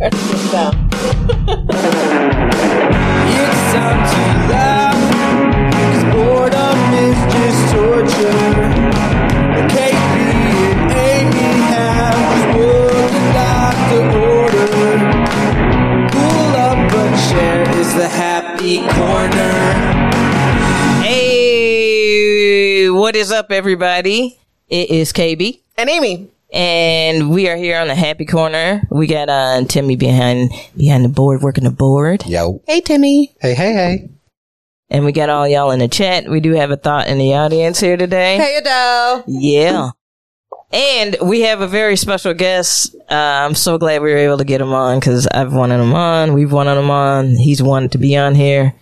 [0.00, 0.12] Is
[17.94, 19.52] the happy corner.
[21.02, 24.38] Hey, what is up, everybody?
[24.68, 26.30] It is KB, And Amy.
[26.52, 28.82] And we are here on the Happy Corner.
[28.90, 32.62] We got uh, Timmy behind behind the board, working the board, Yo.
[32.66, 33.34] Hey, Timmy.
[33.40, 34.10] Hey, hey, hey.
[34.88, 36.28] and we got all y'all in the chat.
[36.28, 38.36] We do have a thought in the audience here today.
[38.36, 39.24] Hey, Adele.
[39.26, 39.90] Yeah.
[40.72, 42.94] And we have a very special guest.
[43.10, 45.94] Uh, I'm so glad we were able to get him on because I've wanted him
[45.94, 46.32] on.
[46.32, 47.34] We've wanted him on.
[47.34, 48.74] He's wanted to be on here.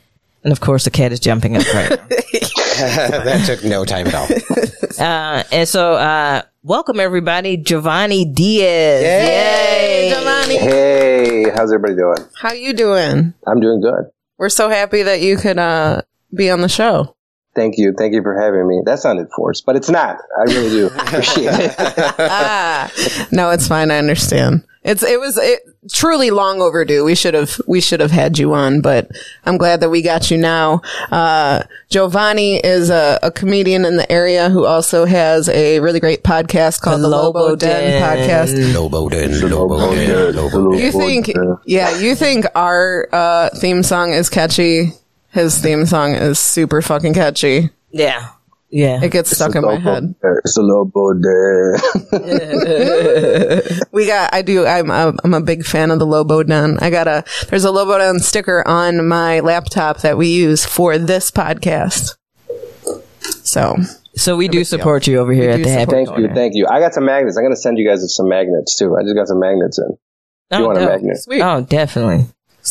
[0.45, 1.97] And of course, the cat is jumping up right now.
[2.79, 5.05] that took no time at all.
[5.05, 9.03] Uh, and so, uh, welcome everybody, Jhovany Diaz.
[9.03, 10.59] Hey, Jhovany.
[10.59, 12.29] Hey, how's everybody doing?
[12.35, 13.35] How you doing?
[13.47, 14.11] I'm doing good.
[14.39, 17.17] We're so happy that you could uh, be on the show.
[17.57, 17.93] Thank you.
[17.99, 18.83] Thank you for having me.
[18.85, 20.19] That sounded forced, but it's not.
[20.39, 21.75] I really do appreciate it.
[21.79, 22.93] ah,
[23.33, 23.91] no, it's fine.
[23.91, 24.65] I understand.
[24.85, 25.61] It's it was it,
[25.93, 27.05] truly long overdue.
[27.05, 29.11] We should have we should have had you on, but
[29.45, 30.83] I'm glad that we got you now.
[31.11, 36.23] Uh, Jhovany is a, a comedian in the area who also has a really great
[36.23, 38.75] podcast called the, Lobo, Den, podcast.
[38.75, 40.81] Lobo Den, Lobo Den, Lobo Den.
[40.81, 41.31] You think,
[41.67, 44.93] yeah, you think our uh, theme song is catchy.
[45.31, 47.71] His theme song is super fucking catchy.
[47.91, 48.29] Yeah.
[48.71, 49.03] Yeah.
[49.03, 50.15] It gets stuck in my head.
[50.45, 51.77] It's a lobo there.
[53.93, 56.79] We got, I do, I'm, a, I'm a big fan of the Lobo Den.
[56.81, 60.99] I got a, there's a Lobo Den sticker on my laptop that we use for
[60.99, 62.17] this podcast.
[63.43, 63.77] So,
[64.15, 66.29] So we do support you over here We at the Happy Thank Corner.
[66.29, 66.35] you.
[66.35, 66.67] Thank you.
[66.69, 67.37] I got some magnets.
[67.37, 68.95] I'm going to send you guys some magnets too.
[68.97, 69.97] I just got some magnets in.
[70.51, 71.17] Oh, you want a magnet?
[71.19, 71.41] sweet.
[71.43, 72.27] Oh, definitely.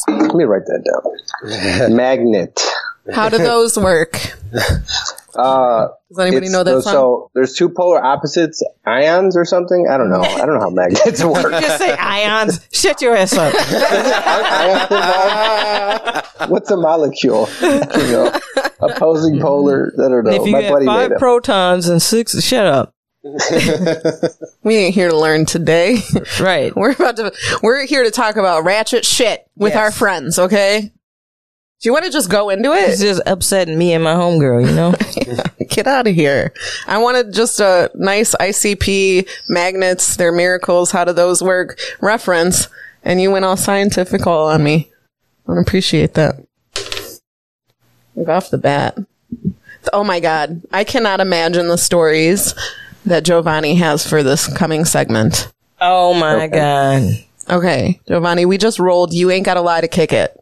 [0.07, 0.83] Let me write that
[1.87, 1.95] down.
[1.95, 2.59] Magnet.
[3.13, 4.17] How do those work?
[5.37, 6.93] Uh, Does anybody know that so, song?
[6.93, 9.87] so there's two polar opposites, ions or something.
[9.89, 10.21] I don't know.
[10.21, 11.51] I don't know how magnets work.
[11.51, 12.67] Just say ions.
[12.71, 13.53] Shut your ass up.
[16.49, 17.47] What's a molecule?
[17.61, 18.31] you know,
[18.79, 19.91] opposing polar.
[19.97, 20.31] I don't know.
[20.31, 22.93] if you My got buddy five protons and six, shut up.
[24.63, 25.97] We ain't here to learn today.
[26.39, 26.73] Right.
[26.75, 29.79] we're about to, we're here to talk about ratchet shit with Yes.
[29.79, 30.91] our friends, okay?
[31.79, 32.89] Do you want to just go into it?
[32.89, 34.95] It's just upsetting me and my homegirl, you know?
[35.69, 36.51] Get out of here.
[36.87, 42.67] I wanted just a nice ICP magnets, their miracles, how do those work reference,
[43.03, 44.91] and you went all scientific all on me.
[45.47, 46.43] I don't appreciate that.
[48.15, 48.97] Like off the bat.
[49.93, 50.63] Oh my god.
[50.73, 52.55] I cannot imagine the stories
[53.05, 55.53] that Jhovany has for this coming segment.
[55.79, 57.03] oh my God.
[57.49, 60.35] Okay, Jhovany, we just rolled You Ain't Got a Lie to Kick It.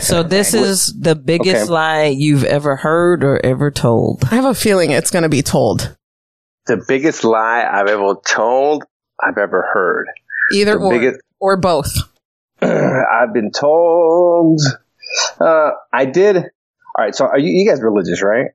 [0.00, 1.70] So this is the biggest Okay.
[1.72, 4.22] lie you've ever heard or ever told.
[4.24, 5.96] I have a feeling it's going to be told.
[6.66, 8.84] The biggest lie I've ever told,
[9.22, 10.06] I've ever heard.
[10.52, 10.90] Either The or.
[10.92, 11.92] biggest- or both.
[12.62, 14.60] I've been told.
[15.40, 16.36] Uh, I did.
[16.36, 16.44] All
[16.98, 17.14] right.
[17.14, 18.48] So are you, you guys religious, right?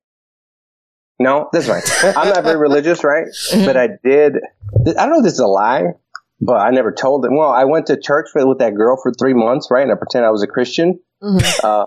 [1.19, 1.81] No, that's fine.
[2.17, 3.25] I'm not very religious, right?
[3.53, 4.33] But I did.
[4.35, 5.93] I don't know if this is a lie,
[6.41, 7.31] but I never told it.
[7.31, 9.83] Well, I went to church with, with that girl for three months, right?
[9.83, 10.99] And I pretended I was a Christian.
[11.21, 11.85] Uh,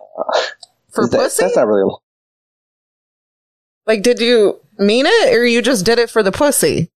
[0.90, 1.42] For that- pussy?
[1.44, 1.92] That's not really.
[3.86, 6.90] Like, did you mean it or you just did it for the pussy?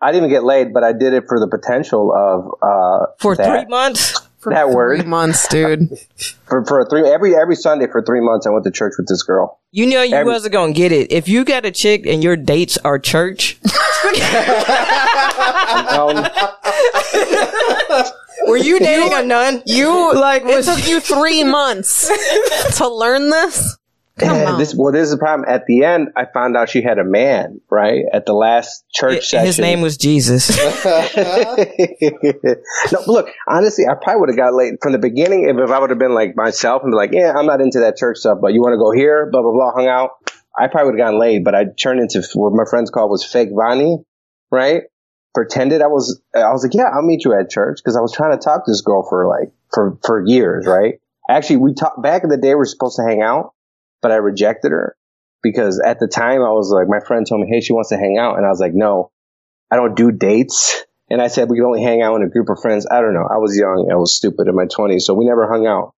[0.00, 3.46] I didn't get laid, but I did it for the potential of uh, For that,
[3.46, 4.20] three months?
[4.44, 5.06] For That three word.
[5.06, 5.98] months, dude.
[6.46, 8.46] for for three every every Sunday for three months.
[8.46, 9.58] I went to church with this girl.
[9.72, 11.10] You know you Every- wasn't gonna get it.
[11.10, 13.58] If you got a chick and your dates are church,
[15.88, 16.16] Um,
[18.46, 19.62] were you dating a nun?
[19.66, 22.08] You Like, it took you three months
[22.78, 23.76] to learn this.
[24.18, 24.58] Come And on.
[24.58, 25.48] this well, this is the problem.
[25.48, 27.60] At the end, I found out she had a man.
[27.68, 30.50] Right at the last church session, His name was Jesus.
[32.92, 35.78] no, look, honestly, I probably would have got laid from the beginning if, if I
[35.78, 38.38] would have been like myself and be like, yeah, I'm not into that church stuff,
[38.40, 40.10] but you want to go here, blah blah blah, hung out.
[40.56, 43.24] I probably would have gotten laid, but I turned into what my friends called was
[43.24, 44.04] fake Vani,
[44.52, 44.82] right?
[45.34, 48.12] Pretended I was, I was like, yeah, I'll meet you at church because I was
[48.12, 51.00] trying to talk to this girl for like for for years, right?
[51.28, 52.50] Actually, we talked back in the day.
[52.50, 53.53] We were supposed to hang out,
[54.04, 54.94] but I rejected her
[55.42, 57.96] because at the time I was like, my friend told me, hey, she wants to
[57.96, 59.10] hang out, and I was like, no,
[59.70, 60.84] I don't do dates.
[61.08, 62.86] And I said we could only hang out in a group of friends.
[62.90, 63.26] I don't know.
[63.26, 63.88] I was young.
[63.90, 65.94] I was stupid in my 20s, so we never hung out.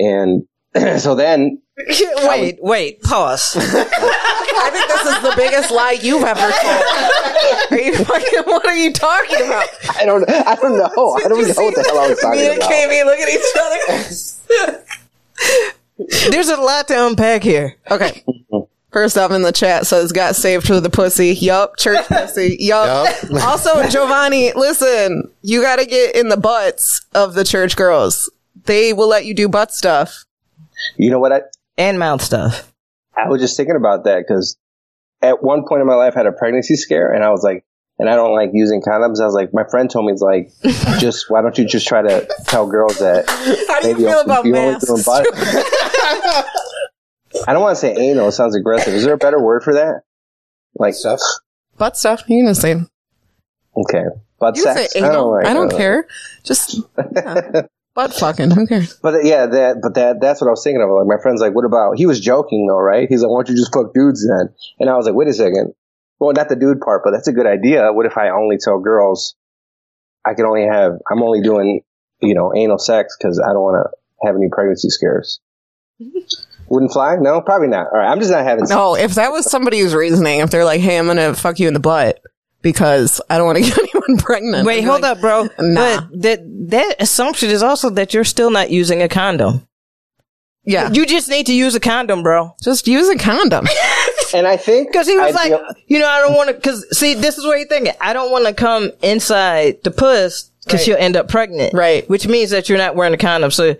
[0.00, 0.42] And
[1.00, 1.62] so then,
[2.26, 3.56] wait, wait, pause.
[3.60, 7.70] I think this is the biggest lie you've ever told.
[7.70, 8.42] Are you fucking?
[8.46, 9.68] What are you talking about?
[9.96, 10.28] I don't.
[10.28, 11.14] I don't know.
[11.14, 12.50] I don't know what the hell I was talking about.
[12.50, 12.70] Me talking and about.
[12.70, 15.80] Kami look at each other.
[16.30, 17.76] There's a lot to unpack here.
[17.90, 18.24] Okay.
[18.92, 21.34] First off in the chat says got saved for the pussy.
[21.34, 22.56] Yup, church pussy.
[22.60, 23.12] Yup.
[23.28, 23.42] Yup.
[23.42, 28.30] also, Jhovany, listen, you got to get in the butts of the church girls.
[28.66, 30.24] They will let you do butt stuff.
[30.96, 31.32] You know what?
[31.32, 31.42] I
[31.76, 32.72] And mouth stuff.
[33.16, 34.56] I was just thinking about that because
[35.22, 37.64] at one point in my life I had a pregnancy scare, and I was like,
[37.98, 39.20] and I don't like using condoms.
[39.20, 40.52] I was like, my friend told me, it's like,
[40.98, 43.24] just why don't you just try to tell girls that
[43.68, 44.88] How do you feel about masks?
[46.10, 47.48] Doing butt.
[47.48, 48.28] I don't want to say anal.
[48.28, 48.94] It sounds aggressive.
[48.94, 50.02] Is there a better word for that?
[50.76, 51.20] Like Stuff.
[51.78, 52.22] butt stuff.
[52.28, 52.76] You can say.
[53.76, 54.02] okay,
[54.38, 54.92] butt You sex.
[54.92, 55.32] say anal.
[55.32, 56.06] like- I don't uh, care.
[56.44, 56.80] Just
[57.16, 57.62] yeah.
[57.94, 58.50] butt fucking.
[58.52, 58.94] Who cares?
[59.02, 60.90] But yeah, that but that that's what I was thinking of.
[60.90, 61.96] Like my friend's like, what about?
[61.96, 63.08] He was joking though, right?
[63.08, 64.48] He's like, why don't you just fuck dudes then?
[64.78, 65.74] And I was like, wait a second.
[66.20, 67.92] Well, not the dude part, but that's a good idea.
[67.92, 69.34] What if I only tell girls
[70.24, 70.92] I can only have?
[71.10, 71.80] I'm only doing
[72.20, 75.40] you know anal sex because I don't want to have any pregnancy scares.
[76.68, 77.16] Wouldn't fly?
[77.20, 77.86] No, probably not.
[77.92, 78.64] All right, I'm just not having.
[78.68, 81.74] No, if that was somebody's reasoning, if they're like, "Hey, I'm gonna fuck you in
[81.74, 82.20] the butt
[82.62, 85.42] because I don't want to get anyone pregnant," Wait, I'd hold like, up, bro.
[85.58, 86.00] Nah.
[86.10, 89.66] But that that assumption is also that you're still not using a condom.
[90.66, 92.56] Yeah, You just need to use a condom, bro.
[92.62, 93.66] just use a condom.
[94.32, 96.54] And I think Because he was I like, feel- you know, I don't want to.
[96.54, 97.92] Because see, this is what you're thinking.
[98.00, 100.84] I don't want to come inside the puss because Right.
[100.86, 101.72] she'll end up pregnant.
[101.72, 102.08] Right.
[102.10, 103.52] Which means that you're not wearing a condom.
[103.52, 103.76] So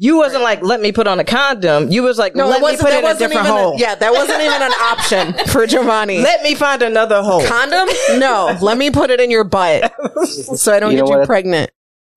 [0.00, 1.88] you wasn't like, let me put on a condom.
[1.90, 3.74] You was like, No, let me put That it in a wasn't different hole.
[3.74, 6.22] A, yeah, that wasn't even an option for Jhovany.
[6.22, 7.44] Let me find another hole.
[7.44, 7.88] condom?
[8.18, 9.92] No, let me put it in your butt
[10.24, 11.26] so I don't You get you what?
[11.26, 11.70] pregnant.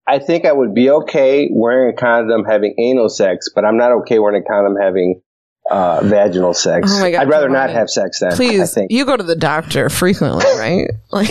[0.07, 3.92] I think I would be okay wearing a condom having anal sex, but I'm not
[4.01, 5.22] okay wearing a condom having
[5.69, 6.89] uh, vaginal sex.
[6.92, 8.34] Oh my God, I'd rather not have sex then.
[8.34, 8.92] I Please, think.
[8.92, 10.89] you go to the doctor frequently, right?
[11.12, 11.30] Like,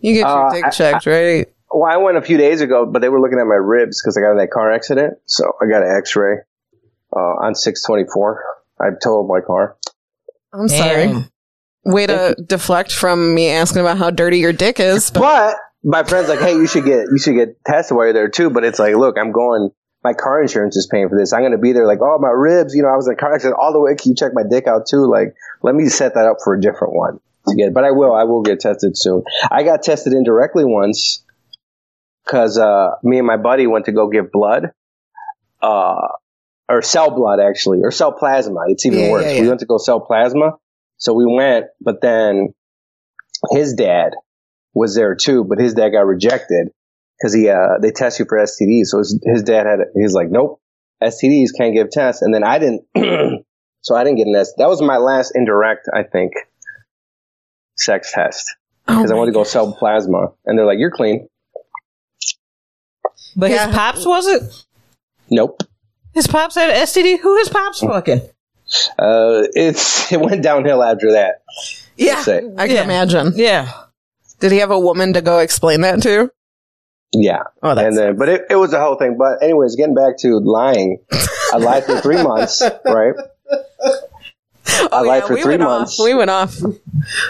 [0.00, 1.48] you get your Uh, dick I- checked, right?
[1.78, 4.16] Well, I went a few days ago, but they were looking at my ribs because
[4.16, 5.18] I got in that car accident.
[5.26, 6.38] So I got an X-ray
[7.14, 8.44] uh, on 624.
[8.80, 9.76] I totaled my car.
[10.52, 11.06] I'm sorry.
[11.06, 11.30] Damn.
[11.84, 15.12] Way to deflect from me asking about how dirty your dick is.
[15.12, 18.12] But But my friend's like, "Hey, you should get you should get tested while you're
[18.12, 19.70] there too." But it's like, look, I'm going.
[20.02, 21.32] My car insurance is paying for this.
[21.32, 21.86] I'm going to be there.
[21.86, 22.74] Like, oh, my ribs.
[22.74, 23.94] You know, I was in a car accident all the way.
[23.94, 25.08] Can you check my dick out too?
[25.08, 27.72] Like, let me set that up for a different one to get.
[27.72, 28.14] But I will.
[28.14, 29.22] I will get tested soon.
[29.50, 31.22] I got tested indirectly once
[32.28, 34.72] because uh, me and my buddy went to go give blood.
[35.62, 36.08] Uh,
[36.68, 38.64] or cell blood actually, or cell plasma.
[38.68, 39.24] It's even Yeah, worse.
[39.24, 39.40] yeah, yeah.
[39.40, 40.52] We went to go sell plasma.
[40.98, 42.52] So we went, but then
[43.50, 44.12] his dad
[44.74, 46.68] was there too, but his dad got rejected
[47.16, 48.86] because he, uh, they test you for STDs.
[48.86, 50.60] So his, his dad had, he's like, nope,
[51.02, 52.20] STDs can't give tests.
[52.22, 52.84] And then I didn't,
[53.80, 54.52] so I didn't get an S.
[54.58, 56.32] That was my last indirect, I think,
[57.76, 58.54] sex test
[58.86, 60.32] Oh because I wanted to go sell plasma.
[60.44, 61.28] And they're like, you're clean.
[63.38, 63.66] But Yeah.
[63.68, 64.42] his pops was it?
[65.30, 65.62] Nope.
[66.12, 67.20] His pops had an STD.
[67.20, 68.20] Who his pops fucking?
[68.98, 71.42] Uh, it's, it went downhill after that.
[71.96, 72.18] yeah,
[72.58, 72.82] I can Yeah.
[72.84, 73.32] imagine.
[73.36, 73.70] Yeah.
[74.40, 76.30] Did he have a woman to go explain that to?
[77.12, 77.44] Yeah.
[77.62, 79.16] Oh, that's and then, but it, it was the whole thing.
[79.16, 80.98] But anyways, getting back to lying,
[81.52, 83.14] I lied for three months, right?
[84.92, 85.98] I lied for Oh, we three months.
[85.98, 86.04] Off.
[86.04, 86.56] We went off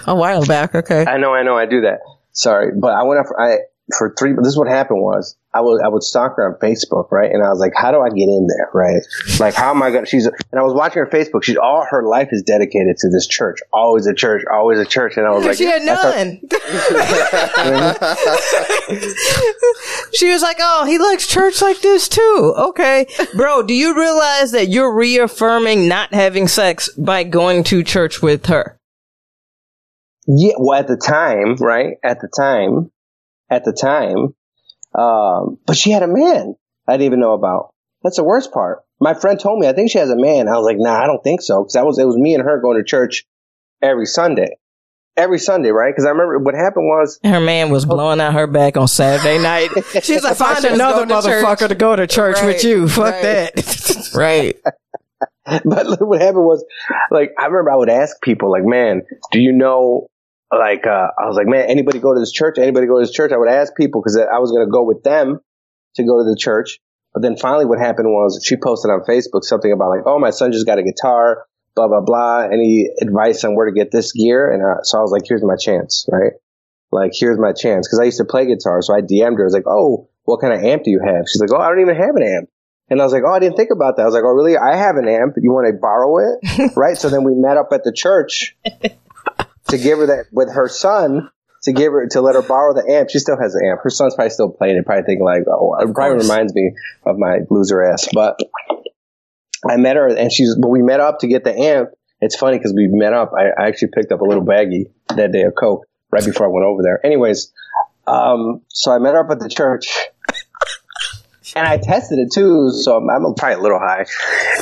[0.06, 0.74] a while back.
[0.74, 1.04] Okay.
[1.06, 2.00] I know, I know, I do that.
[2.32, 3.26] Sorry, but I went off.
[3.28, 3.58] For, I
[3.96, 4.32] for three.
[4.32, 7.30] This is what happened was I would I would stalk her on Facebook, right?
[7.30, 9.02] And I was like, how do I get in there, right?
[9.40, 10.06] Like, how am I gonna?
[10.06, 11.42] She's and I was watching her Facebook.
[11.42, 13.58] She's all her life is dedicated to this church.
[13.72, 15.16] Always a church, always a church.
[15.16, 16.40] And I was like, she had none.
[20.12, 23.62] she was like, "Oh, he likes church like this too." Okay, bro.
[23.62, 28.78] Do you realize that you're reaffirming not having sex by going to church with her?
[30.26, 31.96] Yeah, well, at the time, right?
[32.04, 32.90] At the time,
[33.50, 34.34] at the time,
[34.94, 36.54] um, but she had a man
[36.86, 37.74] I didn't even know about.
[38.02, 38.80] That's the worst part.
[39.00, 40.48] My friend told me I think she has a man.
[40.48, 42.42] I was like, nah, I don't think so, because I was it was me and
[42.42, 43.24] her going to church
[43.82, 44.56] every Sunday,
[45.16, 45.92] every Sunday, right?
[45.92, 49.38] Because I remember what happened was Her man was blowing out her back on Saturday
[49.42, 49.70] night.
[50.02, 52.88] She's like, "Find another going to church." motherfucker to go to church Right, with you."
[52.88, 53.22] Fuck right.
[53.54, 54.10] that.
[54.14, 54.56] Right.
[55.64, 56.64] but what happened was,
[57.10, 59.02] like, I remember I would ask people, like, man,
[59.32, 60.08] do you know,
[60.52, 62.56] like, uh, I was like, man, anybody go to this church?
[62.58, 63.32] Anybody go to this church?
[63.32, 65.40] I would ask people because I was going to go with them
[65.96, 66.78] to go to the church.
[67.12, 70.30] But then finally what happened was she posted on Facebook something about like, oh, my
[70.30, 72.48] son just got a guitar, blah, blah, blah.
[72.52, 74.50] Any advice on where to get this gear?
[74.50, 76.32] And uh, so I was like, here's my chance, right?
[76.90, 77.88] Like, here's my chance.
[77.88, 78.80] Cause I used to play guitar.
[78.80, 79.44] So I DM'd her.
[79.44, 81.24] I was like, oh, what kind of amp do you have?
[81.26, 82.48] She's like, oh, I don't even have an amp.
[82.90, 84.02] And I was like, oh, I didn't think about that.
[84.02, 84.56] I was like, oh, really?
[84.56, 85.34] I have an amp.
[85.36, 86.72] You want to borrow it?
[86.76, 86.96] right.
[86.96, 88.56] So then we met up at the church
[89.68, 91.30] to give her that with her son
[91.62, 93.10] to give her to let her borrow the amp.
[93.10, 93.80] She still has the amp.
[93.82, 96.72] Her son's probably still playing it, probably thinking like, oh, it probably reminds me
[97.04, 98.08] of my loser ass.
[98.12, 98.38] But
[99.68, 101.90] I met her and she's, but we met up to get the amp.
[102.20, 103.32] It's funny because we met up.
[103.36, 106.50] I, I actually picked up a little baggie that day of Coke right before I
[106.50, 107.04] went over there.
[107.04, 107.52] Anyways,
[108.06, 109.88] um, so I met her up at the church.
[111.56, 114.04] And I tested it too, so I'm, I'm probably a little high.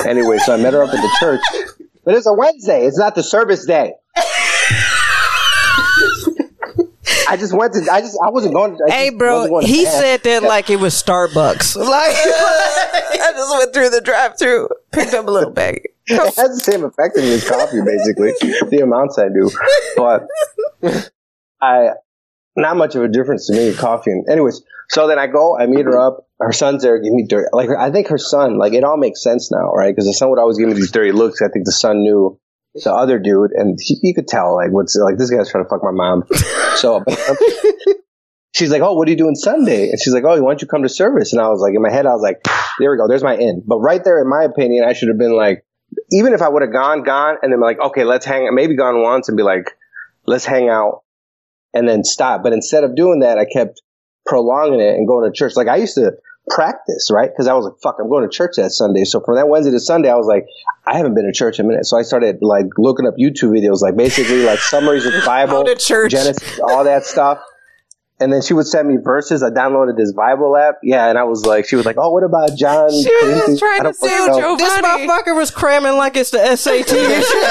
[0.07, 1.41] Anyway, so I met her up at the church.
[2.05, 2.85] But it's a Wednesday.
[2.85, 3.93] It's not the service day.
[7.27, 7.87] I just went to.
[7.91, 8.17] I just.
[8.23, 8.77] I wasn't going.
[8.87, 11.75] I Hey, bro, wasn't going to he said that like it was Starbucks.
[11.87, 15.89] Like, I just went through the drive-through, picked up a little bag.
[16.05, 18.31] it has the same effect on me as coffee, basically.
[18.69, 19.49] the amounts I do,
[19.95, 20.27] but
[21.61, 21.89] I
[22.55, 23.73] not much of a difference to me.
[23.73, 24.61] Coffee, and anyways.
[24.89, 25.57] So then I go.
[25.57, 26.27] I meet her up.
[26.39, 26.99] Her son's there.
[26.99, 27.47] Give me dirty.
[27.51, 28.57] Like I think her son.
[28.57, 29.93] Like it all makes sense now, right?
[29.93, 31.41] Because the son would always give me these dirty looks.
[31.41, 32.39] I think the son knew
[32.83, 35.69] the other dude, and he, he could tell like what's like this guy's trying to
[35.69, 36.23] fuck my mom.
[36.77, 37.03] So
[38.53, 40.67] she's like, "Oh, what are you doing Sunday?" And she's like, "Oh, why don't you
[40.67, 42.45] come to service?" And I was like, in my head, I was like,
[42.79, 43.07] "There we go.
[43.07, 45.65] There's my in." But right there, in my opinion, I should have been like,
[46.11, 48.47] even if I would have gone, gone, and then like, okay, let's hang.
[48.53, 49.71] Maybe gone once and be like,
[50.27, 51.03] let's hang out,
[51.73, 52.43] and then stop.
[52.43, 53.81] But instead of doing that, I kept
[54.25, 55.55] prolonging it and going to church.
[55.55, 56.11] Like I used to
[56.49, 57.29] practice, right?
[57.29, 59.03] Because I was like, fuck, I'm going to church that Sunday.
[59.03, 60.45] So from that Wednesday to Sunday, I was like,
[60.85, 61.85] I haven't been to church in a minute.
[61.85, 65.63] So I started like looking up YouTube videos, like basically like summaries of the Bible,
[65.65, 66.11] to church.
[66.11, 67.39] Genesis, all that stuff.
[68.19, 69.43] And then she would send me verses.
[69.43, 70.79] I downloaded this Bible app.
[70.81, 71.07] Yeah.
[71.07, 72.89] And I was like, she was like, oh, what about John?
[72.89, 74.39] She was just trying to fucking sell.
[74.39, 77.43] Joe this motherfucker was cramming like it's the SAT and shit.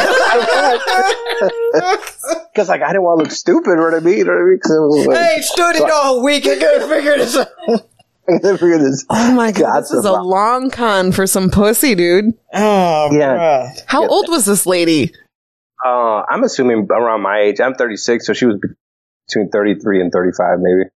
[2.52, 4.18] Because like I didn't want to look stupid, you know what I mean?
[4.18, 4.58] You know what I mean?
[4.60, 6.46] 'Cause it was like, I ain't studied all week.
[6.46, 7.48] I gotta figure this out.
[8.28, 9.04] I gotta figure this.
[9.11, 12.33] Oh my god, this is a long con for some pussy, dude.
[12.52, 13.73] Oh, Yeah.
[13.87, 15.12] How old was this lady?
[15.85, 17.61] Uh, I'm assuming around my age.
[17.61, 18.56] I'm 36, so she was
[19.28, 20.90] between 33 and 35, maybe.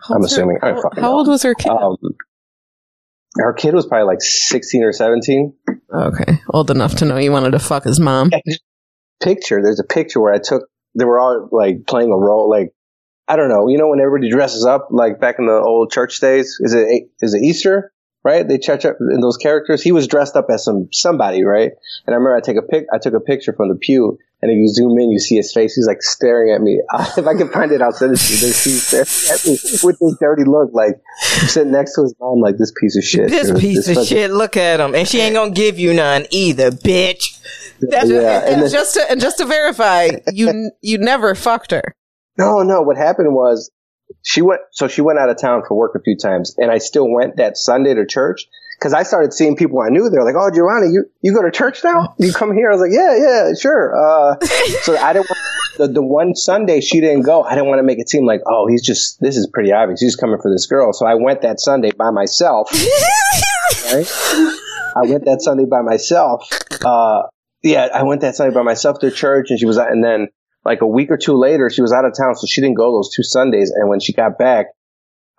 [0.00, 0.58] How I'm old's her- assuming.
[0.62, 1.70] I don't How, how old was her kid?
[1.70, 1.96] Um,
[3.36, 5.54] her kid was probably like 16 or 17.
[5.94, 8.30] okay, old enough to know you wanted to fuck his mom.
[9.22, 9.62] Picture.
[9.62, 10.64] There's a picture where I took.
[10.98, 12.50] They were all like playing a role.
[12.50, 12.72] Like
[13.28, 13.68] I don't know.
[13.68, 16.58] You know when everybody dresses up like back in the old church days.
[16.60, 17.92] Is it is it Easter?
[18.24, 18.46] Right?
[18.46, 19.82] They church up in those characters.
[19.82, 21.72] He was dressed up as some somebody, right?
[22.06, 22.86] And I remember I take a pic.
[22.92, 24.18] I took a picture from the pew.
[24.42, 25.74] And if you zoom in, you see his face.
[25.74, 26.82] He's like staring at me.
[27.16, 28.46] if I can find it, I'll send it to you.
[28.46, 29.06] He's staring
[29.38, 29.52] at me
[29.84, 31.00] with this dirty look, like
[31.46, 33.30] sitting next to his mom, like this piece of shit.
[33.30, 33.60] This dude.
[33.60, 34.96] piece of shit, look at him.
[34.96, 37.40] And she ain't gonna give you none either, bitch.
[37.80, 41.70] That's Yeah, and And then, just to and just to verify, you you never fucked
[41.70, 41.94] her.
[42.38, 42.82] No, no.
[42.82, 43.70] What happened was
[44.22, 44.60] she went.
[44.72, 47.36] So she went out of town for work a few times, and I still went
[47.36, 48.46] that Sunday to church
[48.78, 50.08] because I started seeing people I knew.
[50.10, 52.14] They're like, "Oh, Jhovany, you you go to church now?
[52.18, 54.44] You come here?" I was like, "Yeah, yeah, sure." Uh,
[54.82, 55.28] so I didn't.
[55.28, 55.38] Want,
[55.78, 57.42] the the one Sunday she didn't go.
[57.42, 60.00] I didn't want to make it seem like, "Oh, he's just this is pretty obvious.
[60.00, 62.68] He's coming for this girl." So I went that Sunday by myself.
[63.92, 64.06] right?
[64.94, 66.48] I went that Sunday by myself.
[66.84, 67.22] Uh,
[67.62, 70.28] yeah, I went that Sunday by myself to church, and she was, and then
[70.64, 72.92] like a week or two later, she was out of town, so she didn't go
[72.92, 73.70] those two Sundays.
[73.70, 74.66] And when she got back,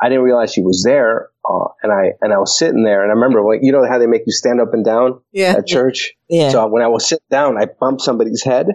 [0.02, 3.12] I didn't realize she was there, uh, and I and I was sitting there, and
[3.12, 5.56] I remember, like, you know how they make you stand up and down Yeah.
[5.58, 6.14] at church.
[6.30, 6.50] Yeah.
[6.50, 8.68] So when I was sitting down, I bumped somebody's head,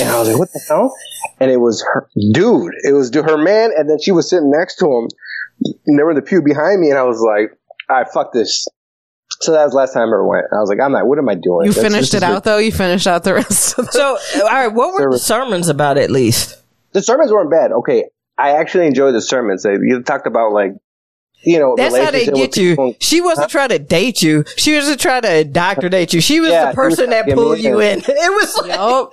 [0.00, 0.92] and I was like, "What the hell?"
[1.38, 2.72] And it was her dude.
[2.82, 5.08] It was her man, and then she was sitting next to him,
[5.86, 7.56] and they were in the pew behind me, and I was like,
[7.88, 8.66] "All right, fuck this."
[9.40, 10.46] So that was the last time I ever went.
[10.52, 11.06] I was like, "I'm not.
[11.06, 12.58] What am I doing?" You That's- finished this it is out though.
[12.58, 13.92] You finished out the rest of the.
[13.92, 16.56] So, all right, what were the sermons about at least?
[16.92, 17.70] the sermons weren't bad.
[17.72, 18.04] Okay,
[18.38, 19.62] I actually enjoyed the sermons.
[19.62, 20.72] They, you talked about like,
[21.44, 22.70] you know, That's how they get you.
[22.70, 22.96] people.
[22.98, 24.44] She wasn't trying to date you.
[24.56, 26.20] She wasn't trying to indoctrinate you.
[26.20, 27.98] She was Yeah, the person was that pulled get you in.
[27.98, 28.04] in.
[28.08, 29.12] It was like, Yup.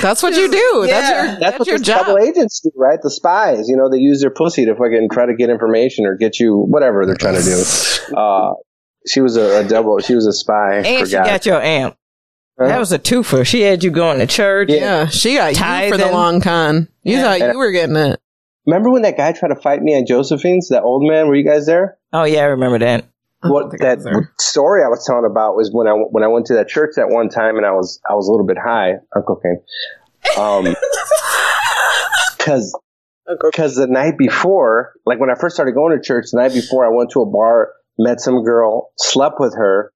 [0.00, 0.86] That's what you do.
[0.86, 1.14] That's Yeah.
[1.16, 2.06] your That's, that's, what your the job.
[2.06, 2.98] double agents do, right?
[3.02, 6.14] The spies, you know, they use their pussy to fucking try to get information or
[6.16, 7.62] get you whatever they're trying to do.
[8.16, 8.54] Uh,
[9.06, 9.98] she was a, a double.
[10.00, 10.76] She was a spy.
[10.76, 11.26] and for she God.
[11.26, 11.96] got your amp.
[12.58, 12.66] Huh?
[12.68, 13.46] That was a twofer.
[13.46, 14.68] She had you going to church.
[14.70, 16.88] Yeah, she got you for the long con.
[17.02, 17.22] You Yeah.
[17.38, 18.20] thought you were getting it.
[18.66, 20.68] Remember when that guy tried to fight me at Josephine's?
[20.68, 21.28] That old man?
[21.28, 21.96] Were you guys there?
[22.12, 23.06] Oh yeah, I remember that.
[23.42, 26.44] what think I that story I was telling about was when I when I went
[26.46, 28.96] to that church that one time and I was I was a little bit high
[29.16, 29.62] on cocaine.
[30.38, 30.76] Um,
[32.38, 32.78] because
[33.50, 36.84] because the night before, like when I first started going to church, the night before
[36.84, 39.92] I went to a bar, met some girl, slept with her,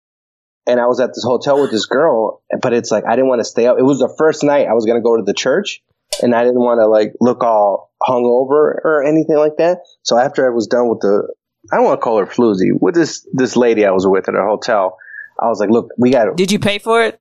[0.67, 2.43] and I was at this hotel with this girl.
[2.61, 3.79] But it's like I didn't want to stay up.
[3.79, 5.83] It was the first night I was going to go to the church,
[6.23, 9.79] and I didn't want to like look all hungover or anything like that.
[10.03, 11.35] So after I was done with the
[11.73, 14.35] I don't want to call her floozy with this this lady I was with at
[14.35, 14.99] a hotel.
[15.41, 16.37] I was like, look, we got.
[16.37, 17.19] Did you pay for it?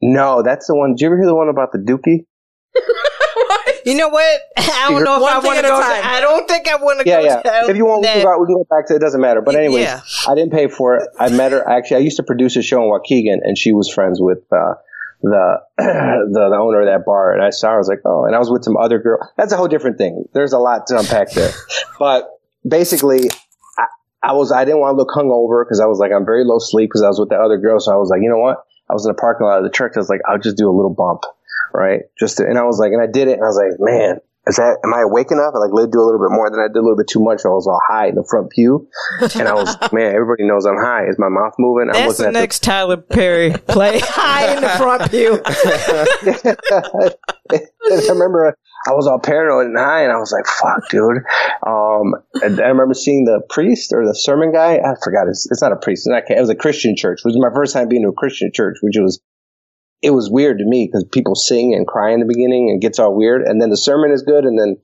[0.00, 0.94] No, that's the one.
[0.94, 2.24] Did you ever hear the one about the dookie?
[3.84, 4.40] You know what?
[4.56, 5.80] I don't know if I want to go.
[5.80, 6.02] time.
[6.04, 7.26] I don't think I want to Yeah, go.
[7.26, 7.42] yeah.
[7.42, 8.98] down If you want, we can, go, we can go back to it.
[9.00, 9.40] Doesn't matter.
[9.42, 10.00] But anyways, Yeah.
[10.28, 11.08] I didn't pay for it.
[11.18, 11.68] I met her.
[11.68, 14.74] Actually, I used to produce a show in Waukegan, and she was friends with uh,
[15.22, 17.32] the, the the owner of that bar.
[17.32, 17.74] And I saw her.
[17.74, 18.24] I was like, oh.
[18.26, 19.18] And I was with some other girl.
[19.36, 20.24] That's a whole different thing.
[20.34, 21.50] There's a lot to unpack there.
[21.98, 22.28] but
[22.66, 23.30] basically,
[23.78, 23.86] I,
[24.22, 26.58] I was I didn't want to look hungover because I was like I'm very low
[26.58, 27.80] sleep because I was with the other girl.
[27.80, 28.64] So I was like, you know what?
[28.88, 29.92] I was in the parking lot of the church.
[29.96, 31.22] I was like, I'll just do a little bump,
[31.74, 32.02] right?
[32.18, 34.20] Just to, and I was like, and I did it, and I was like, man,
[34.46, 35.54] is that am I awake enough?
[35.54, 36.50] I like let do a little bit more.
[36.50, 37.40] than I did a little bit too much.
[37.44, 38.86] I was all high in the front pew,
[39.20, 40.14] and I was man.
[40.14, 41.06] Everybody knows I'm high.
[41.08, 41.88] Is my mouth moving?
[41.88, 44.00] That's the looking at next Tyler Perry play.
[44.00, 45.40] High in the front pew.
[47.90, 48.54] I remember
[48.86, 51.24] I was all paranoid and high, and I was like, "Fuck, dude."
[51.66, 52.12] Um,
[52.42, 54.76] and I remember seeing the priest or the sermon guy.
[54.76, 55.26] I forgot.
[55.26, 56.06] It's, it's not a priest.
[56.06, 57.20] It's not, it was a Christian church.
[57.24, 59.22] It was my first time being to a Christian church, which was
[60.04, 62.82] it was weird to me because people sing and cry in the beginning and it
[62.82, 64.76] gets all weird, and then the sermon is good, and then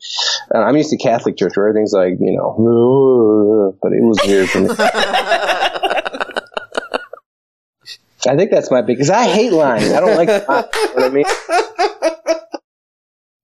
[0.54, 4.48] uh, I'm used to Catholic church where everything's like you know, but it was weird
[4.48, 4.70] for me.
[8.28, 9.92] I think that's my big because I hate lying.
[9.94, 10.28] I don't like.
[10.28, 11.24] To lie, you know what I mean?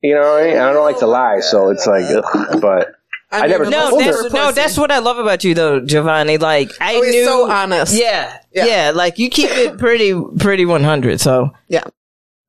[0.03, 0.59] You know what I mean?
[0.59, 2.95] I don't like to lie, so it's like, ugh, but
[3.31, 6.41] I never No, that's no, that's what I love about you though, Jhovany.
[6.41, 7.95] Like I Oh, he's knew, so honest.
[7.99, 8.67] Yeah, Yeah.
[8.67, 11.21] yeah, Like you keep it pretty, pretty one hundred.
[11.21, 11.85] So Yeah.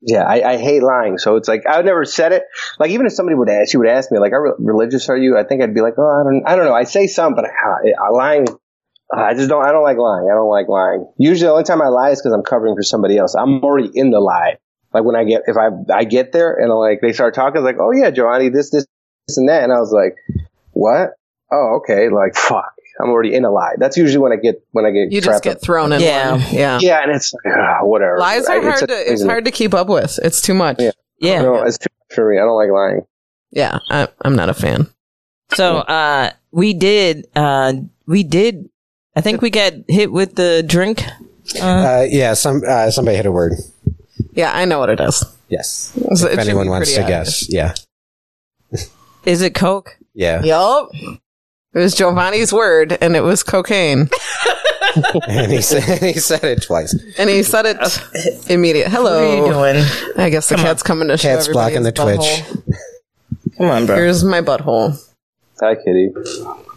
[0.01, 1.17] Yeah, I, I hate lying.
[1.17, 2.43] So it's like I would never said it.
[2.79, 5.17] Like even if somebody would ask, she would ask me like, "How re- religious are
[5.17, 7.34] you?" I think I'd be like, "Oh, I don't, I don't know." I say some,
[7.34, 8.48] but ah, I, I, uh, lying.
[8.48, 9.65] Uh, I just don't.
[9.65, 10.29] I don't like lying.
[10.31, 11.12] I don't like lying.
[11.17, 13.34] Usually, the only time I lie is because I'm covering for somebody else.
[13.34, 14.57] I'm already in the lie.
[14.93, 17.65] Like when I get, if I I get there and like they start talking, it's
[17.65, 18.86] like, "Oh yeah, Jhovany, this, this,
[19.27, 20.15] this, and that," and I was like,
[20.77, 21.10] "What?
[21.51, 23.74] Oh, okay." Like fuck, I'm already in a lie.
[23.77, 25.62] That's usually when I get when I get You just get up.
[25.62, 26.31] thrown in Yeah.
[26.34, 26.41] one.
[26.51, 26.79] Yeah.
[26.81, 28.17] Yeah, and it's like, ah, whatever.
[28.19, 30.19] Lies I- are it's hard such to it's hard to keep up with.
[30.24, 30.77] It's too much.
[30.79, 30.91] Yeah.
[31.19, 31.41] yeah.
[31.41, 32.38] No, it's too much for me.
[32.38, 33.01] I don't like lying.
[33.51, 34.88] Yeah, I, I'm not a fan.
[35.53, 37.74] So uh, we did, uh,
[38.05, 38.69] we did.
[39.15, 41.03] I think we got hit with the drink.
[41.62, 43.54] Uh, yeah, some uh, somebody hit a word.
[44.34, 45.23] Yeah, I know what it is.
[45.47, 45.97] Yes.
[46.15, 47.47] So if anyone wants to obvious.
[47.47, 47.73] guess, yeah,
[49.25, 49.97] Is it Coke?
[50.17, 50.41] Yeah.
[50.43, 50.89] Yup.
[50.93, 51.19] It
[51.80, 54.10] was Jhovany's word, and it was cocaine.
[55.27, 56.95] and he said he said it twice.
[57.19, 58.91] And he said it immediate.
[58.91, 59.73] What are you Hello.
[59.73, 59.86] doing?
[60.17, 62.17] I guess the cat's coming to show Cat's everybody blocking his the Twitch.
[62.19, 63.58] butthole.
[63.58, 63.95] Come on, bro.
[63.95, 64.99] Here's my butthole.
[65.60, 66.10] Hi, Kitty.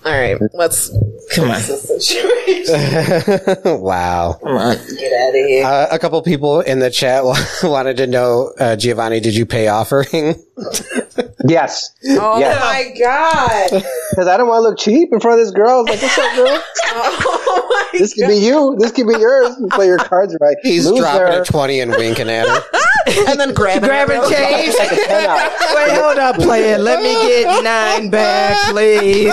[0.05, 0.91] All right, let's.
[1.35, 1.61] Come on.
[3.83, 4.39] wow.
[4.43, 4.77] Come on.
[4.99, 5.65] Get out of here.
[5.65, 7.23] Uh, a couple people in the chat
[7.63, 10.35] wanted to know, uh, Jhovany, did you pay offering?
[11.49, 11.91] Yes.
[12.07, 12.59] Oh Yeah.
[12.61, 13.71] my god!
[14.11, 15.71] Because I don't want to look cheap in front of this girl.
[15.71, 16.63] I was like, what's up, girl?
[16.85, 18.77] Oh my This could be you.
[18.79, 19.57] This could be yours.
[19.59, 20.59] You play your cards right.
[20.63, 21.01] He's Loser.
[21.01, 22.63] dropping a 20 and winking at her.
[23.27, 24.75] And then grabbing, Grabbing change.
[24.79, 25.31] Like a 10.
[25.75, 26.77] Wait, hold up, player.
[26.77, 29.33] Let me get nine back, please.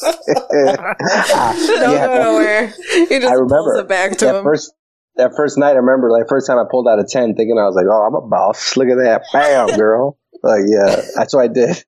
[0.00, 2.66] Don't Yeah, go nowhere.
[3.08, 4.44] He just I remember pulls it back to that him.
[4.44, 4.72] first
[5.16, 5.70] that first night.
[5.70, 8.02] I remember like first time I pulled out a ten, thinking I was like, "Oh,
[8.06, 8.76] I'm a boss.
[8.76, 11.82] Look at that, bam, girl." Like, yeah, that's what I did.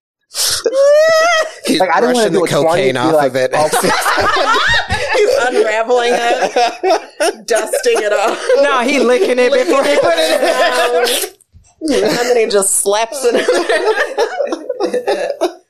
[1.67, 3.51] He's Like, I didn't wanna brushing do the a cocaine be off like, of it.
[3.55, 3.69] Oh,
[5.19, 11.35] He's unraveling it, dusting it off, No, he licking it before he put it
[11.81, 12.05] in.
[12.05, 13.35] and then he just slaps it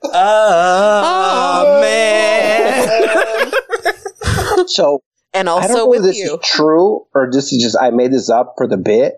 [0.03, 2.89] Oh, man.
[4.69, 6.35] So And I don't also know if this you.
[6.35, 9.15] is true or this is just I made this up for the bit.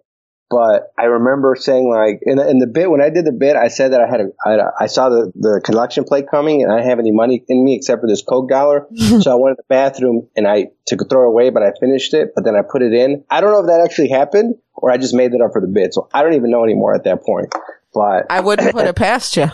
[0.49, 3.69] But I remember saying like in, in the bit when I did the bit, I
[3.69, 6.77] said that I had a, I, I saw the, the collection plate coming and I
[6.77, 8.87] didn't have any money in me except for this coke dollar.
[9.21, 12.15] so I went to the bathroom and I took a throw away, but I finished
[12.15, 12.33] it.
[12.35, 13.25] But then I put it in.
[13.31, 15.69] I don't know if that actually happened or I just made it up for the
[15.69, 15.95] bit.
[15.95, 17.53] So I don't even know anymore at that point.
[17.95, 19.51] But I wouldn't put it past you.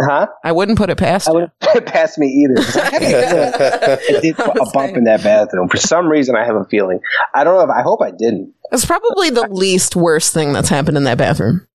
[0.00, 0.26] Huh?
[0.44, 2.54] I wouldn't put it past I wouldn't put it past me either.
[2.80, 6.36] I, had a I did a bump in that bathroom for some reason.
[6.36, 7.00] I have a feeling.
[7.34, 8.54] I don't know if I hope I didn't.
[8.72, 11.66] It's probably the least worst thing that's happened in that bathroom.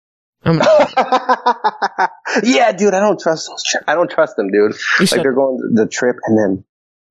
[0.44, 0.58] I'm,
[2.44, 3.64] yeah, dude, I don't trust those.
[3.64, 4.74] Tri- I don't trust them, dude.
[5.00, 6.64] Like they're going the trip, and then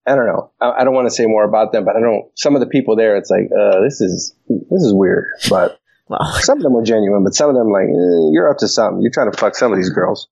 [0.06, 0.52] I don't know.
[0.60, 2.30] I, I don't want to say more about them, but I don't.
[2.34, 5.26] Some of the people there, it's like, uh, this is this is weird.
[5.50, 8.58] But well, some of them were genuine, but some of them, like, eh, you're up
[8.58, 9.02] to something.
[9.02, 10.28] You're trying to fuck some of these girls.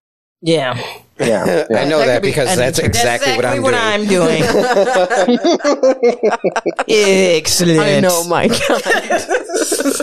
[0.46, 0.78] Yeah.
[1.18, 2.88] Yeah, I know That that, could be because any that's church.
[2.88, 3.74] exactly, what I'm doing.
[3.74, 4.42] I'm doing.
[6.88, 7.80] Excellent.
[7.80, 8.82] I know, my God.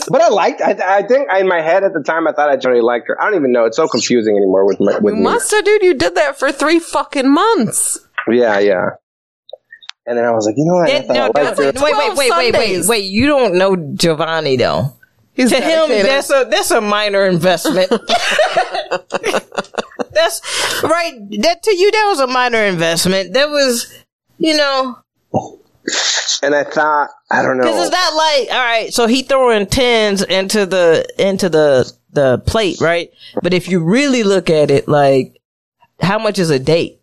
[0.09, 0.61] but I liked.
[0.61, 3.21] I, I think in my head at the time, I thought I generally liked her.
[3.21, 3.65] I don't even know.
[3.65, 5.21] It's so confusing anymore with my with You me.
[5.21, 5.83] must have, dude.
[5.83, 7.99] You did that for three fucking months.
[8.27, 8.89] Yeah, yeah.
[10.07, 10.89] And then I was like, you know what?
[10.89, 11.83] I That- thought no, I liked don't- her.
[11.85, 13.05] wait, wait, wait, wait, wait, wait.
[13.05, 14.85] You don't know Jhovany though.
[15.33, 17.89] He's to him, that's a that's a minor investment.
[20.11, 20.41] that's
[20.83, 21.13] right.
[21.41, 23.33] That to you, that was a minor investment.
[23.33, 23.91] That was,
[24.37, 24.97] you know,
[26.43, 27.63] And I thought, I don't know.
[27.63, 28.93] because it's not like all right.
[28.93, 33.11] So he throwing tens into the into the the plate, right?
[33.41, 35.41] But if you really look at it, like
[35.99, 36.99] how much is a date?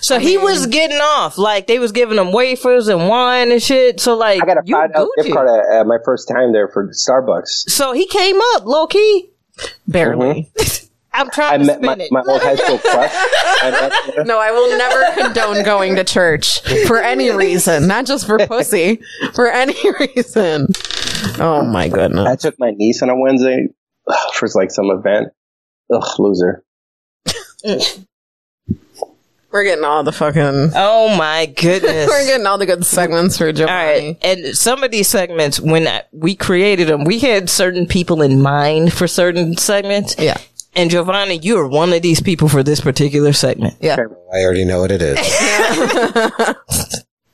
[0.00, 4.00] So he was getting off, like they was giving him wafers and wine and shit.
[4.00, 6.52] So like I got a you five dollar gift card at, at my first time
[6.52, 7.70] there for Starbucks.
[7.70, 9.30] So he came up low key.
[9.86, 10.50] barely.
[10.56, 10.86] Mm-hmm.
[11.16, 12.12] I'm I trying to met spin my, it.
[12.12, 13.10] my old high school crush.
[13.14, 14.24] I met her.
[14.24, 19.00] No, I will never condone going to church for any reason, not just for pussy,
[19.32, 19.74] for any
[20.14, 20.66] reason.
[21.38, 22.26] Oh my goodness.
[22.28, 23.68] I took my niece on a Wednesday
[24.34, 25.28] for like some event.
[25.90, 26.62] Ugh, loser.
[27.64, 28.06] Mm.
[29.52, 30.72] We're getting all the fucking.
[30.74, 32.08] Oh my goodness.
[32.10, 33.66] We're getting all the good segments for All Jhovany.
[33.68, 34.16] right.
[34.22, 38.42] And some of these segments, when I- we created them, we had certain people in
[38.42, 40.14] mind for certain segments.
[40.18, 40.36] Yeah.
[40.74, 43.76] And Jhovany, you are one of these people for this particular segment.
[43.80, 43.96] Yeah.
[44.34, 45.18] I already know what it is.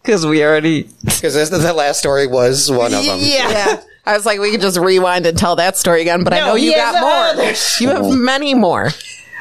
[0.03, 0.89] Because we already.
[1.05, 3.19] Because the last story was one of them.
[3.21, 3.49] Yeah.
[3.51, 3.83] Yeah.
[4.05, 6.57] I was like, we could just rewind and tell that story again, but I know
[6.57, 7.45] you got more.
[7.45, 7.81] others.
[7.81, 8.89] You have many more.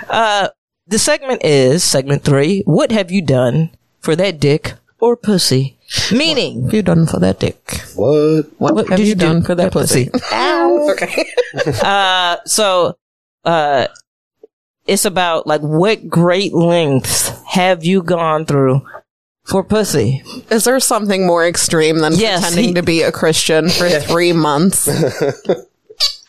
[0.08, 0.50] Uh,
[0.88, 2.62] The segment is segment three.
[2.65, 5.78] What have you done for that dick or pussy?
[6.12, 7.82] Meaning, What have you done for that dick?
[7.96, 8.46] What?
[8.58, 10.10] What, have did you you do done for that pussy?
[10.32, 10.89] Ow!
[10.91, 11.26] okay.
[11.84, 12.98] uh, so,
[13.46, 13.88] uh,
[14.88, 18.82] it's about like what great lengths have you gone through
[19.44, 20.24] for pussy?
[20.50, 24.34] Is there something more extreme than Yes, pretending he- to be a Christian for three
[24.34, 24.88] months?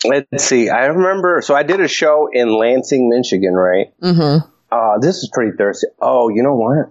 [0.05, 0.69] Let's see.
[0.69, 1.41] I remember.
[1.41, 3.87] So I did a show in Lansing, Michigan, right?
[4.01, 4.47] Mm-hmm.
[4.71, 5.87] Uh, this is pretty thirsty.
[6.01, 6.89] Oh, you know what?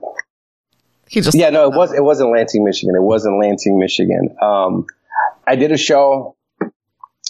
[1.08, 1.92] He just Yeah, no, it was.
[1.92, 2.94] It wasn't Lansing, Michigan.
[2.96, 4.36] It wasn't Lansing, Michigan.
[4.40, 4.86] Um,
[5.46, 6.36] I did a show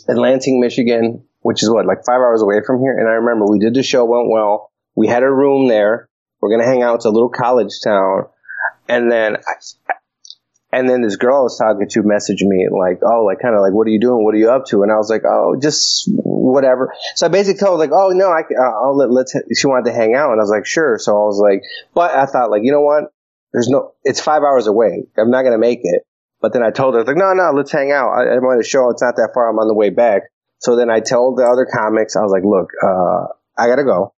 [0.08, 2.96] in Lansing, Michigan, which is what like five hours away from here.
[2.96, 4.70] And I remember we did the show, went well.
[4.94, 6.08] We had a room there.
[6.40, 6.96] We're gonna hang out.
[6.96, 8.26] It's a little college town.
[8.88, 9.94] And then, I,
[10.72, 13.60] and then this girl I was talking to messaged me like, oh, like kind of
[13.60, 14.24] like, what are you doing?
[14.24, 14.82] What are you up to?
[14.82, 16.92] And I was like, oh, just whatever.
[17.14, 19.34] So I basically told her like, oh no, I, uh, I'll let, let's.
[19.54, 20.98] She wanted to hang out, and I was like, sure.
[20.98, 21.62] So I was like,
[21.94, 23.04] but I thought like, you know what?
[23.52, 23.92] There's no.
[24.02, 25.04] It's five hours away.
[25.18, 26.02] I'm not gonna make it.
[26.40, 28.10] But then I told her like, no, no, let's hang out.
[28.10, 28.90] I, I want to show.
[28.90, 29.50] It's not that far.
[29.50, 30.22] I'm on the way back.
[30.58, 33.26] So then I told the other comics, I was like, look, uh,
[33.58, 34.14] I gotta go.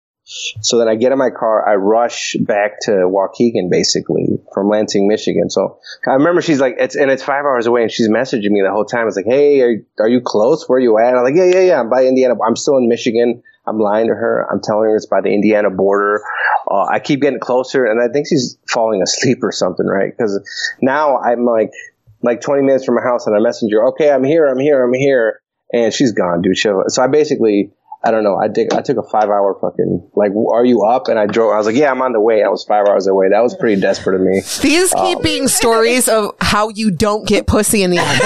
[0.61, 5.09] So then I get in my car, I rush back to Waukegan, basically from Lansing,
[5.09, 5.51] Michigan.
[5.51, 8.63] So I remember she's like, it's and it's five hours away, and she's messaging me
[8.63, 9.07] the whole time.
[9.07, 10.69] It's like, hey, are, are you close?
[10.69, 11.15] Where you at?
[11.15, 11.81] I'm like, yeah, yeah, yeah.
[11.81, 12.35] I'm by Indiana.
[12.47, 13.43] I'm still in Michigan.
[13.67, 14.47] I'm lying to her.
[14.51, 16.23] I'm telling her it's by the Indiana border.
[16.69, 20.13] Uh, I keep getting closer, and I think she's falling asleep or something, right?
[20.17, 20.41] Because
[20.81, 21.71] now I'm like,
[22.23, 24.83] like 20 minutes from my house, and I message her, okay, I'm here, I'm here,
[24.83, 25.41] I'm here,
[25.73, 26.57] and she's gone, dude.
[26.57, 27.73] So I basically.
[28.05, 28.37] I don't know.
[28.37, 28.73] I did.
[28.73, 30.33] I took a five hour fucking like.
[30.33, 31.07] Are you up?
[31.09, 31.53] And I drove.
[31.53, 32.43] I was like, yeah, I'm on the way.
[32.43, 33.29] I was five hours away.
[33.29, 34.41] That was pretty desperate of me.
[34.61, 38.21] These um, keep being stories of how you don't get pussy in the end.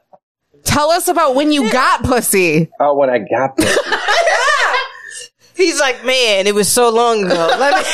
[0.64, 2.70] Tell us about when you got pussy.
[2.78, 3.74] Oh, when I got there.
[5.54, 7.54] He's like, man, it was so long ago.
[7.58, 7.90] Let me,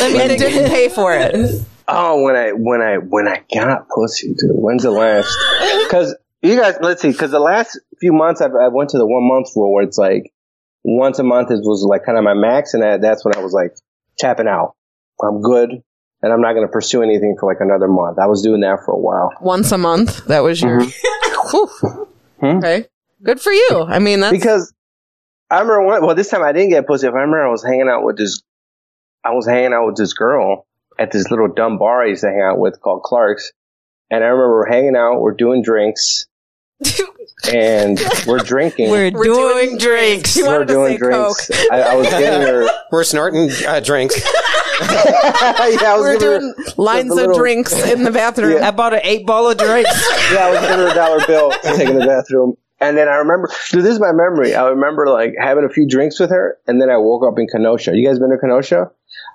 [0.00, 1.62] let me And didn't pay for it.
[1.86, 4.52] Oh, when I when I when I got pussy, dude.
[4.52, 5.28] When's the last?
[5.84, 7.10] Because you guys, let's see.
[7.10, 9.98] Because the last few months, I've, I went to the one month rule where it's
[9.98, 10.32] like
[10.84, 13.40] once a month is was like kind of my max, and that, that's when I
[13.40, 13.74] was like
[14.18, 14.74] tapping out.
[15.22, 15.70] I'm good,
[16.22, 18.18] and I'm not going to pursue anything for like another month.
[18.18, 19.32] I was doing that for a while.
[19.40, 20.26] Once a month.
[20.26, 20.80] That was your.
[20.80, 21.50] Mm-hmm.
[21.50, 22.08] Whew.
[22.40, 22.58] Hmm?
[22.58, 22.86] Okay.
[23.22, 23.86] Good for you.
[23.88, 24.36] I mean, that's.
[24.36, 24.74] because
[25.50, 27.06] I remember one, well this time I didn't get pussy.
[27.06, 28.42] If I remember, I was hanging out with this,
[29.24, 30.66] I was hanging out with this girl
[30.98, 33.52] at this little dumb bar I used to hang out with called Clark's,
[34.10, 36.26] and I remember we're hanging out, we're doing drinks,
[37.52, 38.90] and we're drinking.
[38.90, 40.36] We're, We're doing, doing drinks.
[40.36, 41.50] You we're doing drinks.
[41.70, 42.68] I, I was getting her.
[42.92, 44.16] We're snorting uh, drinks.
[44.80, 48.62] yeah, I was We're giving her doing lines of little- drinks in the bathroom.
[48.62, 49.90] I bought an eight ball of drinks.
[50.32, 52.56] Yeah, I was giving her a dollar bill, taking the bathroom.
[52.80, 54.54] And then I remember, dude, this is my memory.
[54.54, 57.46] I remember like having a few drinks with her, and then I woke up in
[57.46, 57.96] Kenosha.
[57.96, 58.90] You guys been to Kenosha?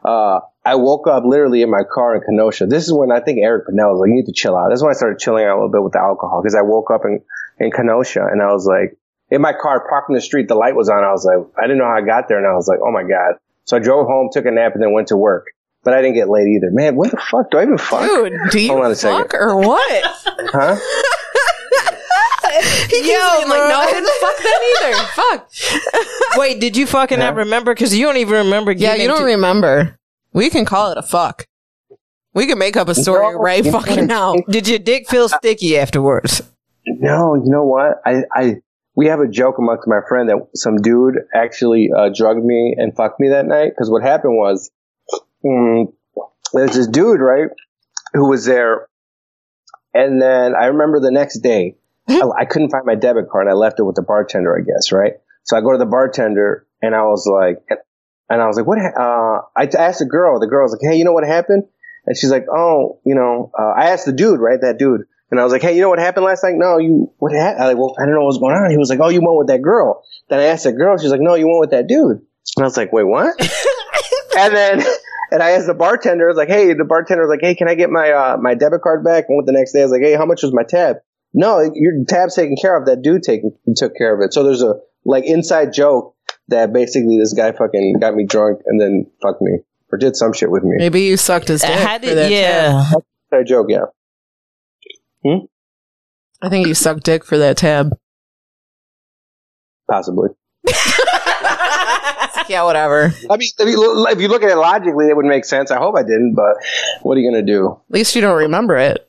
[0.06, 2.66] Uh, I woke up literally in my car in Kenosha.
[2.68, 4.70] This is when I think Eric Pennell was like, you need to chill out.
[4.70, 6.92] That's when I started chilling out a little bit with the alcohol because I woke
[6.92, 7.22] up in,
[7.60, 8.98] in Kenosha and I was like,
[9.32, 11.04] in my car parked in the street, the light was on.
[11.04, 12.38] I was like, I didn't know how I got there.
[12.38, 13.36] And I was like, oh my God.
[13.66, 15.48] So I drove home, took a nap, and then went to work.
[15.84, 16.72] But I didn't get laid either.
[16.72, 17.52] Man, what the fuck?
[17.52, 18.02] Do I even fuck?
[18.02, 19.30] Dude, do you Hold on a second.
[19.34, 20.04] or what?
[20.26, 20.78] Huh?
[22.52, 23.06] He keeps
[23.38, 24.98] being like, no, I didn't fuck that either.
[26.34, 26.40] Fuck.
[26.40, 27.74] Wait, did you fucking not remember?
[27.74, 28.72] Because you don't even remember.
[28.72, 29.98] Yeah, you don't into- remember.
[30.34, 31.46] We can call it a fuck.
[32.34, 33.40] We can make up a story No.
[33.40, 34.36] right fucking now.
[34.50, 36.42] Did your dick feel sticky afterwards?
[36.86, 38.02] No, you know what?
[38.06, 38.56] I, I
[38.96, 42.96] we have a joke amongst my friend that some dude actually uh, drugged me and
[42.96, 43.70] fucked me that night.
[43.70, 44.72] Because what happened was,
[45.46, 45.94] mm,
[46.54, 47.50] there's this dude right
[48.14, 48.88] who was there,
[49.94, 51.76] and then I remember the next day
[52.10, 53.48] I, I couldn't find my debit card.
[53.48, 55.14] I left it with the bartender, I guess, right?
[55.44, 57.58] So I go to the bartender and I was like,
[58.30, 58.78] and I was like, what?
[58.80, 60.40] ha- Uh, I asked the girl.
[60.40, 61.64] The girl was like, hey, you know what happened?
[62.06, 64.60] And she's like, oh, you know, uh, I asked the dude, right?
[64.62, 65.02] That dude.
[65.32, 66.56] And I was like, hey, you know what happened last night?
[66.56, 67.64] No, you, what happened?
[67.64, 68.72] I like, well, I don't know what's going on.
[68.72, 70.04] He was like, oh, you went with that girl.
[70.30, 70.98] Then I asked the girl.
[70.98, 72.18] She's like, no, you went with that dude.
[72.58, 73.36] And I was like, wait, what?
[74.38, 74.84] and then,
[75.32, 77.70] and I asked the bartender, I was like, hey, the bartender was like, hey, can
[77.70, 79.26] I get my, uh, my debit card back?
[79.30, 80.98] And went the next day, I was like, hey, how much was my tab?
[81.32, 82.88] No, your tab's taken care of.
[82.88, 84.34] That dude taken, took care of it.
[84.34, 86.16] So there's a, like, inside joke
[86.48, 89.60] that basically this guy fucking got me drunk and then fucked me.
[89.92, 90.76] Or did some shit with me.
[90.78, 91.72] Maybe you sucked his dick.
[91.72, 92.90] How for did, that yeah.
[92.92, 93.04] tab.
[93.32, 93.86] Inside joke, yeah.
[95.26, 97.92] I think you sucked dick for that tab.
[99.90, 100.30] Possibly.
[102.48, 103.14] Yeah, whatever.
[103.30, 105.70] I mean, if you, look- if you look at it logically, it would make sense.
[105.70, 106.56] I hope I didn't, but
[107.04, 107.80] what are you going to do?
[107.90, 109.06] At least you don't remember it.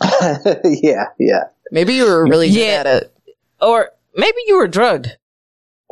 [0.64, 1.44] yeah, yeah.
[1.70, 3.14] Maybe you were really good at it.
[3.60, 5.18] Or maybe you were drugged.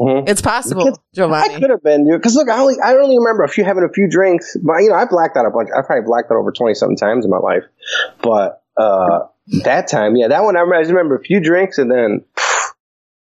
[0.01, 0.27] Mhm.
[0.27, 1.59] It's possible, I Jhovany.
[1.61, 2.19] could have been, dude.
[2.19, 4.89] Because look, I only I only remember a few having a few drinks, but you
[4.89, 5.69] know, I blacked out a bunch.
[5.77, 7.65] I probably blacked out over twenty something times in my life.
[8.23, 9.27] But uh
[9.65, 10.77] that time, yeah, that one I remember.
[10.77, 12.25] I just remember a few drinks and then.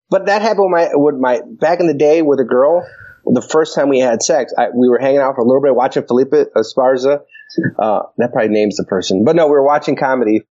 [0.09, 2.87] But that happened with my with my back in the day with a girl.
[3.25, 5.73] The first time we had sex, I, we were hanging out for a little bit,
[5.73, 7.21] watching Felipe Esparza.
[7.79, 10.41] Uh, that probably names the person, but no, we were watching comedy.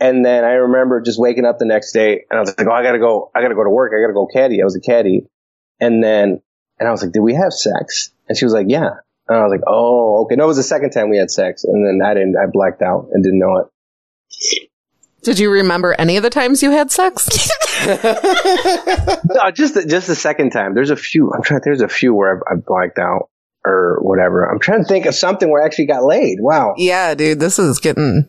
[0.00, 2.72] And then I remember just waking up the next day, and I was like, "Oh,
[2.72, 3.30] I gotta go!
[3.34, 3.92] I gotta go to work!
[3.94, 5.26] I gotta go caddy." I was a caddy,
[5.78, 6.40] and then
[6.78, 8.90] and I was like, "Did we have sex?" And she was like, "Yeah."
[9.28, 11.64] And I was like, "Oh, okay." No, it was the second time we had sex,
[11.64, 12.36] and then I didn't.
[12.36, 13.66] I blacked out and didn't know it.
[15.22, 17.28] Did you remember any of the times you had sex?
[17.86, 20.74] No, just the, just the second time.
[20.74, 21.32] There's a few.
[21.32, 21.60] I'm trying.
[21.64, 23.30] There's a few where I, I blacked out
[23.64, 24.44] or whatever.
[24.44, 26.38] I'm trying to think of something where I actually got laid.
[26.40, 26.74] Wow.
[26.76, 28.28] yeah, dude, this is getting.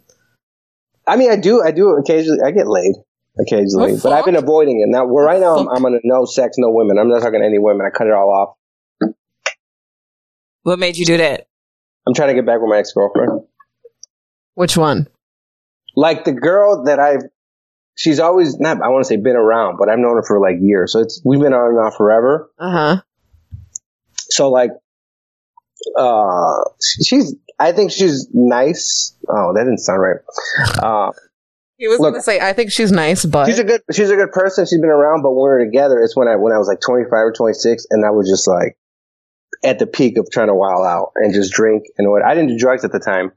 [1.08, 1.62] I mean, I do.
[1.62, 2.40] I do occasionally.
[2.46, 2.96] I get laid
[3.40, 4.90] occasionally, but I've been avoiding it.
[4.90, 5.70] Now, well, right now, I'm.
[5.70, 6.98] I'm on a no sex, no women.
[6.98, 7.86] I'm not talking to any women.
[7.86, 9.14] I cut it all off.
[10.64, 11.48] What made you do that?
[12.08, 13.42] I'm trying to get back with my ex girlfriend.
[14.54, 15.08] Which one?
[15.96, 17.22] Like the girl that I've,
[17.96, 20.58] she's always not, I want to say been around, but I've known her for like
[20.62, 20.94] years.
[20.94, 22.50] So it's, we've been on and off forever.
[22.58, 23.02] Uh huh.
[24.30, 24.72] So like,
[25.98, 26.64] uh,
[27.04, 29.16] she's, I think she's nice.
[29.28, 30.18] Oh, that didn't sound right.
[30.82, 31.12] Uh,
[31.78, 34.10] He was Look- going to say, I think she's nice, but she's a good, she's
[34.10, 34.66] a good person.
[34.66, 36.80] She's been around, but when we were together, it's when I, when I was like
[36.86, 38.78] 25 or 26 and I was just like
[39.64, 42.50] at the peak of trying to wild out and just drink and what, I didn't
[42.50, 43.32] do drugs at the time.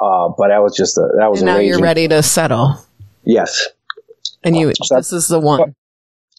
[0.00, 2.76] Uh, but that was just, a, that was and now a you're ready to settle,
[3.24, 3.66] Yes.
[4.44, 4.72] and you.
[4.82, 5.74] So- this is the one.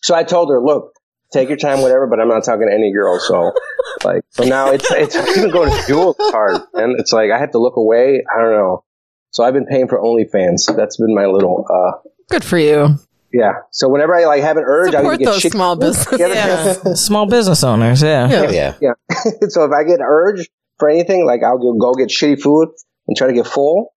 [0.01, 0.93] So I told her, look,
[1.33, 3.19] take your time, whatever, but I'm not talking to any girl.
[3.19, 3.51] So
[4.03, 6.61] like, so now it's, it's even going to school it's hard.
[6.73, 8.23] And it's like, I have to look away.
[8.33, 8.83] I don't know.
[9.31, 10.73] So I've been paying for OnlyFans.
[10.75, 12.95] That's been my little, uh, Good for you.
[13.33, 13.51] yeah.
[13.71, 15.51] So whenever I like have an urge, I get those shit.
[15.51, 16.17] small businesses.
[16.19, 16.73] Yeah.
[16.95, 18.29] Small business owners, yeah.
[18.29, 18.49] Yeah.
[18.49, 18.73] Yeah.
[18.81, 18.93] Yeah.
[19.49, 22.69] so if I get an urge for anything, like I'll go, go get shitty food
[23.09, 23.91] and try to get full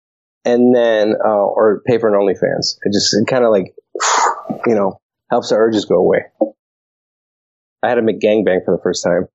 [0.45, 2.78] and then, uh, or pay for an OnlyFans.
[2.82, 3.76] It just kind of like,
[4.65, 6.19] you know, helps the urges go away.
[7.84, 9.28] I had a McGangbang for the first time.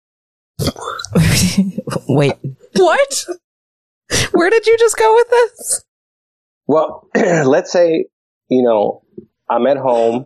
[2.09, 2.37] Wait.
[2.75, 3.27] What?
[4.33, 5.85] Where did you just go with this?
[6.67, 8.07] Well, let's say,
[8.49, 9.03] you know,
[9.51, 10.25] I'm at home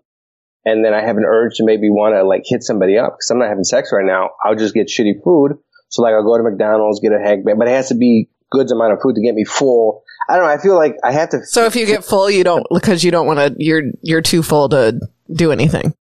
[0.65, 3.31] and then I have an urge to maybe want to like hit somebody up because
[3.31, 4.31] I'm not having sex right now.
[4.45, 5.59] I'll just get shitty food.
[5.89, 8.29] So like I'll go to McDonald's, get a hag bag, but it has to be
[8.51, 10.03] goods amount of food to get me full.
[10.29, 10.53] I don't know.
[10.53, 11.45] I feel like I have to.
[11.45, 13.55] So if you get full, you don't because you don't want to.
[13.59, 15.01] You're you're too full to
[15.33, 15.95] do anything.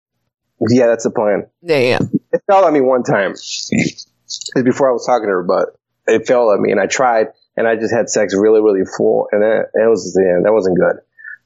[0.69, 1.47] yeah, that's the plan.
[1.62, 1.99] Yeah, yeah.
[2.31, 3.31] It fell on me one time.
[3.31, 4.07] It's
[4.63, 5.69] before I was talking to her, but
[6.07, 9.27] it fell on me and I tried and I just had sex really, really full
[9.31, 10.97] and that, it was, yeah, that wasn't good.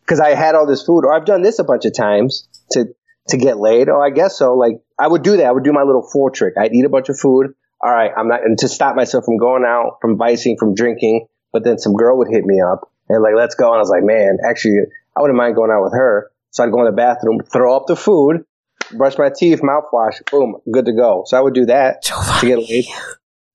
[0.05, 2.93] Cause I had all this food or I've done this a bunch of times to,
[3.29, 3.87] to get laid.
[3.87, 4.55] Oh, I guess so.
[4.55, 5.45] Like I would do that.
[5.45, 6.55] I would do my little full trick.
[6.59, 7.55] I'd eat a bunch of food.
[7.83, 8.11] All right.
[8.15, 11.27] I'm not, and to stop myself from going out, from vicing, from drinking.
[11.51, 13.67] But then some girl would hit me up and like, let's go.
[13.67, 14.79] And I was like, man, actually,
[15.15, 16.31] I wouldn't mind going out with her.
[16.51, 18.45] So I'd go in the bathroom, throw up the food,
[18.91, 21.23] brush my teeth, mouthwash, boom, good to go.
[21.25, 22.85] So I would do that to get laid.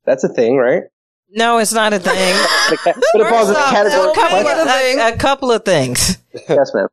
[0.04, 0.84] That's a thing, right?
[1.30, 2.14] No, it's not a thing.
[2.84, 4.10] But it falls in the category.
[4.10, 6.18] a, couple of, a, a couple of things.
[6.48, 6.88] Yes, ma'am.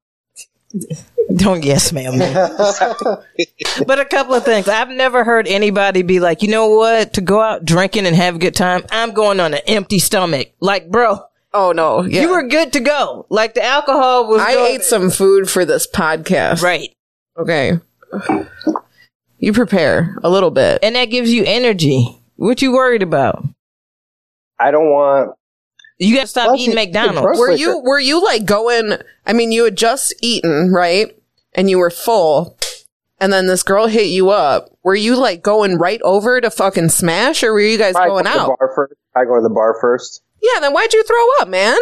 [1.35, 2.17] Don't yes, ma'am.
[3.87, 4.67] but a couple of things.
[4.67, 7.13] I've never heard anybody be like, you know what?
[7.13, 10.49] To go out drinking and have a good time, I'm going on an empty stomach.
[10.59, 11.19] Like, bro,
[11.53, 12.21] Oh no, yeah.
[12.21, 13.25] you were good to go.
[13.29, 14.41] Like the alcohol was.
[14.41, 16.61] I going- ate some food for this podcast.
[16.61, 16.93] right,
[17.37, 17.79] Okay.
[19.39, 20.79] You prepare a little bit.
[20.83, 22.21] and that gives you energy.
[22.35, 23.43] What you worried about?
[24.59, 25.35] I don't want.
[25.97, 27.39] You got to stop Plus, eating McDonald's.
[27.39, 31.15] Were you were you like going I mean you had just eaten, right?
[31.53, 32.57] And you were full.
[33.19, 34.69] And then this girl hit you up.
[34.83, 38.25] Were you like going right over to fucking smash or were you guys I going
[38.25, 38.59] go to the out?
[38.59, 38.93] bar first.
[39.15, 41.77] I go to the bar first Yeah, then why'd you throw up, man?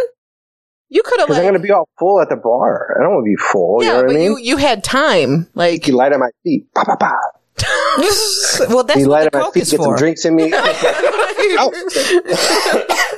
[0.90, 2.96] You could have because I'm going to be all full at the bar.
[3.00, 3.82] I don't want to be full.
[3.84, 4.24] Yeah, you know what but I mean?
[4.26, 5.48] you you had time.
[5.56, 6.72] Like You light on my feet.
[6.76, 7.18] Pa, pa, pa.
[8.70, 9.64] well, that's You what light the on my feet.
[9.64, 10.44] is Get some drinks in me.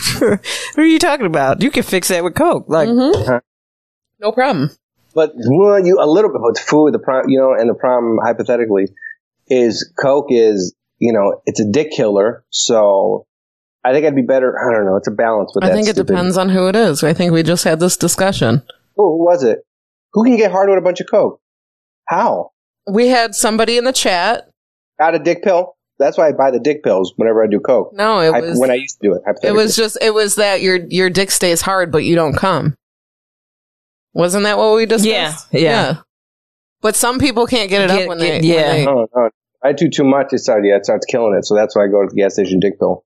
[0.18, 1.62] Who are you talking about?
[1.62, 2.66] You can fix that with coke.
[2.68, 3.22] Like, mm-hmm.
[3.22, 3.40] uh-huh.
[4.20, 4.70] no problem.
[5.14, 8.18] But well, you a little bit, but food, the problem, you know, and the problem
[8.22, 8.86] hypothetically
[9.48, 12.44] is Coke is, you know, it's a dick killer.
[12.50, 13.26] So
[13.84, 14.54] I think I'd be better.
[14.56, 14.96] I don't know.
[14.96, 17.02] It's a balance with I think it stupid- depends on who it is.
[17.02, 18.62] I think we just had this discussion.
[18.96, 19.60] Oh, who was it?
[20.12, 21.40] Who can get hard with a bunch of Coke?
[22.06, 22.50] How?
[22.90, 24.50] We had somebody in the chat.
[24.98, 25.76] Got a dick pill?
[26.00, 27.92] That's why I buy the dick pills whenever I do Coke.
[27.92, 29.22] No, it I- was when I used to do it.
[29.44, 32.74] It was just it was that your your dick stays hard but you don't come.
[34.14, 35.46] Wasn't that what we discussed?
[35.52, 35.96] Yeah, yeah.
[36.80, 38.66] But some people can't get it Get- up when get- they yeah.
[38.68, 39.30] when they- No, no.
[39.62, 40.32] I do too much.
[40.32, 41.44] It starts, yeah, it starts killing it.
[41.44, 43.04] So that's why I go to the gas station dick pill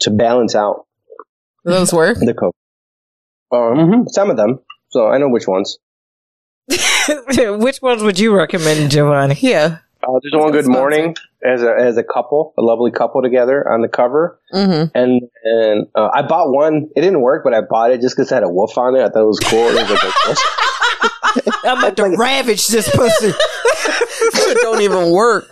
[0.00, 0.86] to balance out
[1.64, 2.16] those work.
[2.18, 2.56] the Coke.
[3.52, 4.60] Um, some of them.
[4.88, 5.78] So I know which ones.
[6.68, 9.40] which ones would you recommend, Jhovany?
[9.42, 9.78] Yeah.
[10.02, 13.82] Uh, there's one good morning as a as a couple, a lovely couple together on
[13.82, 14.96] the cover, Mm-hmm.
[14.96, 16.88] and and uh, I bought one.
[16.96, 19.00] It didn't work, but I bought it just because it had a wolf on it.
[19.00, 19.58] I thought it was cool.
[19.68, 23.28] It was like I'm about to ravage this pussy.
[23.34, 25.48] it don't even work.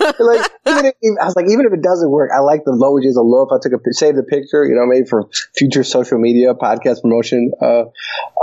[0.18, 3.02] like even if, I was like, even if it doesn't work, I like the logo
[3.02, 3.46] just a little.
[3.46, 6.54] If I took a pi- save the picture, you know, maybe for future social media
[6.54, 7.84] podcast promotion, uh,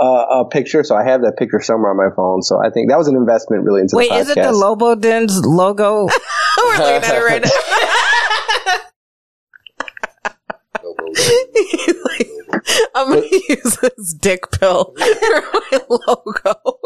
[0.02, 0.84] uh, a picture.
[0.84, 2.42] So I have that picture somewhere on my phone.
[2.42, 4.22] So I think that was an investment really into Wait, the podcast.
[4.22, 6.08] is it the Lobo Dens logo?
[6.58, 7.50] We're looking at it right now.
[12.06, 12.28] Like,
[12.96, 16.80] I'm gonna use this dick pill for my logo.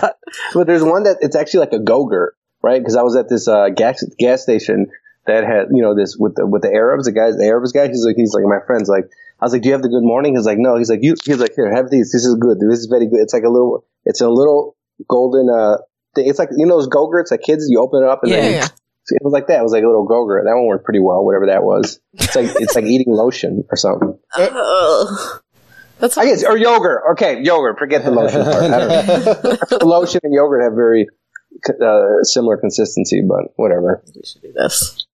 [0.00, 0.18] but,
[0.54, 2.30] but there's one that it's actually like a Gogurt,
[2.62, 2.80] right?
[2.80, 4.86] Because I was at this uh, gas gas station
[5.26, 7.88] that had you know this with the with the Arabs, the guys, the Arabs guy.
[7.88, 9.04] He's like he's like my friend's like.
[9.40, 11.14] I was like, "Do you have the good morning?" He's like, "No." He's like, "You."
[11.24, 12.10] He's like, "Here, have these.
[12.10, 12.58] This is good.
[12.58, 13.20] This is very good.
[13.20, 13.84] It's like a little.
[14.04, 14.74] It's a little
[15.08, 15.48] golden.
[15.48, 15.76] Uh,
[16.16, 16.26] thing.
[16.26, 18.52] It's like you know those Gogurts that kids you open it up and Yeah, then
[18.54, 18.64] yeah.
[18.64, 19.60] it was like that.
[19.60, 20.42] It was like a little Gogurt.
[20.42, 21.24] That one worked pretty well.
[21.24, 22.00] Whatever that was.
[22.14, 24.18] It's like it's like eating lotion or something.
[24.36, 25.42] Ugh.
[26.00, 27.02] That's I guess or yogurt.
[27.12, 27.78] Okay, yogurt.
[27.78, 28.56] Forget the lotion part.
[28.56, 29.78] I don't know.
[29.86, 31.06] lotion and yogurt have very
[31.82, 34.02] uh, similar consistency, but whatever.
[34.14, 35.06] we should do this.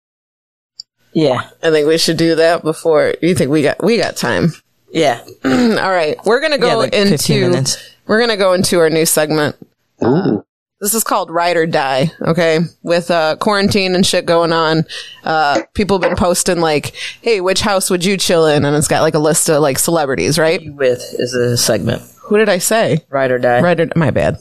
[1.13, 3.15] Yeah, I think we should do that before.
[3.23, 4.53] You think we got we got time?
[4.93, 5.21] yeah.
[5.45, 5.51] All
[5.91, 7.65] right, we're gonna go Yeah, like into
[8.07, 9.57] we're gonna go into our new segment.
[10.05, 10.45] Ooh.
[10.81, 12.11] This is called Ride or Die.
[12.21, 14.85] Okay, with uh, quarantine and shit going on,
[15.23, 18.89] uh, people have been posting like, "Hey, which house would you chill in?" And it's
[18.89, 20.61] got like a list of like celebrities, right?
[20.75, 22.03] With is a segment.
[22.25, 22.99] Who did I say?
[23.09, 23.61] Ride or die.
[23.63, 24.39] Ride or my bad,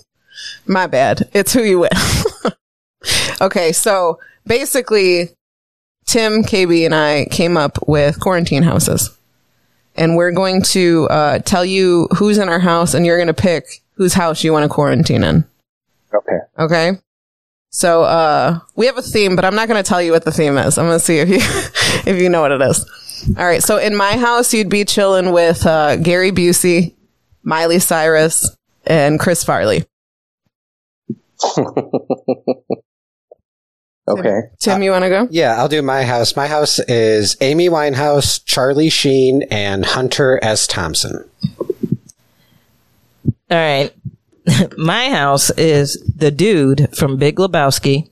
[0.66, 1.30] my bad.
[1.34, 2.56] It's who you with.
[3.42, 5.30] okay, so basically,
[6.06, 9.18] Tim, KB, and I came up with quarantine houses,
[9.96, 13.34] and we're going to uh, tell you who's in our house, and you're going to
[13.34, 15.46] pick whose house you want to quarantine in.
[16.14, 16.38] Okay.
[16.60, 16.92] Okay.
[17.70, 20.32] So uh we have a theme, but I'm not going to tell you what the
[20.32, 20.78] theme is.
[20.78, 21.38] I'm going to see if you
[22.12, 22.86] if you know what it is.
[23.38, 23.64] All right.
[23.64, 26.94] So in my house, you'd be chilling with uh Gary Busey,
[27.42, 29.86] Miley Cyrus, and Chris Farley.
[34.08, 34.42] Okay.
[34.60, 35.22] Tim, you want to go?
[35.22, 36.36] Uh, yeah, I'll do my house.
[36.36, 40.68] My house is Amy Winehouse, Charlie Sheen, and Hunter S.
[40.68, 41.24] Thompson.
[43.50, 43.94] All right.
[44.78, 48.10] My house is the dude from Big Lebowski,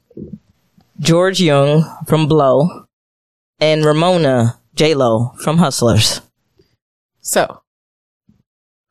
[0.99, 2.85] George Jung from Blow,
[3.59, 6.21] and Ramona J Lo from Hustlers.
[7.19, 7.63] So,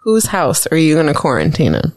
[0.00, 1.92] whose house are you going to quarantine in?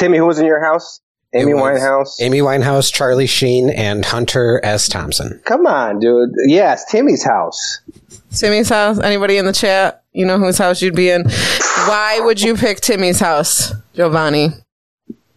[0.00, 1.02] Timmy, who was in your house?
[1.34, 2.22] Amy Winehouse.
[2.22, 4.88] Amy Winehouse, Charlie Sheen, and Hunter S.
[4.88, 5.42] Thompson.
[5.44, 6.30] Come on, dude.
[6.46, 7.80] Yes, Timmy's house.
[8.34, 8.98] Timmy's house?
[8.98, 10.02] Anybody in the chat?
[10.12, 11.24] You know whose house you'd be in?
[11.28, 14.54] Why would you pick Timmy's house, Jhovany?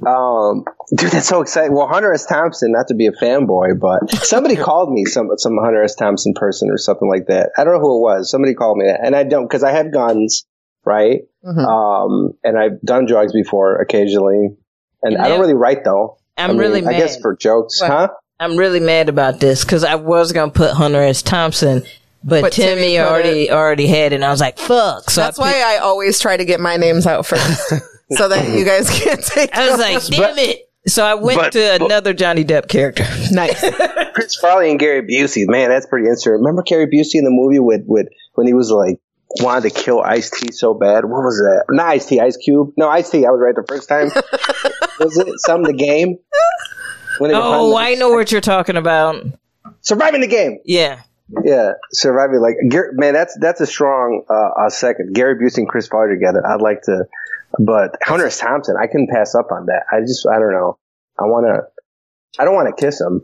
[0.08, 0.64] Um,
[0.96, 1.76] dude, that's so exciting.
[1.76, 2.26] Well, Hunter S.
[2.26, 5.96] Thompson, not to be a fanboy, but somebody called me some some Hunter S.
[5.96, 7.52] Thompson person or something like that.
[7.58, 8.32] I don't know who it was.
[8.32, 10.46] Somebody called me that, and I don't because I have guns.
[10.86, 11.22] Right?
[11.46, 11.66] Mhm.
[11.66, 14.56] Um, and I've done drugs before occasionally,
[15.04, 16.18] and And I don't really write though.
[16.38, 17.92] I'm I mean, really I guess for jokes, What?
[17.92, 18.08] huh?
[18.40, 21.22] I'm really mad about this because I was gonna put Hunter S.
[21.22, 21.84] Thompson,
[22.24, 24.16] but, But Timmy Timmy put already already had it.
[24.16, 26.60] and I was like, "Fuck!" So That's I, picked- why I always try to get
[26.60, 27.70] my names out first,
[28.12, 29.56] so that you guys can't take.
[29.56, 29.94] I was them.
[29.94, 33.06] like, "Damn it!" So I went but- to but- another Johnny Depp character.
[33.32, 33.64] nice.
[34.14, 36.34] Chris Farley and Gary Busey, man, that's pretty interesting.
[36.34, 39.00] Remember Gary Busey in the movie with with when he was like
[39.42, 41.06] wanted to kill Ice T so bad?
[41.06, 41.66] What was that?
[41.70, 42.74] Not Ice T, Ice Cube.
[42.78, 43.26] No, Ice T.
[43.26, 44.08] I was right the first time.
[45.00, 46.18] was it some the game?
[47.20, 49.24] When Oh, hunting- I know what you're talking about.
[49.82, 50.60] surviving the game.
[50.66, 51.02] Yeah,
[51.44, 52.56] Yeah, surviving like
[52.94, 53.14] man.
[53.14, 55.14] That's that's a strong uh, uh, second.
[55.14, 56.46] Gary Busey and Chris Farley together.
[56.46, 57.06] I'd like to,
[57.60, 58.40] but Hunter S.
[58.40, 58.76] Thompson.
[58.82, 59.84] I couldn't pass up on that.
[59.92, 60.78] I just I don't know.
[61.20, 62.42] I want to.
[62.42, 63.22] I don't want to kiss him.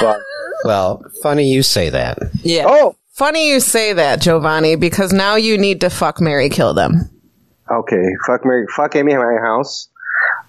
[0.00, 0.18] But
[0.64, 2.18] Well, funny you say that.
[2.42, 2.64] yeah.
[2.66, 7.10] oh, Funny you say that, Jhovany, because now you need to fuck marry, kill them.
[7.70, 8.02] okay.
[8.26, 8.66] Fuck Mary.
[8.74, 9.88] Fuck Amy House.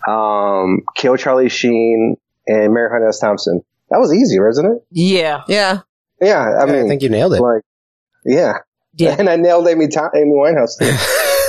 [0.08, 2.16] Um, kill Charlie Sheen
[2.48, 3.20] and marry Hunter S.
[3.20, 3.62] Thompson.
[3.90, 4.86] That was easy, wasn't it?
[4.92, 5.80] yeah, Yeah.
[6.22, 7.42] Yeah, I I, mean, think you nailed it.
[7.42, 7.64] like,
[8.26, 8.54] yeah,
[8.96, 9.16] yeah.
[9.20, 10.90] and I nailed Amy Tom- Amy Winehouse too.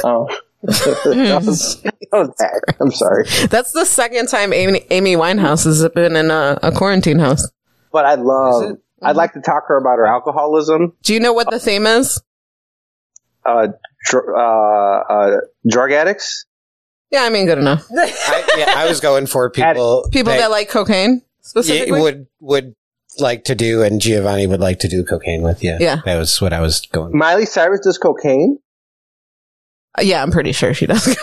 [0.04, 0.26] oh.
[0.64, 2.42] that was, that was.
[2.80, 3.24] I'm sorry.
[3.50, 7.46] That's the second time Amy, Amy Winehouse has been in a, a quarantine house.
[7.92, 8.78] But I love.
[9.02, 11.86] I'd like to talk to her about her alcoholism, Do you know what the theme
[11.86, 12.20] is?
[13.46, 13.68] uh,
[14.06, 15.36] dr- uh, uh,
[15.68, 16.46] drug addicts.
[17.10, 17.86] Yeah, I mean, good enough.
[17.96, 22.00] I, yeah, I was going for people People that, like cocaine, specifically.
[22.00, 22.74] would would
[23.20, 25.62] like to do, and Jhovany would like to do cocaine with.
[25.62, 25.76] you.
[25.78, 26.00] Yeah.
[26.04, 27.16] that was what I was going.
[27.16, 28.58] Miley Cyrus does cocaine.
[29.96, 31.04] Uh, yeah, I'm pretty sure she does.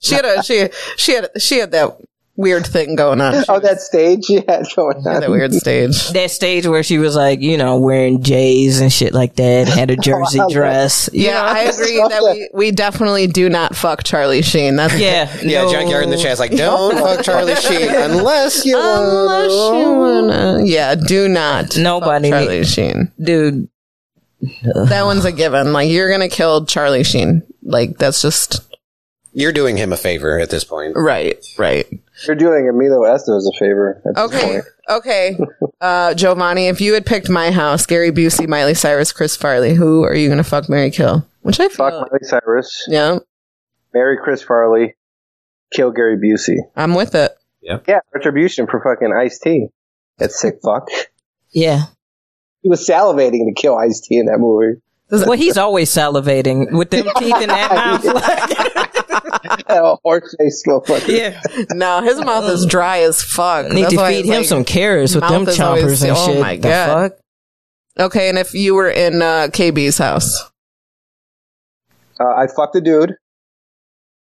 [0.00, 1.96] she had a she she had she had that
[2.36, 3.34] weird thing going on.
[3.34, 5.20] She oh, that stage she had going had on.
[5.20, 6.08] that weird stage.
[6.12, 9.90] That stage where she was like, you know, wearing J's and shit like that, had
[9.90, 11.10] a jersey I dress.
[11.12, 11.42] you Yeah, know?
[11.46, 14.76] I agree that we, we definitely do not fuck Charlie Sheen.
[14.76, 15.70] That's yeah, Yeah, no.
[15.72, 19.78] junkyard in the chat's like, don't fuck Charlie Sheen unless you Unless want.
[19.78, 21.76] you wanna, yeah, do not.
[21.76, 23.12] Nobody fuck Charlie Sheen.
[23.22, 23.68] dude.
[24.88, 25.72] That one's a given.
[25.74, 27.42] Like you're gonna kill Charlie Sheen.
[27.62, 28.62] Like that's just
[29.34, 30.94] You're doing him a favor at this point.
[30.96, 31.86] right, right.
[32.26, 34.02] You're doing Emilio Estevez a favor.
[34.06, 34.64] At this Okay, point.
[34.90, 35.38] okay.
[35.80, 40.04] Uh, Jhovany, if you had picked my house, Gary Busey, Miley Cyrus, Chris Farley, who
[40.04, 41.26] are you gonna fuck, marry, kill?
[41.42, 42.84] Which I feel, Fuck Miley Cyrus.
[42.88, 43.18] yeah,
[43.94, 44.96] Marry Chris Farley.
[45.72, 46.56] Kill Gary Busey.
[46.74, 47.30] I'm with it.
[47.62, 47.78] Yeah.
[47.86, 49.68] Yeah, retribution for fucking Ice T.
[50.18, 50.88] That sick fuck.
[51.52, 51.84] Yeah.
[52.62, 54.80] He was salivating to kill Ice T in that movie.
[55.12, 57.72] Well, he's always salivating with them teeth in that
[58.04, 58.89] mouth.
[59.22, 61.08] That horse face motherfucker.
[61.08, 61.40] yeah.
[61.72, 63.70] No, his mouth is dry as fuck.
[63.70, 65.66] Need That's to why feed it's him like- some carrots with mouth them is chompers
[65.80, 66.40] always- and oh shit.
[66.40, 67.10] my The God.
[67.12, 67.18] fuck?
[68.06, 70.50] Okay, and if you were in uh, KB's house,
[72.18, 73.14] Uh, I fucked a dude.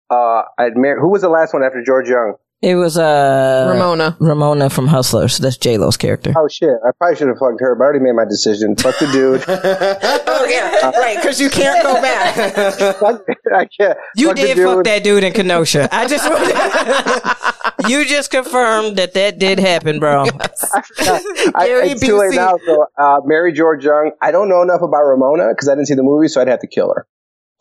[0.10, 2.36] Uh, I'd mar- who was the last one after George Jung?
[2.62, 4.18] It was uh Ramona.
[4.20, 5.38] Ramona from Hustlers.
[5.38, 6.34] That's J Lo's character.
[6.38, 6.70] Oh shit!
[6.86, 8.76] I probably should have fucked her, but I already made my decision.
[8.76, 9.44] Fuck the dude.
[10.32, 11.18] Oh yeah, right.
[11.18, 12.96] Because you can't go back.
[12.96, 13.22] fuck,
[13.54, 13.98] I can't.
[14.16, 15.90] You fuck did fuck that dude in Kenosha.
[15.92, 16.24] I just
[17.90, 20.24] you just confirmed that that did happen, bro.
[20.74, 22.58] I, Gary it's too late now.
[22.66, 24.12] So, uh, marry George Jung.
[24.22, 26.62] I don't know enough about Ramona because I didn't see the movie, so I'd have
[26.62, 27.06] to kill her.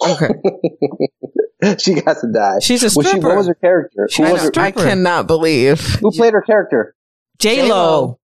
[0.07, 0.29] Okay.
[1.79, 2.59] she got to die.
[2.61, 3.29] She's a Was she, stripper.
[3.29, 4.09] what was her character?
[4.11, 5.81] She's a was her, I cannot believe.
[6.01, 6.95] who played her character?
[7.39, 8.19] J Lo.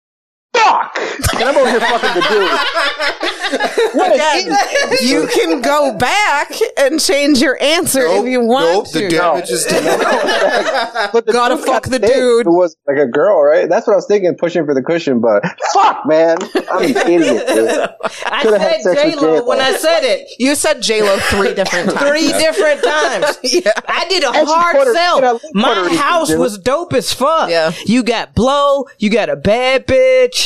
[0.53, 0.97] Fuck!
[1.35, 3.95] And I'm over here fucking the dude.
[3.95, 5.01] What an idiot.
[5.03, 9.05] You can go back and change your answer if you want to.
[9.07, 9.65] is
[11.13, 12.47] But the Gotta fuck the dude.
[12.47, 13.69] It was like a girl, right?
[13.69, 15.43] That's what I was thinking, pushing for the cushion, but
[15.73, 16.39] fuck, man.
[16.71, 17.69] I'm an idiot, dude.
[18.27, 20.29] I Could've said sex J with Lo when I said it.
[20.39, 22.09] You said J Lo three different times.
[22.09, 23.39] Three different times.
[23.43, 23.73] Yeah.
[23.89, 25.21] I did a And hard Puerto- sell.
[25.21, 27.51] Puerto My house was dope as fuck.
[27.51, 27.73] Yeah.
[27.87, 30.40] You got blow, you got a bad bitch.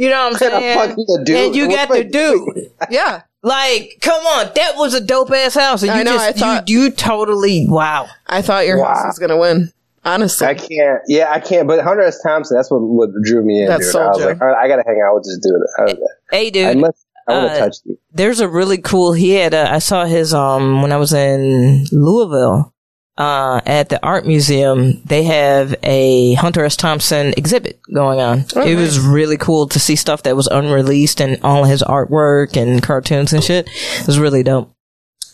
[0.00, 0.78] You know what I'm And saying?
[0.78, 1.36] fucking the dude.
[1.36, 2.72] And you What got the dude.
[2.90, 3.22] Yeah.
[3.42, 5.82] Like, come on, that was a dope ass house.
[5.82, 8.06] And I you know, just I thought- you you totally wow.
[8.26, 9.70] I thought your house was gonna win.
[10.04, 10.46] Honestly.
[10.46, 11.00] I can't.
[11.06, 11.68] Yeah, I can't.
[11.68, 12.22] But Hunter S.
[12.22, 13.88] Thompson, that's what, what drew me in, That dude.
[13.88, 14.08] I soldier.
[14.10, 15.60] was like, all right, I gotta hang out with this dude.
[15.78, 17.98] I, Hey I, dude, must, I want to uh, touch you.
[18.12, 21.84] there's a really cool he had a, I saw his um when I was in
[21.92, 22.72] Louisville
[23.20, 28.44] uh at the art museum they have a Hunter S Thompson exhibit going on.
[28.56, 32.82] it was really cool to see stuff that was unreleased and all his artwork and
[32.82, 33.68] cartoons and shit.
[34.00, 34.72] It was really dope.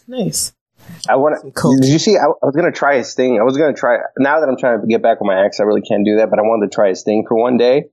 [0.09, 0.53] nice.
[1.09, 1.51] I want to.
[1.53, 2.17] cool- Did you see?
[2.17, 3.39] I, I was gonna try his thing.
[3.41, 3.99] I was gonna try.
[4.19, 6.31] Now that I'm trying to get back with my ex, I really can't do that.
[6.31, 7.85] But I wanted to try his thing for one day.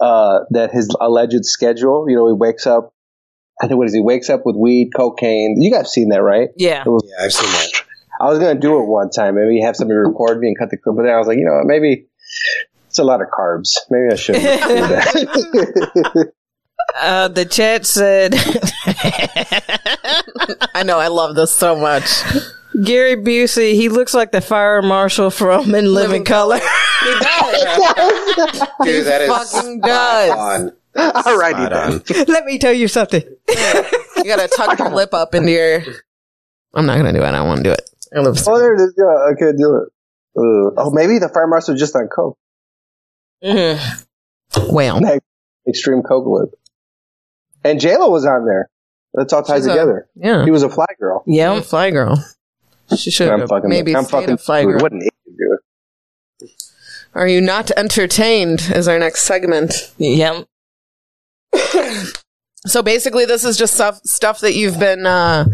[0.00, 2.06] Uh, that his alleged schedule.
[2.08, 2.92] You know, he wakes up
[3.62, 5.56] I think what is he wakes up with weed, cocaine.
[5.60, 6.48] You guys have seen that, right?
[6.56, 6.82] Yeah.
[6.86, 7.84] Was, Yeah, I've seen that.
[8.20, 9.36] I was gonna do it one time.
[9.36, 11.44] Maybe have somebody record me and cut the clip, but then I was like, you
[11.44, 11.66] know what?
[11.66, 12.06] Maybe
[12.86, 13.76] it's a lot of carbs.
[13.88, 16.32] Maybe I shouldn't do that.
[16.98, 18.34] Uh, the chat said
[20.74, 20.98] I know.
[20.98, 22.04] I love this so much.
[22.84, 23.74] Gary Busey.
[23.74, 26.58] He looks like the fire marshal from In Living, Color.
[26.58, 27.62] He does.
[28.82, 30.30] Dude, that is fucking spot does.
[30.30, 30.72] on.
[30.96, 32.24] Alrighty Spot then.
[32.26, 33.22] Let me tell you something.
[33.48, 35.82] You gotta tuck your lip up into your.
[36.74, 37.24] I'm not gonna do it.
[37.24, 37.88] I don't want to do it.
[38.14, 38.94] I love Oh, there it is.
[38.96, 39.88] Yeah, I can't do it.
[40.36, 42.36] Uh, oh, maybe the fire marshal was just on coke.
[43.42, 44.06] Mhm.
[44.72, 45.00] whale.
[45.68, 46.50] Extreme coke lip.
[47.64, 48.68] And J Lo was on there.
[49.14, 50.08] That's all tied She's a- together.
[50.14, 50.44] Yeah.
[50.44, 51.22] He was a fly girl.
[51.26, 51.60] I'm Yeah.
[51.60, 52.24] fly girl.
[52.96, 53.68] She should I'm have fucking.
[53.68, 54.30] maybe I'm fucking.
[54.34, 54.80] a fly girl.
[54.80, 55.14] What an idiot,
[56.40, 56.50] dude.
[57.14, 58.70] Are you not entertained?
[58.74, 59.92] Is our next segment.
[59.98, 60.42] Yeah.
[62.66, 65.46] So basically, this is just stuff stuff that you've been uh,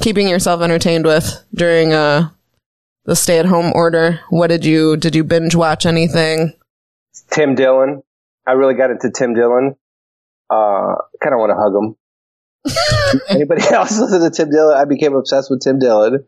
[0.00, 2.30] keeping yourself entertained with during uh,
[3.04, 4.20] the stay at home order.
[4.30, 6.54] What did you did you binge watch anything?
[7.30, 8.02] Tim Dillon.
[8.46, 9.76] I really got into Tim Dillon.
[10.50, 11.96] Uh, kind of want to hug him.
[13.28, 14.76] Anybody else listen to Tim Dillon?
[14.76, 16.24] I became obsessed with Tim Dillon.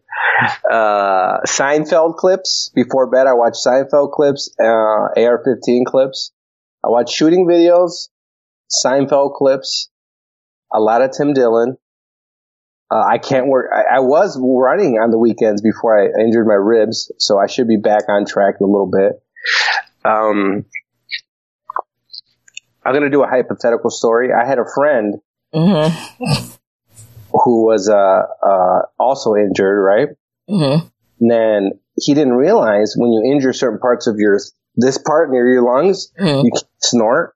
[0.71, 2.71] Uh, Seinfeld clips.
[2.75, 4.65] Before bed, I watched Seinfeld clips, uh,
[5.17, 6.33] AR-15 clips.
[6.85, 8.09] I watched shooting videos,
[8.85, 9.89] Seinfeld clips,
[10.73, 11.77] a lot of Tim Dillon.
[12.91, 13.71] Uh, I can't work.
[13.75, 17.67] I, I was running on the weekends before I injured my ribs, so I should
[17.67, 19.21] be back on track in a little bit.
[20.05, 20.65] Um,
[22.85, 24.31] I'm going to do a hypothetical story.
[24.33, 25.17] I had a friend
[25.53, 25.89] hmm
[27.33, 30.09] who was uh, uh, also injured, right?
[30.49, 30.87] hmm
[31.21, 34.39] And then he didn't realize when you injure certain parts of your
[34.77, 36.45] this part near your lungs, Mhm.
[36.45, 37.35] you can't snort.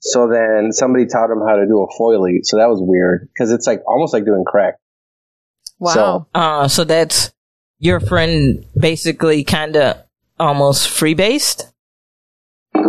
[0.00, 2.38] So then somebody taught him how to do a foily.
[2.42, 4.74] So that was weird because it's like almost like doing crack.
[5.78, 5.92] Wow.
[5.92, 7.32] So- Uh, so that's
[7.78, 9.96] your friend basically kind of
[10.38, 11.66] almost free based.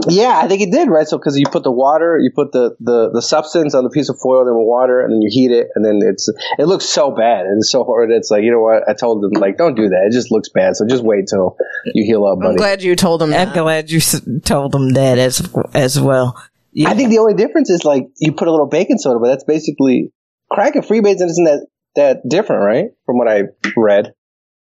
[0.07, 1.07] Yeah, I think he did, right?
[1.07, 4.09] So because you put the water, you put the, the, the substance on the piece
[4.09, 6.85] of foil, then with water, and then you heat it, and then it's it looks
[6.85, 8.11] so bad and it's so hard.
[8.11, 8.87] It's like you know what?
[8.87, 10.05] I told him like, don't do that.
[10.07, 10.75] It just looks bad.
[10.75, 11.57] So just wait till
[11.93, 13.99] you heal up, I'm glad you told him I'm glad you
[14.41, 16.39] told them that as as well.
[16.73, 16.89] Yeah.
[16.89, 19.43] I think the only difference is like you put a little baking soda, but that's
[19.43, 20.11] basically
[20.51, 22.85] crack and freebase isn't that that different, right?
[23.05, 23.43] From what I
[23.75, 24.13] read.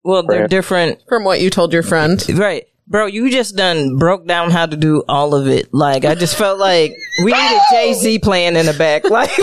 [0.03, 0.49] well, they're Right.
[0.49, 2.23] different, From what you told your friend.
[2.37, 2.65] right?
[2.87, 5.73] Bro, you just done broke down how to do all of it.
[5.73, 6.91] Like I just felt like
[7.23, 9.03] we needed Jay Z playing in the back.
[9.09, 9.31] Like,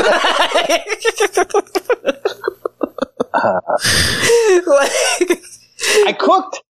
[4.66, 5.40] like
[6.06, 6.62] I cooked.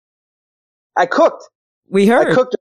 [0.98, 1.44] I cooked.
[1.90, 2.22] we heard.
[2.22, 2.36] I heard.
[2.36, 2.56] cooked.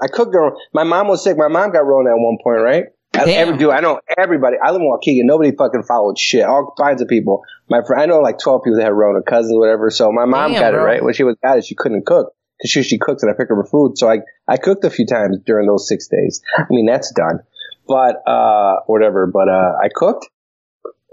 [0.00, 0.52] I cooked her.
[0.72, 1.36] My mom was sick.
[1.36, 2.84] My mom got Rona at one point, right?
[3.14, 4.56] I, every dude, I know everybody.
[4.62, 5.24] I live in Waukegan.
[5.24, 6.44] Nobody fucking followed shit.
[6.44, 7.42] All kinds of people.
[7.68, 9.90] My friend, I know like twelve people that had Rona, cousins, whatever.
[9.90, 11.64] So my mom Damn, got it right when she was got it.
[11.64, 13.98] She couldn't cook because she she cooks and I pick up her food.
[13.98, 16.42] So I I cooked a few times during those six days.
[16.56, 17.40] I mean that's done,
[17.86, 19.26] but uh whatever.
[19.26, 20.28] But uh I cooked.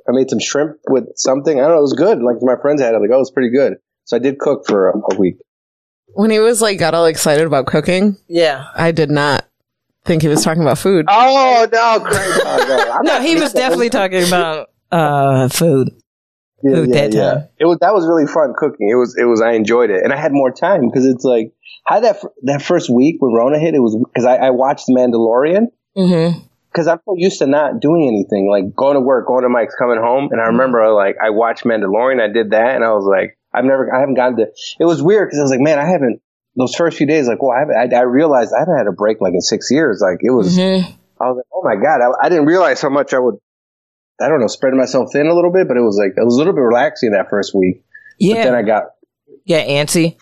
[0.07, 1.59] I made some shrimp with something.
[1.59, 1.79] I don't know.
[1.79, 2.19] It was good.
[2.21, 2.99] Like my friends had it.
[2.99, 3.75] Like oh, it was pretty good.
[4.05, 5.35] So I did cook for a, a week.
[6.13, 8.65] When he was like got all excited about cooking, yeah.
[8.75, 9.45] I did not
[10.05, 11.05] think he was talking about food.
[11.07, 12.41] Oh no, Craig!
[12.45, 13.13] Oh, no.
[13.13, 15.89] No, he was definitely talking about uh food.
[16.63, 17.31] yeah, food yeah, that yeah.
[17.33, 17.47] time.
[17.59, 18.89] It was that was really fun cooking.
[18.89, 21.53] It was it was I enjoyed it, and I had more time because it's like
[21.85, 25.67] how that that first week when Rona hit, it was because I, I watched Mandalorian
[25.97, 26.39] Mm-hmm.
[26.71, 29.75] because I'm so used to not doing anything, like going to work, going to Mike's,
[29.75, 33.05] coming home, and I remember like I watched Mandalorian, I did that, and I was
[33.05, 34.47] like, I've never, I haven't gotten to.
[34.79, 36.21] It was weird because I was like, man, I haven't.
[36.55, 38.91] Those first few days, like, well, I, haven't, I, I realized I haven't had a
[38.91, 40.01] break like in six years.
[40.01, 40.91] Like it was, Mm-hmm.
[41.21, 43.35] I was like, oh my god, I, I didn't realize how much I would.
[44.21, 46.35] I don't know, spread myself thin a little bit, but it was like it was
[46.35, 47.83] a little bit relaxing that first week.
[48.19, 48.83] But then I got,
[49.45, 50.17] Yeah, antsy.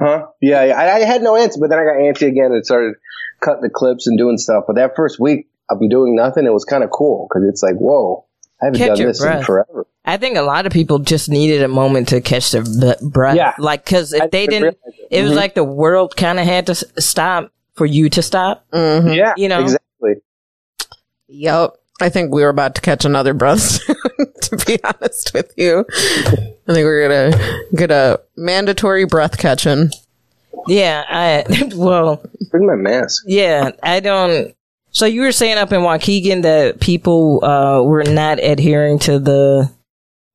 [0.00, 0.26] huh?
[0.40, 2.94] Yeah, yeah, I, I had no answer, but then I got antsy again and started
[3.40, 4.64] cutting the clips and doing stuff.
[4.66, 5.48] But that first week,
[5.80, 6.46] be doing nothing.
[6.46, 8.25] It was kind of cool because it's like, whoa,
[8.62, 9.86] I haven't Catch done your this in forever.
[10.04, 13.36] I think a lot of people just needed a moment to catch their b- breath.
[13.36, 13.54] Yeah.
[13.58, 15.36] Like, cause if I they didn't didn't, realize it was Mhm.
[15.36, 18.64] like the world kind of had to s- stop for you to stop.
[18.72, 19.60] hmm Yeah, You know?
[19.60, 20.14] exactly.
[21.28, 21.74] Yep.
[22.00, 23.80] I think we were about to catch another breath.
[24.42, 29.90] to be honest with you, I think we're gonna get a mandatory breath catching.
[30.68, 31.04] Yeah.
[31.08, 31.44] I,
[31.74, 33.24] well, Bring my mask.
[33.26, 34.54] yeah, I don't.
[34.96, 39.70] So you were saying up in Waukegan that people, uh, were not adhering to the,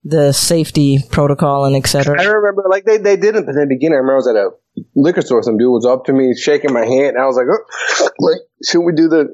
[0.03, 3.95] the safety protocol and et I remember, like they they didn't in the beginning.
[3.95, 4.51] I remember I was at a
[4.95, 5.41] liquor store.
[5.41, 8.41] Some dude was up to me, shaking my hand, and I was like, oh, like,
[8.63, 9.33] should we do the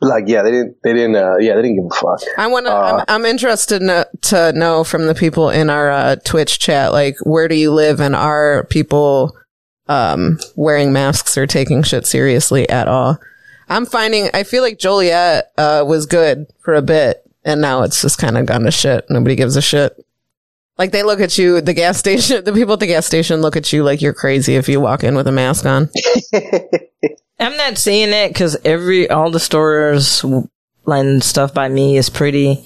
[0.00, 0.76] Like, yeah, they didn't.
[0.82, 1.14] They didn't.
[1.14, 2.20] Uh, yeah, they didn't give a fuck.
[2.38, 2.72] I want to.
[2.72, 6.92] Uh, I'm, I'm interested no, to know from the people in our uh, Twitch chat,
[6.92, 9.36] like, where do you live, and are people
[9.88, 13.18] um, wearing masks or taking shit seriously at all?
[13.70, 14.28] I'm finding.
[14.34, 18.36] I feel like Joliet uh, was good for a bit, and now it's just kind
[18.36, 19.06] of gone to shit.
[19.08, 19.96] Nobody gives a shit.
[20.76, 23.56] Like they look at you, the gas station, the people at the gas station look
[23.56, 25.88] at you like you're crazy if you walk in with a mask on.
[27.38, 30.24] I'm not seeing that because every all the stores
[30.86, 32.64] and stuff by me is pretty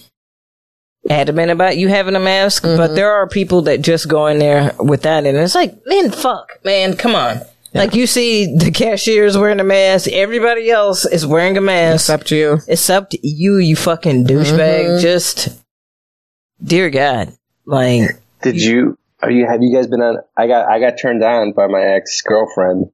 [1.11, 2.63] adamant about you having a mask.
[2.63, 6.11] But there are people that just go in there without it, and it's like, man,
[6.11, 7.43] fuck, man, come on.
[7.75, 12.31] Like you see the cashiers wearing a mask, everybody else is wearing a mask Except
[12.31, 12.59] you.
[12.69, 14.85] except you, you fucking douchebag.
[14.85, 15.03] Mm-hmm.
[15.03, 15.49] Just,
[16.63, 17.33] dear God,
[17.67, 18.11] like,
[18.43, 18.97] Did you?
[19.23, 19.47] Are you?
[19.51, 20.19] Have you guys been on?
[20.37, 20.69] I got.
[20.69, 22.91] I got turned on by my ex girlfriend.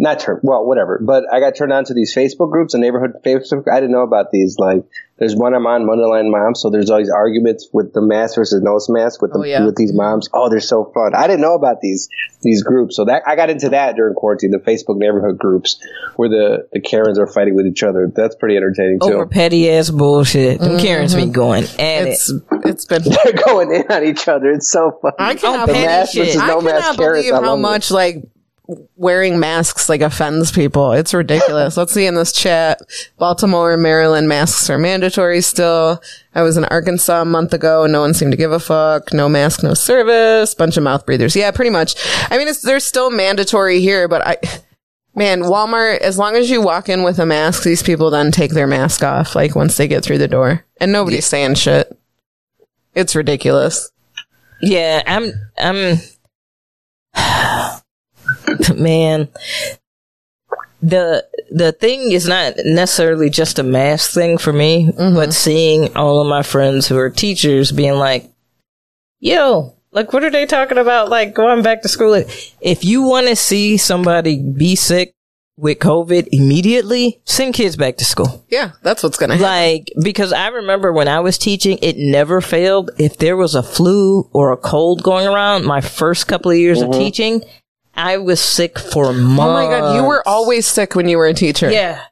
[0.00, 0.40] Not turned.
[0.42, 0.98] Well, whatever.
[1.02, 3.64] But I got turned on to these Facebook groups, the neighborhood Facebook.
[3.70, 4.56] I didn't know about these.
[4.58, 4.84] Like,
[5.18, 6.62] there's one I'm on, Wonderland Moms.
[6.62, 9.66] So there's always arguments with the mask versus no mask with the Oh, yeah.
[9.66, 10.30] with these moms.
[10.32, 11.14] Oh, they're so fun.
[11.14, 12.08] I didn't know about these
[12.40, 12.96] these groups.
[12.96, 14.50] So that I got into that during quarantine.
[14.52, 15.78] The Facebook neighborhood groups
[16.16, 18.10] where the the Karens are fighting with each other.
[18.14, 19.12] That's pretty entertaining too.
[19.12, 20.60] over petty ass bullshit.
[20.60, 20.78] Them mm-hmm.
[20.78, 22.42] Karens be going at It's it.
[22.64, 24.50] it's been they're going in on each other.
[24.50, 25.12] It's so fun.
[25.18, 26.24] I cannot petty believe, mask shit.
[26.28, 27.18] versus I no mask cannot Karens.
[27.18, 27.62] believe I how love it.
[27.62, 28.24] much like
[28.96, 30.92] wearing masks like offends people.
[30.92, 31.76] It's ridiculous.
[31.76, 32.80] Let's see in this chat.
[33.18, 36.02] Baltimore and Maryland masks are mandatory still.
[36.34, 39.12] I was in Arkansas a month ago and no one seemed to give a fuck.
[39.12, 40.54] No mask, no service.
[40.54, 41.34] Bunch of mouth breathers.
[41.34, 41.94] Yeah, pretty much.
[42.30, 44.36] I mean, it's, they're still mandatory here, but I,
[45.14, 48.52] man, Walmart, as long as you walk in with a mask, these people then take
[48.52, 51.96] their mask off, like once they get through the door and nobody's saying shit.
[52.94, 53.90] It's ridiculous.
[54.60, 55.98] Yeah, I'm, I'm,
[58.74, 59.28] man,
[60.82, 65.14] the, the thing is not necessarily just a mask thing for me, mm-hmm.
[65.14, 68.30] but seeing all of my friends who are teachers being like,
[69.18, 71.08] yo, like, what are they talking about?
[71.08, 72.14] Like, going back to school.
[72.60, 75.14] If you want to see somebody be sick
[75.60, 78.44] with COVID immediately, send kids back to school.
[78.48, 79.46] Yeah, that's what's gonna happen.
[79.46, 82.90] Like, because I remember when I was teaching, it never failed.
[82.98, 86.80] If there was a flu or a cold going around, my first couple of years
[86.80, 86.98] of mm-hmm.
[86.98, 87.42] teaching,
[88.00, 89.42] I was sick for months.
[89.42, 91.70] Oh my god, you were always sick when you were a teacher.
[91.70, 92.02] Yeah.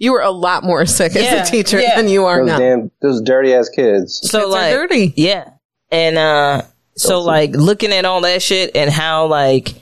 [0.00, 1.96] You were a lot more sick Yeah, as a teacher yeah.
[1.96, 2.58] than you are Those now.
[2.58, 4.20] damn, those dirty ass kids.
[4.22, 5.12] So Kids are like, dirty.
[5.16, 5.50] yeah.
[5.90, 6.62] And, uh,
[6.96, 9.74] so like looking at all that shit and how like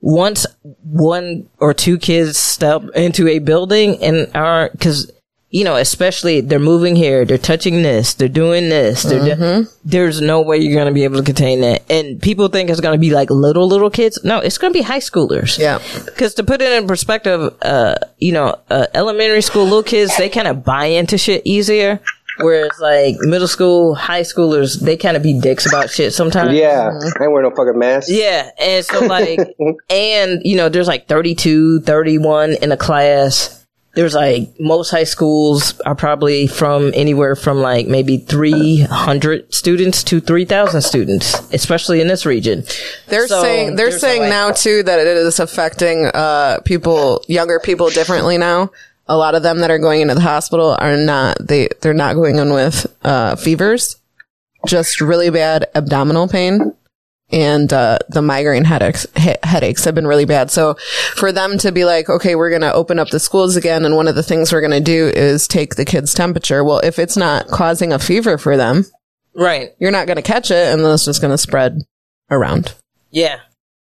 [0.00, 0.46] once
[0.82, 5.10] one or two kids step into a building and are, cause
[5.50, 10.20] you know, especially they're moving here, they're touching this, they're doing this, they're do- there's
[10.20, 11.88] no way you're going to be able to contain that.
[11.90, 14.22] And people think it's going to be like little, little kids.
[14.24, 15.58] No, it's going to be high schoolers.
[15.58, 15.80] Yeah.
[16.04, 20.28] Because to put it in perspective, uh, you know, uh, elementary school little kids, they
[20.28, 22.00] kind of buy into shit easier.
[22.38, 26.52] Whereas like middle school, high schoolers, they kind of be dicks about shit sometimes.
[26.52, 28.08] Yeah, I ain't wearing no fucking mask.
[28.10, 28.50] Yeah.
[28.60, 29.38] And so like,
[29.90, 33.65] and you know, there's like 32, 31 in a class.
[33.96, 40.20] There's like most high schools are probably from anywhere from like maybe 300 students to
[40.20, 42.64] 3,000 students, especially in this region.
[43.08, 44.28] They're So, saying they're saying way.
[44.30, 48.70] now too that it is affecting uh people younger people differently now.
[49.08, 52.14] A lot of them that are going into the hospital are not they they're not
[52.16, 53.96] going in with uh fevers,
[54.66, 56.74] just really bad abdominal pain.
[57.32, 60.50] And uh, the migraine headaches headaches have been really bad.
[60.52, 60.74] So
[61.16, 63.96] for them to be like, okay, we're going to open up the schools again, and
[63.96, 66.62] one of the things we're going to do is take the kid's temperature.
[66.62, 68.84] Well, if it's not causing a fever for them,
[69.34, 69.70] Right.
[69.80, 71.80] you're not going to catch it, and then it's just going to spread
[72.30, 72.74] around.
[73.10, 73.40] Yeah.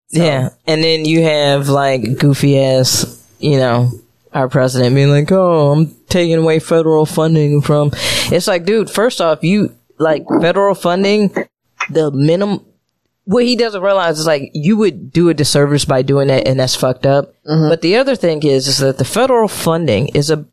[0.09, 0.49] Yeah.
[0.65, 3.91] And then you have like goofy ass, you know,
[4.34, 7.91] our president being like, oh, I'm taking away federal funding from.
[8.32, 11.34] It's like, dude, first off, you like federal funding,
[11.89, 12.63] the minimum.
[13.28, 16.57] What he doesn't realize is like you would do a disservice by doing that, and
[16.59, 17.34] that's fucked up.
[17.45, 17.67] Mm-hmm.
[17.69, 20.45] But the other thing is, is that the federal funding is a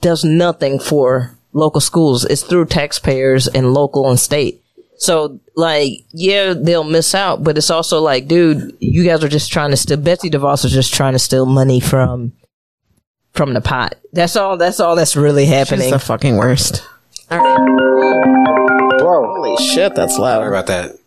[0.00, 2.24] does nothing for local schools.
[2.24, 4.60] It's through taxpayers and local and state.
[4.96, 9.52] So, like, yeah, they'll miss out, but it's also like, dude, you guys are just
[9.52, 9.96] trying to steal.
[9.98, 12.32] Betsy DeVos is just trying to steal money from
[13.34, 13.94] from the pot.
[14.12, 14.56] That's all.
[14.56, 15.90] That's all that's really happening She's happening.
[15.92, 16.84] the fucking worst.
[17.30, 19.00] All right.
[19.00, 19.26] Whoa.
[19.36, 20.48] Holy shit, that's Sorry loud.
[20.48, 20.97] about that.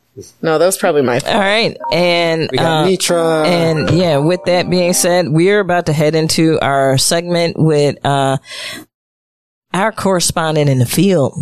[0.41, 1.19] No, that was probably my.
[1.19, 1.33] fault.
[1.33, 3.43] all right, and We got uh, Mitra.
[3.47, 8.37] And yeah, with that being said, we're about to head into our segment with uh
[9.73, 11.33] our correspondent in the field.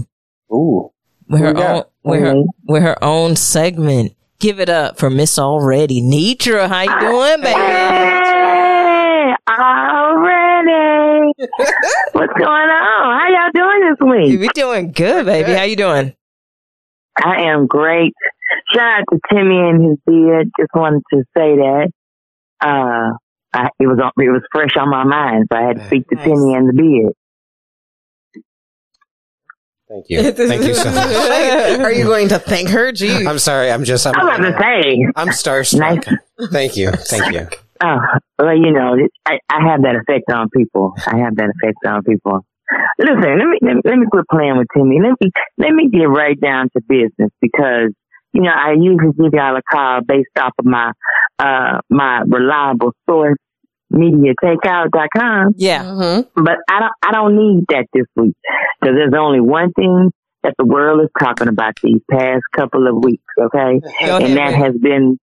[0.51, 0.91] Ooh.
[1.28, 1.76] with her we got?
[1.76, 4.13] own with her with her own segment.
[4.39, 6.01] Give it up for Miss Already.
[6.01, 7.59] Nitra, how you doing, baby?
[7.59, 11.34] Hey, already.
[12.13, 13.20] What's going on?
[13.20, 14.39] How y'all doing this week?
[14.39, 15.53] We doing good, baby.
[15.53, 16.13] How you doing?
[17.22, 18.13] I am great.
[18.74, 20.49] Shout out to Timmy and his beard.
[20.59, 21.89] Just wanted to say that.
[22.61, 23.11] Uh,
[23.53, 26.07] I, it was on, it was fresh on my mind, so I had to speak
[26.09, 26.26] to Nice.
[26.26, 27.13] Timmy and the beard.
[29.89, 30.32] Thank you.
[30.47, 31.80] Thank you so much.
[31.80, 32.91] Are you going to thank her?
[32.91, 33.26] Gee.
[33.26, 33.72] I'm sorry.
[33.72, 34.05] I'm just.
[34.05, 36.05] I'm, I was about to say, I'm starstruck.
[36.51, 36.91] Thank you.
[36.91, 37.47] Thank you.
[37.84, 37.97] oh,
[38.38, 38.95] well, you know,
[39.26, 40.93] I, I have that effect on people.
[41.07, 42.45] I have that effect on people.
[42.99, 44.99] Listen, let me, let me let me quit playing with Timmy.
[45.01, 47.91] Let me let me get right down to business because
[48.34, 50.91] you know I usually give y'all a call based off of my
[51.39, 53.38] uh my reliable source,
[53.93, 55.55] MediaTakeout.com.
[55.57, 55.84] Yeah.
[55.84, 56.43] Mm-hmm.
[56.43, 58.36] But I don't I don't need that this week
[58.80, 60.11] because there's only one thing
[60.43, 63.23] that the world is talking about these past couple of weeks.
[63.39, 65.17] Okay, Go and that has been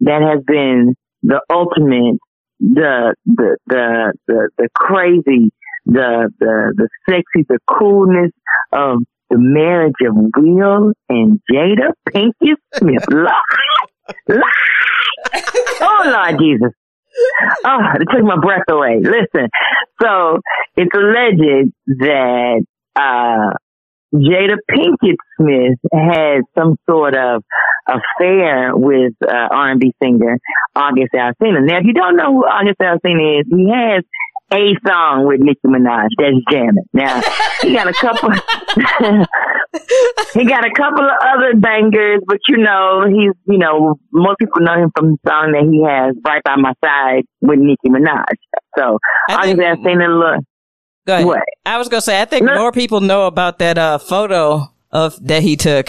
[0.00, 2.18] that has been the ultimate
[2.60, 5.50] the the the the, the crazy
[5.84, 8.30] the the the sexy the coolness
[8.72, 8.98] of
[9.32, 13.04] the marriage of Will and Jada Pinkett Smith.
[13.10, 13.32] Lord,
[14.28, 14.42] Lord.
[15.80, 16.72] oh Lord Jesus.
[17.64, 19.00] Oh, it took my breath away.
[19.00, 19.48] Listen,
[20.00, 20.38] so
[20.76, 22.64] it's alleged that
[22.94, 23.56] uh
[24.14, 27.42] Jada Pinkett Smith had some sort of
[27.88, 30.38] affair with uh, R&B singer
[30.76, 31.64] August Alsina.
[31.64, 34.04] Now, if you don't know who August Alsina is, he has
[34.52, 36.08] a song with Nicki Minaj.
[36.18, 36.84] That's jamming.
[36.92, 37.20] Now,
[37.62, 38.30] he got a couple.
[40.34, 44.60] he got a couple of other bangers, but you know, he's you know, most people
[44.60, 48.34] know him from the song that he has "Right by My Side" with Nicki Minaj.
[48.78, 48.98] So
[49.28, 50.44] I think- Alsina, look,
[51.06, 51.26] Go ahead.
[51.26, 51.40] what?
[51.66, 55.42] I was gonna say I think more people know about that uh photo of that
[55.42, 55.88] he took.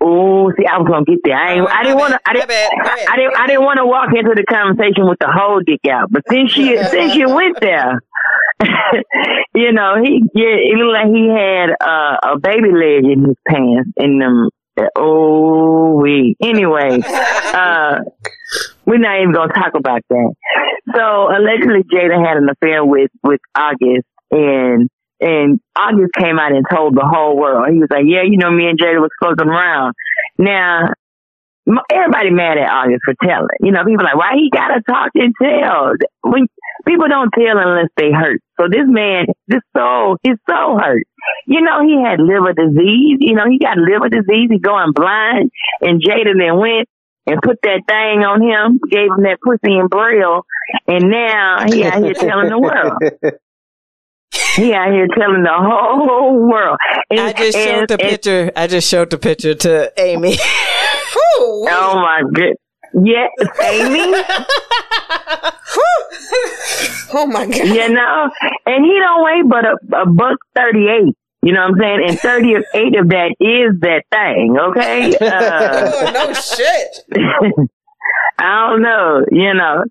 [0.00, 1.36] Oh, see, I was gonna get there.
[1.36, 2.20] I ain't, I didn't want to.
[2.24, 2.48] I didn't.
[2.48, 2.70] bad.
[3.10, 3.36] I didn't.
[3.36, 6.10] I didn't want to walk into the conversation with the whole dick out.
[6.10, 8.00] But since she, since you went there,
[9.54, 13.36] you know, he yeah, it looked like he had uh, a baby leg in his
[13.46, 14.48] pants in them.
[14.94, 16.36] Oh, we.
[16.40, 17.98] Anyway, uh,
[18.86, 20.34] we're not even gonna talk about that.
[20.94, 24.88] So allegedly, Jada had an affair with with August, and
[25.20, 27.66] and August came out and told the whole world.
[27.70, 29.94] He was like, "Yeah, you know, me and Jada was floating around."
[30.38, 30.88] Now,
[31.90, 33.58] everybody mad at August for telling.
[33.60, 35.92] You know, people like, "Why he gotta talk and tell?"
[36.22, 36.46] When
[36.86, 38.40] people don't tell unless they hurt.
[38.60, 41.02] So this man, this soul, his soul hurt.
[41.46, 43.18] You know, he had liver disease.
[43.20, 44.48] You know, he got liver disease.
[44.50, 45.50] He going blind,
[45.80, 46.88] and Jada then went
[47.26, 50.46] and put that thing on him, gave him that pussy in braille,
[50.86, 53.02] and now he out here telling the world.
[54.58, 56.76] He out here telling the whole world.
[57.10, 58.52] And, I just showed and- the and- picture.
[58.56, 60.36] I just showed the picture to Amy.
[61.40, 62.54] Oh my good.
[63.04, 63.30] Yes,
[63.64, 64.12] Amy.
[67.10, 67.56] Oh my god.
[67.56, 68.30] you know,
[68.66, 71.14] and he don't weigh but a, a buck thirty eight.
[71.42, 72.04] You know what I'm saying?
[72.08, 74.56] And thirty eight of that is that thing.
[74.58, 75.16] Okay.
[75.16, 77.68] Uh, Oh, no shit.
[78.38, 79.84] I don't know, you know.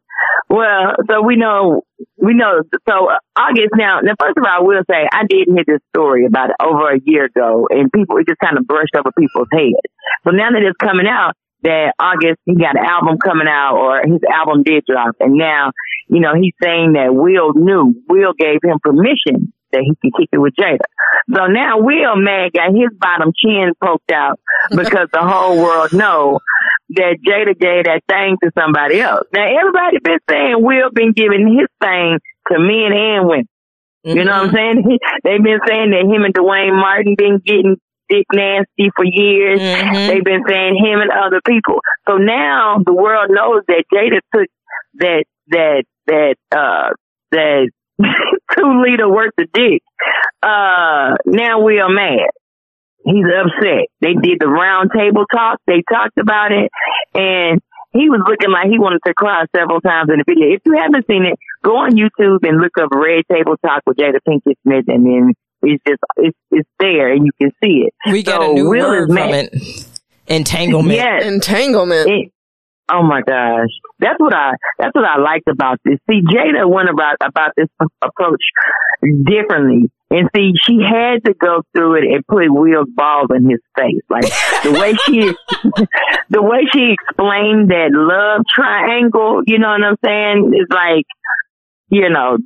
[0.49, 1.83] Well, so we know,
[2.17, 2.63] we know.
[2.87, 3.99] So August now.
[4.01, 6.99] Now, first of all, I will say I did hear this story about over a
[7.03, 9.75] year ago, and people it just kind of brushed over people's heads.
[10.23, 11.33] So now that it's coming out
[11.63, 15.71] that August he got an album coming out, or his album did drop, and now
[16.07, 20.29] you know he's saying that Will knew, Will gave him permission that he can kick
[20.31, 20.79] it with Jada.
[21.33, 24.39] So now Will Mad got his bottom chin poked out
[24.69, 26.39] because the whole world know
[26.95, 29.27] that Jada gave that thing to somebody else.
[29.33, 32.19] Now everybody been saying Will been giving his thing
[32.51, 33.47] to men and women.
[34.03, 34.97] You know what I'm saying?
[35.23, 37.75] They've been saying that him and Duane Martin been getting
[38.09, 39.59] dick nasty for years.
[39.59, 40.07] Mhm.
[40.07, 41.81] They've been saying him and other people.
[42.07, 44.47] So now the world knows that Jada took
[44.99, 46.93] that that that uh
[47.31, 47.69] that
[48.55, 49.81] two liter worth of dick.
[50.41, 52.29] Uh now we are mad.
[53.07, 53.87] He's upset.
[54.01, 55.61] They did the round table talk.
[55.65, 56.69] They talked about it
[57.15, 57.61] and
[57.93, 60.53] he was looking like he wanted to cry several times in the video.
[60.53, 63.95] If you haven't seen it, go on YouTube and look up Red Table Talk with
[63.95, 65.33] Jada Pinkett Smith and then
[65.63, 67.93] it's just it's it's there and you can see it.
[68.11, 69.53] We got a new Will word from it.
[70.27, 70.97] Entanglement.
[70.97, 71.23] Yes.
[71.23, 72.09] Entanglement.
[72.09, 72.31] It,
[72.89, 73.69] oh my gosh,
[73.99, 75.99] that's what I that's what I liked about this.
[76.09, 77.67] See, Jada went about about this
[78.01, 78.41] approach
[79.25, 83.59] differently, and see, she had to go through it and put Will's balls in his
[83.77, 84.23] face, like
[84.63, 85.19] the way she
[86.29, 89.41] the way she explained that love triangle.
[89.45, 90.51] You know what I'm saying?
[90.55, 91.05] Is like,
[91.89, 92.37] you know.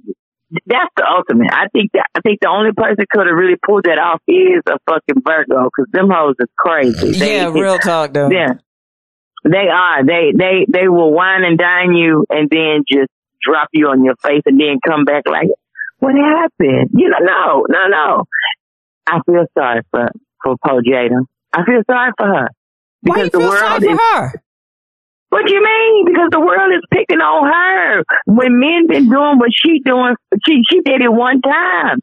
[0.66, 1.48] That's the ultimate.
[1.50, 4.62] I think that I think the only person could have really pulled that off is
[4.68, 7.18] a fucking Virgo because them hoes is crazy.
[7.18, 8.30] They- Yeah, real talk though.
[8.30, 8.56] yeah.
[9.44, 10.06] They are.
[10.06, 13.10] They they they will wine and dine you and then just
[13.42, 15.48] drop you on your face and then come back like,
[16.00, 16.92] what happened?
[16.94, 18.24] You know, no, no, no.
[19.08, 20.10] I feel sorry for
[20.44, 21.26] for poor Jada.
[21.54, 22.48] I feel sorry for her
[23.02, 23.98] Why you because the world sorry is.
[23.98, 24.42] for her?
[25.30, 26.06] What do you mean?
[26.06, 28.04] Because the world is picking on her.
[28.26, 30.16] When men been doing what she doing,
[30.46, 32.00] she she did it one time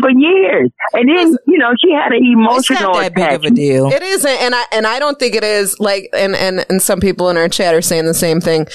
[0.00, 3.44] for years, and then you know she had an It's emotional not that big of
[3.44, 3.90] a deal.
[3.90, 5.78] It isn't, and I and I don't think it is.
[5.78, 8.66] Like, and and and some people in our chat are saying the same thing.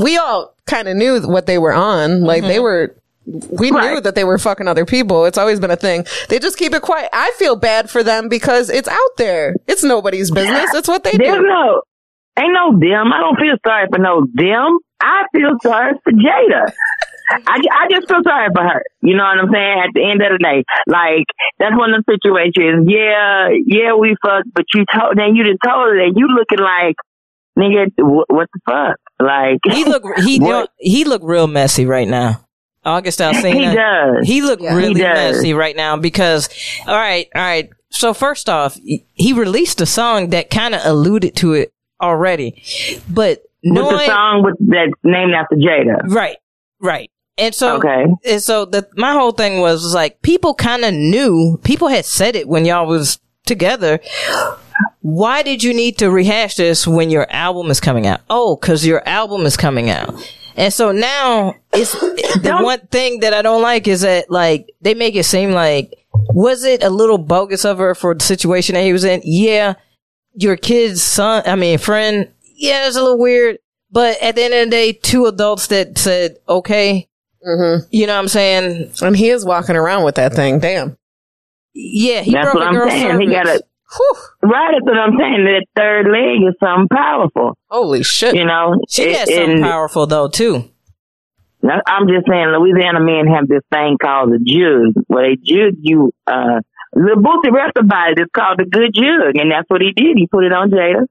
[0.00, 2.22] We all kind of knew what they were on.
[2.22, 2.62] Like they mm-hmm.
[2.62, 2.96] were.
[3.26, 5.24] We knew that they were fucking other people.
[5.24, 6.06] It's always been a thing.
[6.28, 7.10] They just keep it quiet.
[7.12, 9.56] I feel bad for them because it's out there.
[9.66, 10.72] It's nobody's business.
[10.74, 11.42] It's what they There's do.
[11.42, 11.82] no,
[12.38, 13.12] ain't no them.
[13.12, 14.78] I don't feel sorry for no them.
[15.00, 16.72] I feel sorry for Jada.
[17.46, 18.82] I, I just feel sorry for her.
[19.02, 19.78] You know what I'm saying?
[19.84, 21.26] At the end of the day, like
[21.58, 22.88] that's one of the situations.
[22.90, 26.58] Yeah, yeah, we fucked, but you told, then you just told her that you looking
[26.58, 26.96] like,
[27.58, 28.98] nigga, what, what the fuck?
[29.18, 32.42] Like He look he don't, he look real messy right now.
[32.84, 33.52] August Alsina.
[33.52, 34.26] he does.
[34.26, 36.48] He looked really He messy right now because,
[36.86, 37.68] all right, all right.
[37.90, 42.62] So first off, he released a song that kind of alluded to it already,
[43.08, 46.08] but with knowing the song with that's named after Jada.
[46.08, 46.36] right,
[46.80, 48.06] right, and so Okay.
[48.24, 52.04] and so the my whole thing was, was like people kind of knew, people had
[52.04, 54.00] said it when y'all was together.
[55.00, 58.20] Why did you need to rehash this when your album is coming out?
[58.28, 60.14] Oh, because your album is coming out.
[60.56, 64.94] And so now it's the one thing that I don't like is that like they
[64.94, 65.94] make it seem like
[66.30, 69.20] was it a little bogus of her for the situation that he was in?
[69.24, 69.74] Yeah,
[70.34, 72.30] your kid's son, I mean friend.
[72.58, 73.58] Yeah, it's a little weird,
[73.90, 77.08] but at the end of the day, two adults that said okay.
[77.90, 78.92] You know what I'm saying?
[79.02, 80.58] And he is walking around with that thing.
[80.58, 80.96] Damn.
[81.74, 83.20] Yeah, he That's broke what I'm girl's saying.
[83.20, 83.62] He got cervix.
[84.42, 84.72] a right.
[84.72, 85.44] That's what I'm saying.
[85.44, 87.56] That third leg is something powerful.
[87.70, 88.34] Holy shit.
[88.34, 90.64] You know, She It- has something and- powerful though too.
[91.62, 95.74] Now, I'm just saying, Louisiana men have this thing called a jug, where they jug
[95.80, 96.12] you.
[96.26, 96.60] Uh,
[96.94, 98.18] Lil Boosie rapped about it.
[98.20, 100.16] It's called the good jug, and that's what he did.
[100.16, 101.06] He put it on Jada,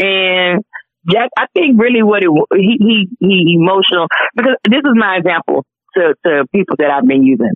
[0.00, 0.62] and
[1.10, 1.30] Jack.
[1.36, 5.64] I think really what it he he he emotional because this is my example
[5.96, 7.52] to to people that I've been using.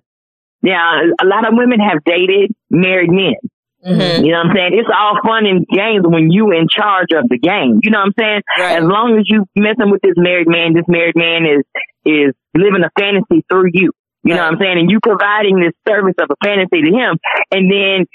[0.61, 3.37] Now, a lot of women have dated married men.
[3.85, 4.25] Mm-hmm.
[4.25, 4.71] You know what I'm saying?
[4.73, 7.79] It's all fun and games when you in charge of the game.
[7.83, 8.41] You know what I'm saying?
[8.57, 8.81] Right.
[8.81, 11.63] As long as you messing with this married man, this married man is
[12.03, 13.91] is living a fantasy through you.
[14.23, 14.79] You know what I'm saying?
[14.79, 17.15] And you providing this service of a fantasy to him,
[17.51, 18.07] and then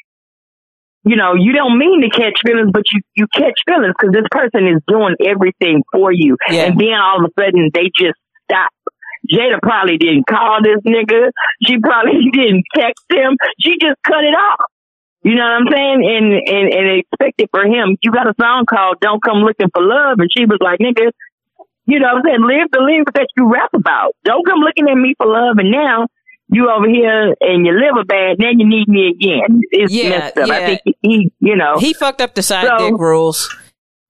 [1.04, 4.26] you know you don't mean to catch feelings, but you you catch feelings because this
[4.30, 6.66] person is doing everything for you, Yeah.
[6.66, 8.70] and then all of a sudden they just stop.
[9.30, 11.30] Jada probably didn't call this nigga.
[11.62, 13.36] She probably didn't text him.
[13.60, 14.66] She just cut it off.
[15.22, 16.00] You know what I'm saying?
[16.02, 17.96] And, and, and expected for him.
[18.02, 20.18] You got a song called Don't Come Looking for Love.
[20.18, 21.12] And she was like, nigga,
[21.86, 22.42] you know what I'm saying?
[22.42, 24.16] Live the live that you rap about.
[24.24, 25.58] Don't come looking at me for love.
[25.58, 26.08] And now
[26.52, 28.36] you over here and your liver bad.
[28.38, 29.60] Now you need me again.
[29.70, 30.48] It's Yeah, messed up.
[30.48, 30.54] yeah.
[30.54, 33.54] I think he, he, you know, He fucked up the side So- dick rules.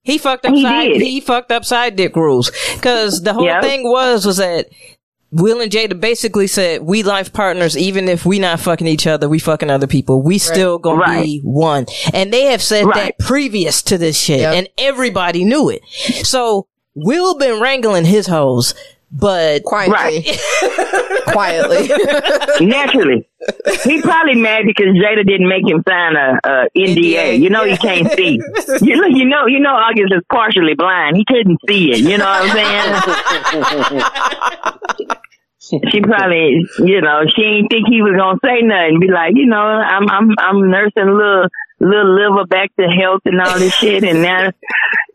[0.05, 0.89] He fucked up He side.
[0.95, 1.03] did.
[1.03, 3.63] He fucked up side dick rules because the whole Yep.
[3.63, 4.67] thing was was that
[5.31, 9.29] Will and Jada basically said we life partners even if we not fucking each other,
[9.29, 10.21] we fucking other people.
[10.21, 11.23] We still gonna Right.
[11.25, 11.87] be one.
[12.13, 12.97] And they have said Right.
[12.97, 14.55] that previous to this shit, Yep.
[14.57, 15.83] and everybody knew it.
[16.27, 18.75] So Will been wrangling his hoes,
[19.13, 20.25] but Quietly.
[21.29, 21.89] Quietly.
[22.67, 23.29] naturally.
[23.85, 27.39] He probably mad because Jada didn't make him sign a, a NDA.
[27.39, 28.41] You know he can't see.
[28.83, 29.75] You know, you know, you know.
[29.75, 31.17] August is partially blind.
[31.17, 31.99] He couldn't see it.
[31.99, 34.03] You know what I'm saying?
[35.91, 39.01] she probably, you know, she didn't think he was gonna say nothing.
[39.01, 41.49] Be like, you know, I'm, I'm, I'm nursing a little,
[41.83, 44.51] little liver back to health and all this shit, and now,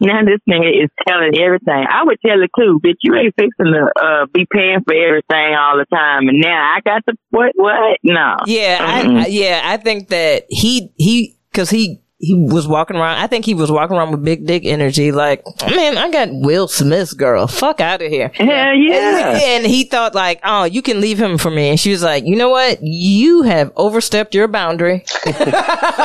[0.01, 1.85] now this nigga is telling everything.
[1.89, 2.97] I would tell it too, bitch.
[3.01, 6.81] You ain't fixing to uh, be paying for everything all the time, and now I
[6.81, 7.97] got to what, what?
[8.03, 8.35] No.
[8.45, 9.23] Yeah, Mm-mm.
[9.23, 13.17] I, yeah, I think that he he because he he was walking around.
[13.19, 15.11] I think he was walking around with big dick energy.
[15.11, 17.45] Like, man, I got Will Smith's girl.
[17.45, 18.31] Fuck out of here.
[18.33, 19.37] Hell yeah.
[19.39, 21.69] And he thought like, oh, you can leave him for me.
[21.69, 22.79] And she was like, you know what?
[22.81, 25.05] You have overstepped your boundary.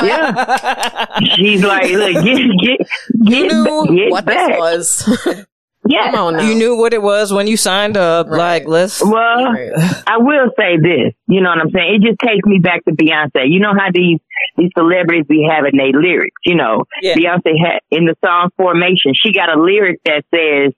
[0.03, 1.07] Yeah.
[1.35, 2.77] She's like, look, get get
[3.23, 4.49] get, knew get what back.
[4.49, 5.45] this was.
[5.87, 6.11] Yeah.
[6.11, 6.43] Come on now.
[6.43, 8.27] You knew what it was when you signed up.
[8.29, 9.01] Like, let's.
[9.03, 9.11] Well,
[9.51, 9.71] Right.
[10.07, 11.13] I will say this.
[11.27, 11.95] You know what I'm saying?
[11.95, 13.49] It just takes me back to Beyonce.
[13.49, 14.19] You know how these
[14.57, 16.37] these celebrities be having their lyrics.
[16.45, 17.15] You know, Yeah.
[17.15, 19.13] Beyonce had in the song Formation.
[19.15, 20.73] She got a lyric that says,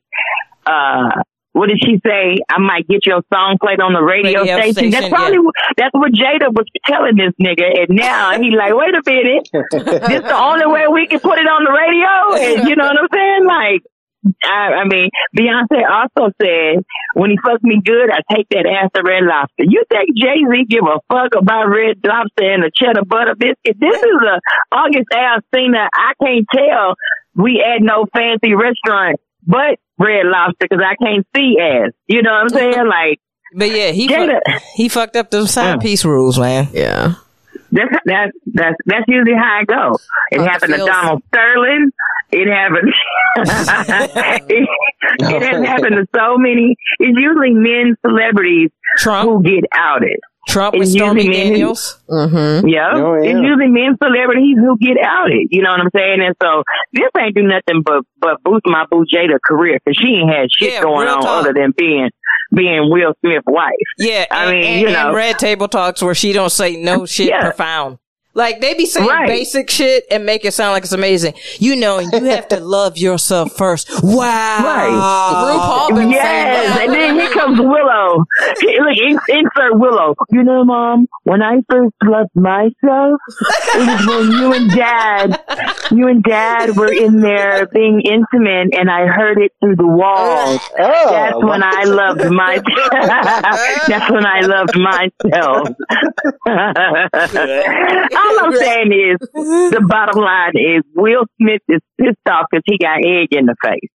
[0.65, 1.21] uh.
[1.55, 2.35] What did she say?
[2.49, 4.73] I might get your song played on the radio, Radio station.
[4.73, 7.79] station, That's probably what that's what Jada was telling this nigga.
[7.87, 11.47] And now he like, wait a minute, this the only way we can put it
[11.47, 12.59] on the radio.
[12.59, 13.45] And you know what I'm saying?
[13.47, 13.83] Like,
[14.43, 18.89] I, I mean, Beyonce also said, when he fucks me good, I take that ass
[18.95, 19.63] to Red Lobster.
[19.63, 23.77] You think Jay-Z give a fuck about Red Lobster and a cheddar butter biscuit?
[23.79, 24.39] This is a
[24.75, 26.95] August that I can't tell
[27.35, 31.91] we at no fancy restaurant but Red Lobster because I can't see ass.
[32.07, 32.73] You know what I'm saying?
[32.87, 33.19] Like,
[33.53, 36.67] But yeah, he Jada- fu- he fucked up those side piece rules, man.
[36.73, 37.15] Yeah.
[37.71, 39.97] That's that's that's that's usually how I go.
[40.31, 40.85] It How it happened to.
[40.85, 41.91] Donald Sterling.
[42.35, 42.91] It happened.
[44.49, 44.67] it,
[45.19, 46.75] it has happened to so many.
[46.99, 50.19] It's usually men celebrities Trump, who get outed.
[50.47, 52.01] Trump with Stormy usually men Daniels.
[52.09, 52.67] Mm-hmm.
[52.67, 53.29] Yeah, Oh, yeah.
[53.31, 55.47] it's usually men celebrities who get outed.
[55.49, 56.19] You know what I'm saying?
[56.21, 56.63] And so
[56.93, 60.47] this ain't do nothing but but boost my boo Jada career because she ain't had
[60.51, 61.41] shit Yeah, going on talk.
[61.45, 62.09] other than being
[62.53, 63.71] being Will Smith's wife.
[63.97, 65.13] Yeah, I and, mean, and, you and know.
[65.15, 67.41] red table talks where she don't say no shit Yeah.
[67.41, 67.97] profound.
[68.35, 69.27] Like they be saying Right.
[69.27, 71.33] basic shit and make it sound like it's amazing.
[71.57, 73.89] You know, you have to love yourself first.
[74.03, 75.87] Wow.
[75.89, 76.83] RuPaul been saying Yes, that.
[76.85, 78.25] and then here comes Willow.
[78.59, 80.15] Hey, Look, in- insert Willow.
[80.31, 83.19] You know, Mom, when I first loved myself,
[83.73, 85.39] it was when you and Dad,
[85.91, 90.59] you and Dad were in there being intimate, and I heard it through the walls.
[90.77, 92.65] Oh, That's when I loved myself.
[93.87, 95.69] That's when I loved myself.
[98.25, 102.77] All I'm saying is, the bottom line is, Will Smith is pissed off because he
[102.77, 103.89] got egg in the face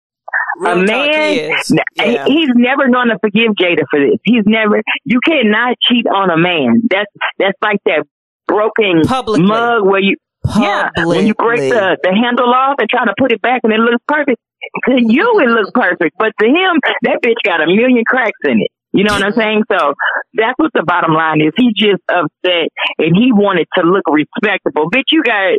[0.60, 1.70] Real a man, he is.
[1.72, 2.24] n- Yeah.
[2.26, 4.18] he's never going to forgive Jada for this.
[4.24, 4.80] He's never.
[5.04, 6.82] You cannot cheat on a man.
[6.90, 8.04] That's that's like that
[8.46, 9.46] broken Publicly.
[9.46, 10.16] mug where you
[10.58, 13.72] yeah when you break the the handle off and try to put it back and
[13.72, 14.38] it looks perfect.
[14.86, 18.60] To you it looks perfect, but to him that bitch got a million cracks in
[18.60, 18.70] it.
[18.92, 19.62] You know what I'm saying?
[19.70, 19.94] So
[20.34, 21.52] that's what the bottom line is.
[21.56, 22.68] He just upset
[22.98, 24.90] and he wanted to look respectable.
[24.90, 25.58] Bitch, you got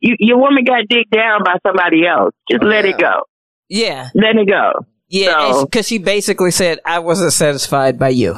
[0.00, 2.32] you, your woman got digged down by somebody else.
[2.50, 3.20] Just let it go.
[3.68, 4.72] Yeah, Let it go.
[5.08, 8.36] yeah, So- because she basically said I wasn't satisfied by you.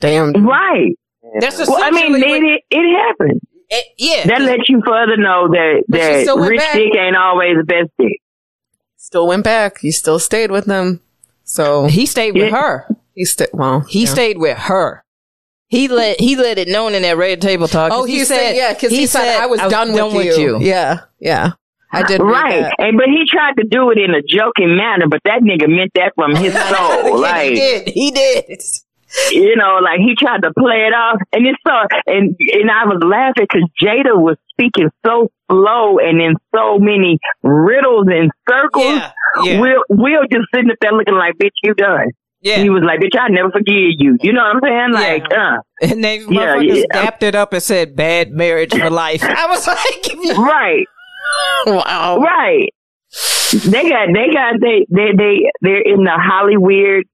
[0.00, 0.32] Damn.
[0.46, 0.94] Right.
[1.40, 3.40] That's Well, I mean, it, what- it, it happened.
[3.70, 4.26] eh, yeah.
[4.28, 6.72] That lets you further know that, that rich back.
[6.74, 8.18] dick ain't always the best dick.
[8.96, 9.78] Still went back.
[9.80, 11.00] He still stayed with them.
[11.44, 12.60] So he stayed with Yeah.
[12.60, 12.86] her.
[13.18, 13.48] He stayed.
[13.52, 14.06] Well, He yeah.
[14.06, 15.04] stayed with her.
[15.66, 17.90] He let he let it known in that red table talk.
[17.92, 20.58] Oh, he, said, yeah, because he, said, I was done, with, you.
[20.60, 21.52] Yeah, yeah.
[21.92, 22.62] I did Right.
[22.62, 22.74] that.
[22.78, 25.90] And but he tried to do it in a joking manner, but that nigga meant
[25.94, 27.20] that from his soul.
[27.20, 27.88] Yeah, like he did.
[27.88, 28.62] He did.
[29.32, 31.74] you know, like he tried to play it off, and it's so,
[32.06, 37.18] and and I was laughing because Jada was speaking so slow and in so many
[37.42, 38.84] riddles and circles.
[38.84, 39.12] Yeah,
[39.44, 39.60] yeah.
[39.60, 42.08] Will Will just sitting up there looking like, bitch, you done.
[42.40, 42.58] Yeah.
[42.62, 44.16] He was like, bitch, I never forgive you.
[44.22, 44.92] You know what I'm saying?
[44.92, 46.84] Like, uh, And they Yeah, yeah.
[46.92, 49.22] dapped it up and said bad marriage for life.
[49.24, 50.86] I was like, right,
[51.66, 52.18] Wow.
[52.20, 52.72] right.
[53.52, 57.04] They got, they got, they, they, they, they're in the Holly weird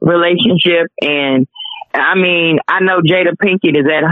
[0.00, 1.46] relationship, and
[1.94, 4.02] I mean, I know Jada Pinkett is at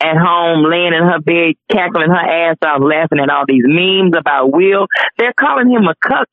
[0.00, 4.14] at home, laying in her bed, cackling her ass off, laughing at all these memes
[4.16, 4.86] about Will.
[5.18, 6.26] They're calling him a cuck.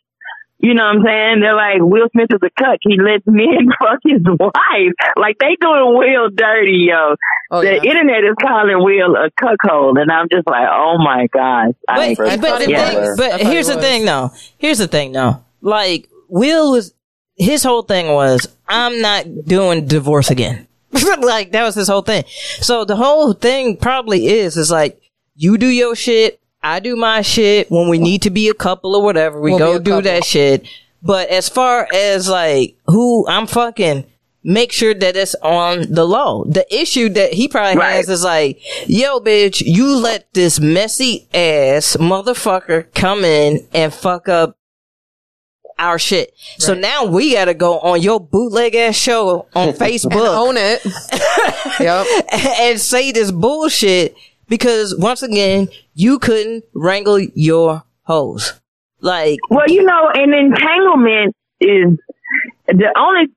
[0.60, 1.40] You know what I'm saying?
[1.42, 2.80] They're like, Will Smith is a cuck.
[2.82, 4.94] He lets men fuck his wife.
[5.16, 7.16] Like, they doing Will dirty, yo.
[7.52, 7.84] Oh, the yeah.
[7.84, 11.74] internet is calling Will a cuckold, and I'm just like, oh my gosh.
[11.88, 12.90] I, but, I but, thought the he was.
[12.90, 14.32] thing, but thought he here's the thing, though.
[14.58, 15.44] Here's the thing, though.
[15.62, 16.94] Like Will was
[17.36, 20.68] his whole thing was I'm not doing divorce again.
[21.20, 22.24] like that was his whole thing.
[22.62, 25.00] So the whole thing probably is is like
[25.36, 27.70] you do your shit, I do my shit.
[27.72, 30.02] When we need to be a couple or whatever, we We'll go do couple.
[30.04, 30.68] that shit.
[31.02, 34.06] But as far as like who I'm fucking,
[34.44, 36.44] make sure that it's on the low.
[36.46, 37.94] The issue that he probably Right.
[37.98, 44.28] has is like, yo, bitch, you let this messy ass motherfucker come in and fuck
[44.28, 44.58] up
[45.80, 46.34] our shit.
[46.58, 50.82] So now we gotta go on your bootleg ass show on Facebook own it.
[51.80, 52.08] yep.
[52.60, 54.16] and say this bullshit
[54.48, 58.54] because once again, you couldn't wrangle your hoes.
[59.00, 61.98] Like, Well, you know, an entanglement is
[62.68, 63.28] the only.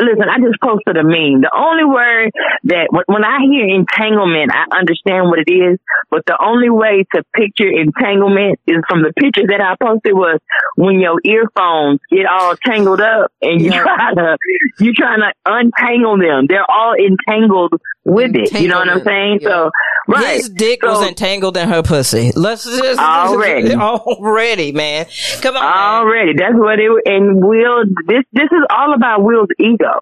[0.00, 1.42] Listen, I just posted a meme.
[1.44, 2.30] The only word
[2.64, 5.78] that when, I hear entanglement, I understand what it is.
[6.10, 10.40] But the only way to picture entanglement is from the picture that I posted was
[10.76, 13.82] when your earphones get all tangled up and you Yeah.
[13.82, 14.36] try to
[14.80, 16.46] you trying to untangle them.
[16.48, 17.72] They're all entangled
[18.04, 18.52] with it.
[18.58, 19.40] You know what I'm saying?
[19.42, 19.48] Yeah.
[19.48, 19.70] So
[20.08, 22.32] right, his dick So- was entangled in her pussy.
[22.34, 23.74] Let's just Already.
[23.74, 25.06] already, man.
[25.42, 26.00] Come on, man.
[26.00, 26.90] Already, that's what it.
[27.04, 29.98] And Will, this this is all about Will's ego.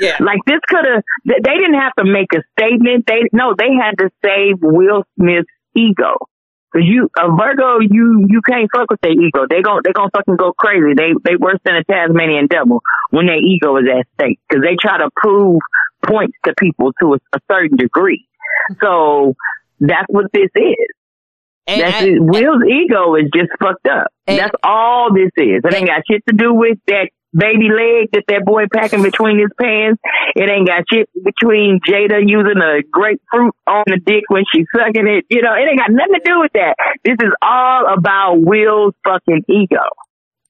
[0.00, 0.16] Yeah.
[0.20, 1.02] Like this could have.
[1.24, 3.06] They didn't have to make a statement.
[3.06, 6.16] They no, they had to save Will Smith's ego.
[6.70, 9.46] Cause you, a Virgo, you, you can't fuck with their ego.
[9.48, 10.92] They gon' they gon' fucking go crazy.
[10.94, 14.38] They, they worse than a Tasmanian devil when their ego is at stake.
[14.52, 15.60] Cause they try to prove
[16.06, 18.28] points to people to a, a certain degree.
[18.82, 19.34] So
[19.80, 20.86] that's what this is.
[21.66, 22.18] And That's I- it.
[22.20, 24.08] Will's ego is just fucked up.
[24.26, 25.62] That's all this is.
[25.64, 27.08] It ain't got shit to do with that
[27.38, 30.00] baby leg that that boy packing between his pants.
[30.34, 35.06] It ain't got shit between Jada using a grapefruit on the dick when she's sucking
[35.06, 35.24] it.
[35.30, 36.74] You know, it ain't got nothing to do with that.
[37.04, 39.86] This is all about Will's fucking ego.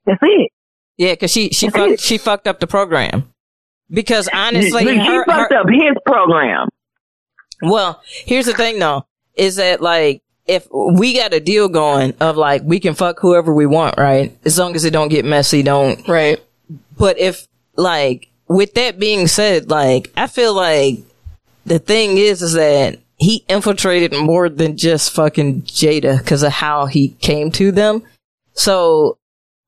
[0.07, 0.51] That's it.
[0.97, 3.33] yeah, because she she fucked she fucked up the program.
[3.91, 6.69] Because honestly, she her, fucked her- up his program.
[7.63, 12.37] Well, here's the thing though, is that like if we got a deal going of
[12.37, 14.37] like we can fuck whoever we want, right?
[14.45, 16.07] As long as it don't get messy, don't.
[16.09, 16.41] Right.
[16.99, 17.47] But if
[17.77, 20.99] like with that being said, like I feel like
[21.67, 26.87] the thing is is that he infiltrated more than just fucking Jada because of how
[26.87, 28.03] he came to them.
[28.53, 29.19] So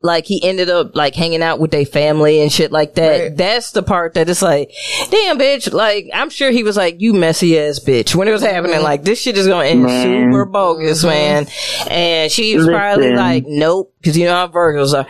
[0.03, 3.21] like he ended up like hanging out with their family and shit like that.
[3.21, 3.37] Right.
[3.37, 4.73] That's the part that it's like,
[5.11, 5.73] damn bitch.
[5.73, 8.77] Like I'm sure he was like, you messy ass bitch when it was happening.
[8.77, 8.85] Mm-hmm.
[8.85, 10.31] Like this shit is gonna end Man.
[10.33, 11.09] super bogus, mm-hmm.
[11.09, 11.47] man.
[11.91, 15.07] And she was probably like, nope, because you know how Virgos are.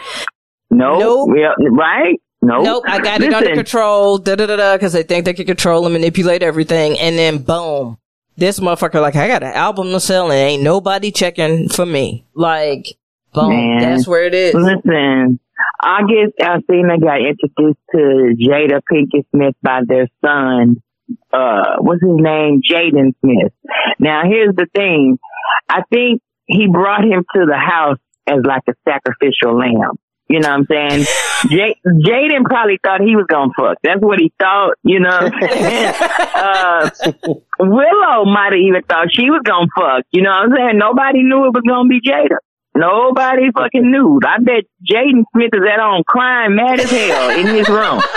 [0.70, 1.00] Nope.
[1.00, 1.28] Nope.
[1.36, 2.20] Yeah, right?
[2.42, 2.64] Nope.
[2.64, 4.18] Nope, I got it under control.
[4.18, 4.76] Da da da da.
[4.76, 7.98] Because they think they can control and manipulate everything, and then boom,
[8.36, 12.26] this motherfucker like I got an album to sell and ain't nobody checking for me.
[12.34, 12.96] Like
[13.34, 13.80] boom, Man.
[13.80, 14.54] that's where it is.
[14.54, 15.38] Listen,
[15.82, 20.82] August Alsina got introduced to Jada Pinkett Smith by their son.
[21.32, 22.60] Uh, what's his name?
[22.62, 23.52] Jaden Smith.
[23.98, 25.18] Now, here's the thing.
[25.68, 29.98] I think he brought him to the house as like a sacrificial lamb.
[30.30, 31.06] You know what I'm saying?
[31.50, 33.78] J- Jaden probably thought he was gonna fuck.
[33.82, 35.08] That's what he thought, you know.
[35.18, 36.88] uh,
[37.58, 40.04] Willow might have even thought she was gonna fuck.
[40.12, 40.78] You know what I'm saying?
[40.78, 42.38] Nobody knew it was gonna be Jada.
[42.76, 44.20] Nobody fucking knew.
[44.24, 48.00] I bet Jaden Smith is at home crying mad as hell in his room.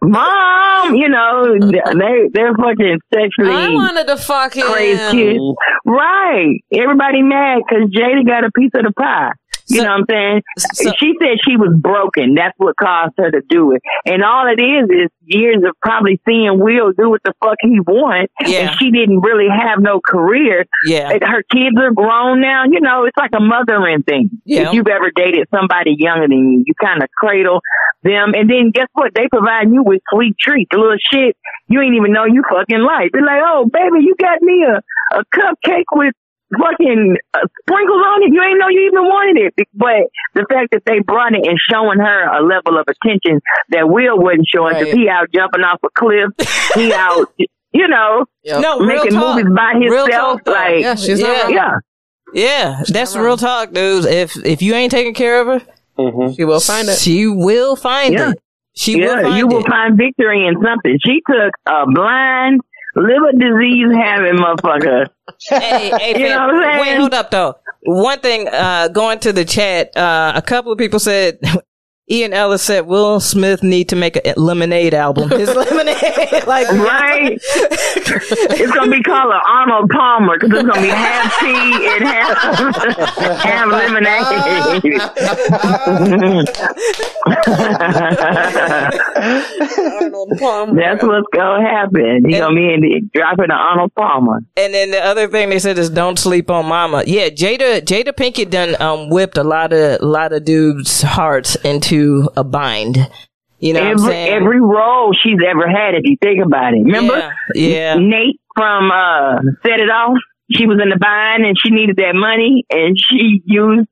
[0.00, 4.66] Mom, you know, they they're fucking sexually I wanted to fuck him.
[4.68, 5.40] crazy kids.
[5.84, 6.62] Right.
[6.72, 9.32] Everybody mad because Jada got a piece of the pie.
[9.68, 10.42] You So- know what I'm saying?
[10.58, 12.34] so- she said she was broken.
[12.34, 13.82] That's what caused her to do it.
[14.06, 17.80] And all it is is years of probably seeing Will do what the fuck he
[17.80, 18.32] wants.
[18.46, 18.70] Yeah.
[18.70, 20.66] And she didn't really have no career.
[20.86, 22.64] Yeah, Her kids are grown now.
[22.64, 24.30] You know, it's like a mothering thing.
[24.44, 24.68] Yeah.
[24.68, 27.60] If you've ever dated somebody younger than you, you kind of cradle
[28.02, 28.32] them.
[28.34, 29.12] And then guess what?
[29.14, 31.36] They provide you with sweet treats, little shit
[31.68, 33.10] you ain't even know you fucking like.
[33.12, 34.80] They're like, oh, baby, you got me a,
[35.18, 36.14] a cupcake with
[36.56, 38.32] fucking uh, sprinkles on it.
[38.32, 39.68] You ain't know you even wanted it.
[39.74, 43.40] But the fact that they brought it and showing her a level of attention
[43.70, 44.98] that Will wasn't showing because Right.
[45.02, 46.30] he out jumping off a cliff.
[46.74, 47.26] he out,
[47.72, 48.60] you know, Yep.
[48.62, 49.36] no, real making talk.
[49.36, 50.42] movies by Real himself.
[50.44, 51.42] talk, like, Yeah, she's not Yeah.
[51.42, 51.52] wrong.
[51.52, 51.70] yeah.
[52.34, 54.04] Yeah, that's real talk, dudes.
[54.06, 55.60] If if you ain't taking care of her,
[55.98, 56.34] Mm-hmm.
[56.34, 56.98] She will find it.
[56.98, 58.30] she will find Yeah.
[58.30, 58.38] it.
[58.76, 59.66] She will Yeah, find you will it.
[59.68, 60.96] find victory in something.
[61.04, 62.60] She took a blind,
[62.98, 65.06] liver disease having motherfucker.
[65.48, 66.80] hey, hey, You know what I'm saying?
[66.80, 67.54] wait, hold up though.
[67.82, 71.38] One thing, uh, going to the chat, uh, a couple of people said,
[72.10, 75.28] Ian Ellis said Will Smith need to make a lemonade album.
[75.38, 75.96] His lemonade,
[76.46, 77.38] like, Right?
[77.42, 82.38] it's gonna be called an Arnold Palmer because it's gonna be half tea and half
[83.38, 84.24] half lemonade.
[90.00, 90.74] Arnold Palmer.
[90.80, 92.24] That's what's gonna happen.
[92.26, 94.40] He's gonna be in the, dropping an Arnold Palmer.
[94.56, 97.04] And then the other thing they said is don't sleep on mama.
[97.06, 101.97] Yeah, Jada Jada Pinkett done um whipped a lot of lot of dudes' hearts into
[102.36, 102.98] a bind.
[103.58, 106.84] You know every every role she's ever had, if you think about it.
[106.84, 107.34] Remember?
[107.54, 107.94] Yeah, yeah.
[107.98, 110.18] Nate from uh Set It Off.
[110.50, 113.88] She was in the bind and she needed that money and she used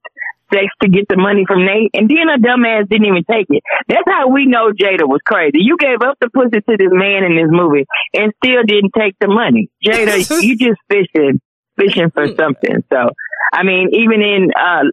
[0.52, 3.46] sex to get the money from Nate and then her dumb ass didn't even take
[3.50, 3.62] it.
[3.88, 5.58] That's how we know Jada was crazy.
[5.60, 7.84] You gave up the pussy to this man in this movie
[8.14, 9.68] and still didn't take the money.
[9.84, 11.40] Jada, you just fishing
[11.76, 12.82] fishing for something.
[12.92, 13.10] So
[13.52, 14.88] I mean, even in uh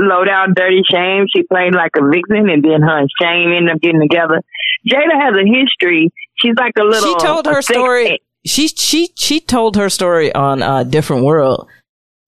[0.00, 3.74] Low Down Dirty Shame, she played like a vixen and then her and Shame ended
[3.74, 4.42] up getting together.
[4.88, 6.10] Jada has a history.
[6.36, 8.20] She's like a little she told her story.
[8.44, 11.68] She she she told her story on uh, different world.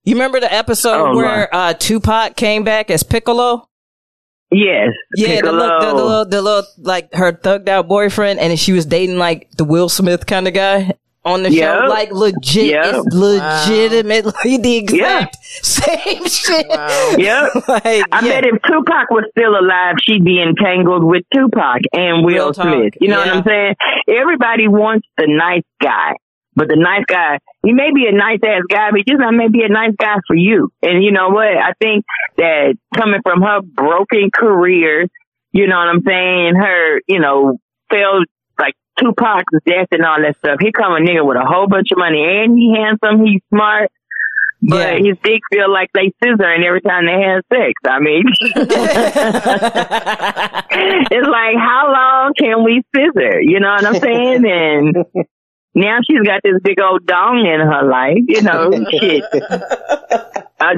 [0.05, 3.69] You remember the episode Oh, where uh, Tupac came back as Piccolo?
[4.53, 4.91] Yes.
[5.17, 6.05] Yeah, the the, Piccolo.
[6.05, 9.89] little, the little, like her thugged out boyfriend, and she was dating like the Will
[9.89, 10.93] Smith kind of guy
[11.25, 11.87] on the show.
[11.89, 12.95] Like legit, Yep.
[13.07, 16.67] it's legitimately the exact same shit.
[16.69, 17.55] Yep.
[17.69, 18.21] like, I yeah.
[18.21, 22.67] bet if Tupac was still alive, she'd be entangled with Tupac and Real Will talk.
[22.67, 22.95] Smith.
[23.01, 23.37] You know Yeah.
[23.37, 23.75] what I'm saying?
[24.09, 26.13] Everybody wants the nice guy.
[26.57, 29.35] But the nice guy, he may be a nice ass guy, but he just not
[29.35, 30.71] may be a nice guy for you.
[30.83, 31.49] And you know what?
[31.49, 32.05] I think
[32.37, 35.09] that coming from her broken career,
[35.51, 36.55] you know what I'm saying?
[36.55, 37.57] Her, you know,
[37.91, 38.29] failed like
[38.99, 40.57] Tupac's death and all that stuff.
[40.61, 43.91] He come a nigga with a whole bunch of money and he handsome, he's smart.
[44.67, 45.09] But Yeah.
[45.11, 47.73] his dick feel like they scissoring every time they have sex.
[47.87, 48.25] I mean,
[51.11, 53.41] it's like, how long can we scissor?
[53.43, 54.45] You know what I'm saying?
[54.47, 54.97] And
[55.75, 58.25] now she's got this big old dong in her life.
[58.27, 59.25] You know, shit.
[60.61, 60.73] Uh,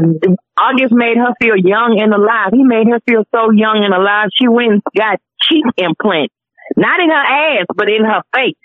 [0.59, 2.48] August made her feel young and alive.
[2.51, 4.30] He made her feel so young and alive.
[4.34, 6.34] She went and got cheek implants,
[6.77, 7.15] not in her
[7.61, 8.57] ass, but in her face.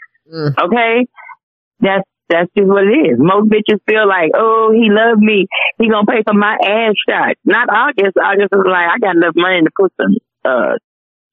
[0.60, 1.08] Okay,
[1.80, 3.18] that's that's just what it is.
[3.20, 5.48] Most bitches feel like, oh, he loved me.
[5.78, 7.36] He gonna pay for my ass shot.
[7.44, 8.16] Not August.
[8.18, 10.16] August is like, I got enough money to put some
[10.46, 10.78] uh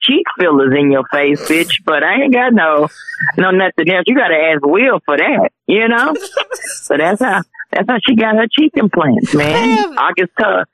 [0.03, 1.85] cheek fillers in your face, bitch.
[1.85, 2.89] But I ain't got no
[3.37, 4.05] no nothing else.
[4.07, 5.51] You gotta ask Will for that.
[5.67, 6.15] You know.
[6.83, 9.95] so that's how that's how she got her cheek implants, man.
[9.99, 10.65] August uh,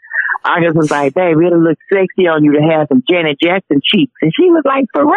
[0.45, 4.13] August was like, babe, it'll look sexy on you to have some Janet Jackson cheeks.
[4.21, 5.13] And she was like, for real?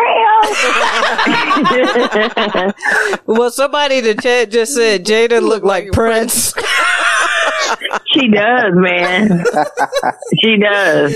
[3.38, 6.54] well, somebody in the chat just said Jada looked like Prince.
[8.14, 9.44] she does, man.
[10.42, 11.14] she does.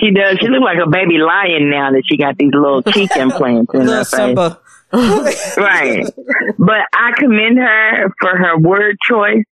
[0.00, 0.38] She does.
[0.40, 3.80] She looks like a baby lion now that she got these little cheek implants in
[3.82, 4.10] her Little face.
[4.10, 4.58] Simba.
[4.92, 6.04] right.
[6.58, 9.44] But I commend her for her word choice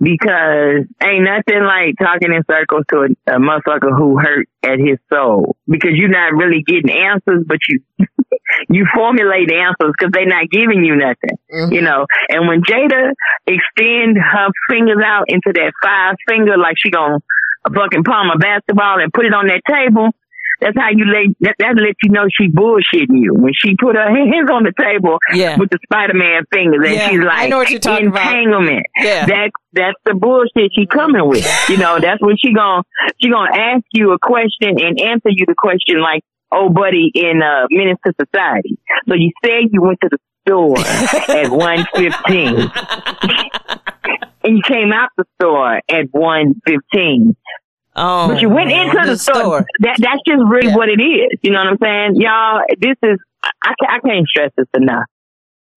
[0.00, 4.98] because ain't nothing like talking in circles to a, a motherfucker who hurt at his
[5.12, 7.80] soul because you're not really getting answers, but you
[8.68, 11.72] you formulate answers because they're not giving you nothing, mm-hmm.
[11.72, 12.06] you know.
[12.28, 13.12] And when Jada
[13.46, 17.18] extend her fingers out into that five finger like she gonna
[17.72, 20.10] fucking palm a basketball and put it on that table,
[20.60, 23.34] that's how you let that, that lets you know she bullshitting you.
[23.34, 25.56] When she put her hands on the table Yeah.
[25.58, 28.26] with the Spider Man fingers and Yeah, she's I like know what you're talking about.
[28.26, 28.86] entanglement.
[28.96, 29.26] Yeah.
[29.26, 31.44] That's that's the bullshit she coming with.
[31.68, 32.82] You know, that's when she gonna
[33.20, 36.22] she gonna ask you a question and answer you the question like
[36.52, 38.78] oh buddy in uh Menace to Society.
[39.08, 40.78] So you said you went to the store
[41.36, 42.70] at one fifteen.
[44.44, 47.34] and you came out the store at one fifteen.
[47.96, 49.64] Oh, But you went into the, store.
[49.80, 50.76] That that's just really Yeah.
[50.76, 51.38] what it is.
[51.42, 52.60] You know what I'm saying, y'all?
[52.80, 53.18] This is
[53.62, 55.04] I can't, I can't stress this enough.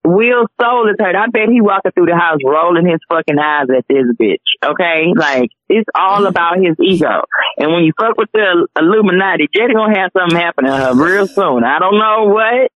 [0.03, 1.15] Will's soul is hurt.
[1.18, 4.38] I bet he walking through the house rolling his fucking eyes at this bitch.
[4.65, 7.23] Okay, like it's all about his ego.
[7.57, 11.27] And when you fuck with the Illuminati, Jada gonna have something happen to her real
[11.27, 11.64] soon.
[11.65, 12.72] I don't know what,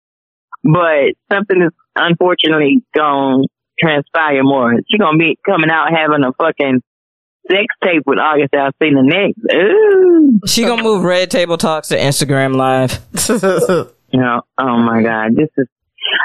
[0.63, 3.43] but something is unfortunately gonna
[3.80, 4.73] transpire more.
[4.91, 6.81] She gonna be coming out having a fucking
[7.49, 9.39] sex tape with August Alsina next.
[9.53, 10.39] Ooh.
[10.45, 12.99] She gonna move Red Table Talks to Instagram Live.
[14.13, 15.68] You know, oh my God, this is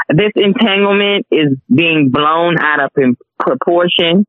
[0.08, 4.26] this entanglement is being blown out of in proportion,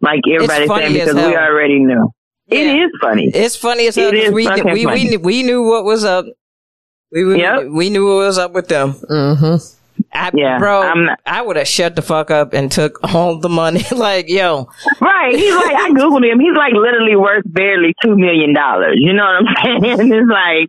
[0.00, 2.12] like everybody's funny saying, because we already knew.
[2.46, 2.58] Yeah.
[2.60, 3.28] It is funny.
[3.34, 4.14] It's funny as hell.
[4.14, 5.16] It 'cause we, fucking we, we, funny.
[5.16, 6.26] we knew what was up.
[7.10, 7.66] We, we, Yep.
[7.72, 8.92] we knew what was up with them.
[8.92, 9.56] hmm
[10.12, 10.82] I, Yeah, bro,
[11.26, 13.82] I would have shut the fuck up and took all the money.
[13.92, 14.68] like, yo,
[15.00, 15.34] Right.
[15.34, 16.40] He's like, I Googled him.
[16.40, 18.50] He's like literally worth barely $2 million.
[18.96, 20.12] You know what I'm saying?
[20.12, 20.68] it's like,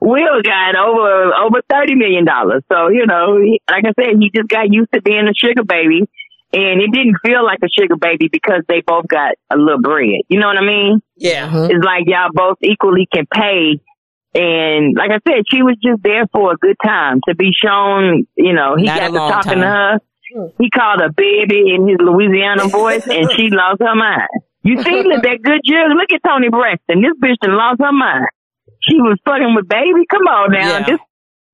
[0.00, 2.26] Will got over, over $30 million.
[2.70, 5.64] So, you know, he, like I said, he just got used to being a sugar
[5.64, 6.02] baby.
[6.52, 10.20] And it didn't feel like a sugar baby because they both got a little bread.
[10.28, 11.02] You know what I mean?
[11.16, 13.80] yeah, It's like y'all both equally can pay.
[14.34, 18.26] And like I said, she was just there for a good time to be shown,
[18.36, 19.60] you know, he Not got to long talking time.
[19.60, 20.00] to her.
[20.58, 24.26] He called her baby in his Louisiana voice and she lost her mind.
[24.64, 25.92] You see look, that good judge?
[25.94, 27.02] Look at Toni Braxton.
[27.02, 28.26] This bitch done lost her mind.
[28.82, 30.04] She was fucking with baby.
[30.10, 30.78] Come on now.
[30.78, 30.84] Yeah.
[30.86, 30.98] This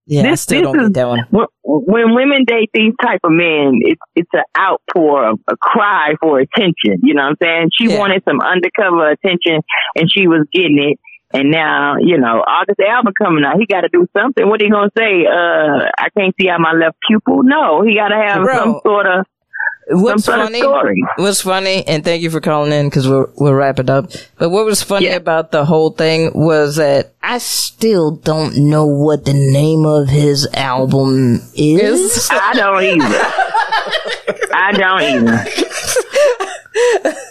[0.06, 0.20] yeah.
[0.22, 1.26] I This- still this don't is- that one.
[1.30, 6.38] when, when women date these type of men, it's it's an outpour, a cry for
[6.40, 7.00] attention.
[7.02, 7.70] You know what I'm saying?
[7.78, 7.98] She Yeah.
[7.98, 9.60] wanted some undercover attention,
[9.96, 10.98] and she was getting it.
[11.32, 14.48] And now, you know, August album coming out, he got to do something.
[14.48, 15.26] What he gonna say?
[15.26, 17.42] Uh, I can't see out my left pupil.
[17.44, 19.26] No, he got to have Bro, some sort of
[19.92, 20.58] What's some sort funny?
[20.58, 21.04] of story.
[21.16, 21.84] What's funny?
[21.86, 24.10] And thank you for calling in because we'll we'll wrap it up.
[24.38, 25.16] But what was funny Yeah.
[25.16, 30.48] about the whole thing was that I still don't know what the name of his
[30.54, 32.28] album is.
[32.32, 33.06] I don't either.
[34.52, 35.44] I don't either.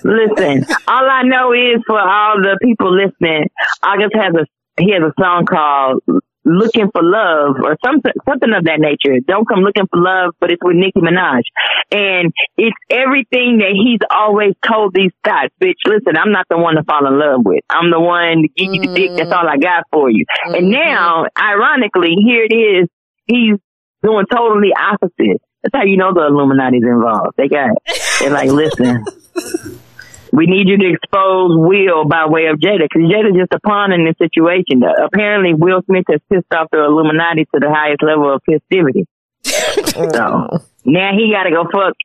[0.04, 3.50] Listen, all I know is for all the people listening,
[3.84, 4.46] August has a
[4.82, 6.02] he has a song called
[6.46, 9.20] "Looking for Love" or something something of that nature.
[9.26, 11.44] Don't come looking for love, but it's with Nicki Minaj,
[11.92, 15.50] and it's everything that he's always told these guys.
[15.62, 17.64] Bitch, listen, I'm not the one to fall in love with.
[17.70, 19.12] I'm the one to give you the dick.
[19.18, 20.26] That's all I got for you.
[20.46, 20.72] And mm-hmm.
[20.72, 22.90] now, ironically, here it is.
[23.28, 23.60] He's
[24.04, 25.42] doing totally opposite.
[25.64, 27.36] That's how you know the Illuminati's involved.
[27.38, 27.72] They got,
[28.20, 29.04] they're like, listen,
[30.32, 33.92] we need you to expose Will by way of Jada, because Jada's just a pawn
[33.92, 34.84] in this situation.
[34.84, 39.08] Uh, apparently, Will Smith has pissed off the Illuminati to the highest level of festivity.
[39.44, 41.96] so now he got to go fuck,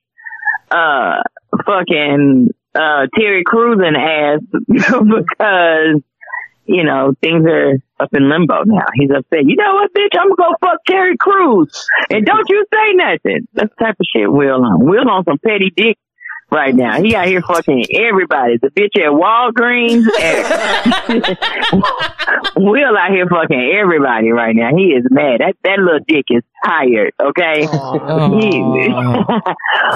[0.71, 1.23] uh,
[1.67, 6.03] fucking uh, Terry Crews and ass because
[6.67, 8.87] you know, things are up in limbo now.
[8.95, 9.45] He's upset.
[9.45, 10.19] You know what, bitch?
[10.19, 11.87] I'm gonna go fuck Terry Crews.
[12.11, 13.47] And don't you say nothing.
[13.53, 14.87] That's the type of shit Will on.
[14.87, 15.99] Will on some petty dick
[16.51, 17.03] right now.
[17.03, 18.59] He out here fucking everybody.
[18.59, 21.25] The bitch at Walgreens and
[22.57, 24.71] Will out here fucking everybody right now.
[24.77, 25.41] He is mad.
[25.41, 27.67] That that little dick is tired, okay?
[28.35, 28.95] He-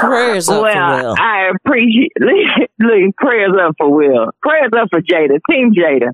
[0.00, 1.14] Prayers up well, for Will.
[1.18, 4.30] I appreciate look, prayers up for Will.
[4.42, 5.38] Prayers up for Jada.
[5.50, 6.10] Team Jada.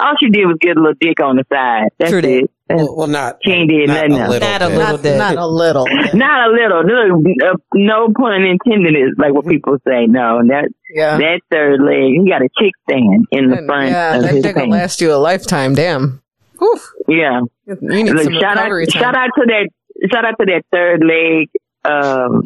[0.00, 1.88] All she did was get a little dick on the side.
[1.98, 2.30] That's True that.
[2.44, 2.50] it.
[2.68, 4.30] That's- Well, well, not, She ain't did not nothing a else.
[4.30, 5.16] little Not a little bit.
[5.18, 5.86] Not a little.
[6.14, 6.82] Not a little.
[6.84, 10.06] Look, uh, no pun intended is like what people say.
[10.06, 11.16] No, that Yeah.
[11.16, 14.34] that third leg, he got a chick stand in the And, front yeah, of that
[14.34, 14.70] his will pants.
[14.72, 15.74] last you a lifetime.
[15.74, 16.20] Damn.
[16.58, 16.78] Whew.
[17.08, 17.40] Yeah.
[17.66, 18.86] You need Look, some shout out, time.
[18.90, 19.68] shout out to that,
[20.12, 21.48] shout out to that third leg.
[21.84, 22.42] Um,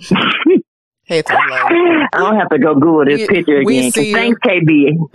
[1.13, 3.91] I don't have to go Google this We- picture again.
[3.93, 4.97] Thanks, KB.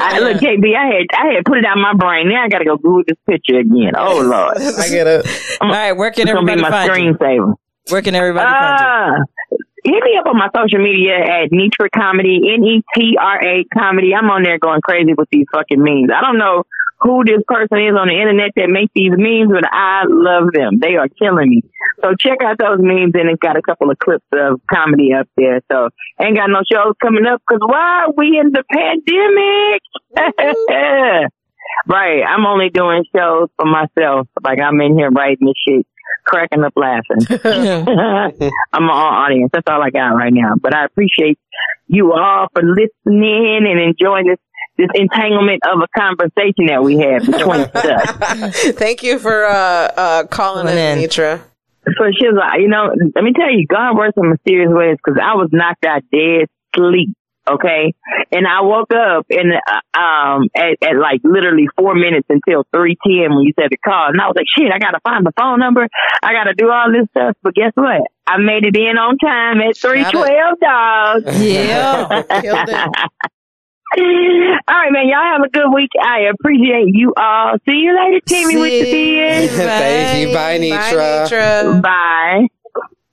[0.00, 2.28] I, look, KB, I had I had put it out my brain.
[2.28, 3.92] Now I got to go Google this picture again.
[3.96, 5.26] Oh Lord, I get it.
[5.60, 7.54] All right, where can gonna be everybody my screensaver.
[7.90, 8.86] Where can everybody find you?
[8.86, 13.42] Ah, hit me up on my social media at Netra Comedy, N E T R
[13.44, 14.14] A Comedy.
[14.14, 16.10] I'm on there going crazy with these fucking memes.
[16.14, 16.64] I don't know
[17.04, 20.80] who this person is on the internet that makes these memes, but I love them.
[20.80, 21.62] They are killing me.
[22.00, 25.28] So check out those memes, and it's got a couple of clips of comedy up
[25.36, 25.60] there.
[25.70, 29.84] So ain't got no shows coming up because why are we in the pandemic?
[31.86, 34.26] right, I'm only doing shows for myself.
[34.42, 35.86] Like I'm in here writing this shit,
[36.24, 37.20] cracking up laughing.
[38.72, 39.50] I'm all audience.
[39.52, 40.54] That's all I got right now.
[40.58, 41.38] But I appreciate
[41.86, 44.40] you all for listening and enjoying this
[44.76, 48.62] this entanglement of a conversation that we had between us.
[48.72, 51.08] Thank you for uh, uh, calling Calling in, in.
[51.08, 51.40] Netra.
[51.86, 54.96] So she was like, you know, let me tell you, God works in mysterious ways
[54.96, 57.14] because I was knocked out dead sleep.
[57.46, 57.92] Okay.
[58.32, 63.36] And I woke up and, uh, um, at, at like literally four minutes until 310
[63.36, 64.08] when you said the call.
[64.08, 65.86] And I was like, shit, I got to find the phone number.
[66.22, 67.36] I got to do all this stuff.
[67.42, 68.00] But guess what?
[68.26, 71.40] I made it in on time at 312 dogs.
[71.44, 72.22] Yeah.
[73.94, 74.60] Killed it.
[74.68, 75.08] All right, man.
[75.08, 75.90] Y'all have a good week.
[76.02, 77.54] I appreciate you all.
[77.66, 79.50] See you later, Timmy with the beard.
[79.50, 80.34] Thank you.
[80.34, 81.28] Bye, Bye, Netra.
[81.28, 81.82] Netra.
[81.82, 82.46] Bye.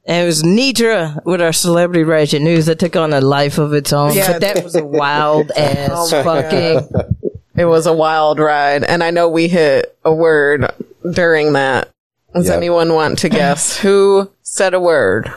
[0.05, 3.73] And it was Netra with our celebrity ratchet news that took on a life of
[3.73, 4.13] its own.
[4.13, 4.31] Yeah.
[4.33, 7.15] But that was a wild oh ass Oh my fucking.
[7.55, 10.65] It was a wild ride, and I know we hit a word
[11.11, 11.89] during that.
[12.33, 12.57] Does Yep.
[12.57, 15.31] anyone want to guess who said a word?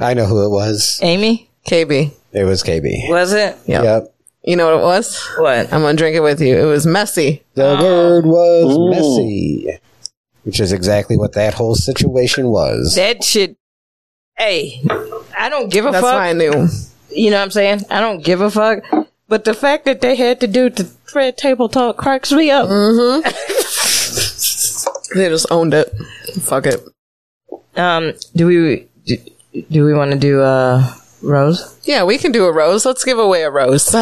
[0.00, 0.98] I know who it was.
[1.02, 2.12] Amy, KB.
[2.32, 3.08] It was KB.
[3.10, 3.56] was it?
[3.66, 3.84] Yep.
[3.84, 4.14] Yep.
[4.42, 5.20] You know what it was?
[5.36, 5.72] What?
[5.72, 6.56] I'm gonna drink it with you.
[6.56, 7.42] It was messy.
[7.54, 9.78] The word was messy,
[10.44, 12.94] which is exactly what that whole situation was.
[12.94, 13.56] That shit.
[14.38, 14.80] Hey,
[15.36, 16.14] I don't give a That's fuck.
[16.14, 16.68] why I knew.
[17.10, 17.82] You know what I'm saying?
[17.90, 18.82] I don't give a fuck.
[19.28, 22.68] But the fact that they had to do the Red Table Talk cracks me up.
[22.68, 23.20] Mm-hmm.
[25.18, 25.92] they just owned it.
[26.40, 26.80] Fuck it.
[27.76, 29.16] Um, do we do,
[29.70, 31.78] do we want to do uh Rose?
[31.84, 32.84] Yeah, we can do a rose.
[32.86, 33.92] Let's give away a rose.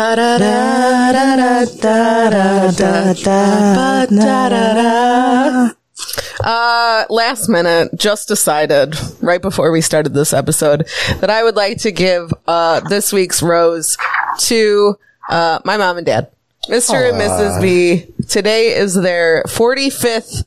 [6.40, 10.86] Uh, last minute, just decided right before we started this episode
[11.20, 13.96] that I would like to give uh this week's rose
[14.38, 14.96] to
[15.28, 16.30] uh my mom and dad,
[16.68, 17.08] Mr.
[17.10, 17.60] and Mrs.
[17.60, 18.06] B.
[18.28, 20.44] Today is their 45th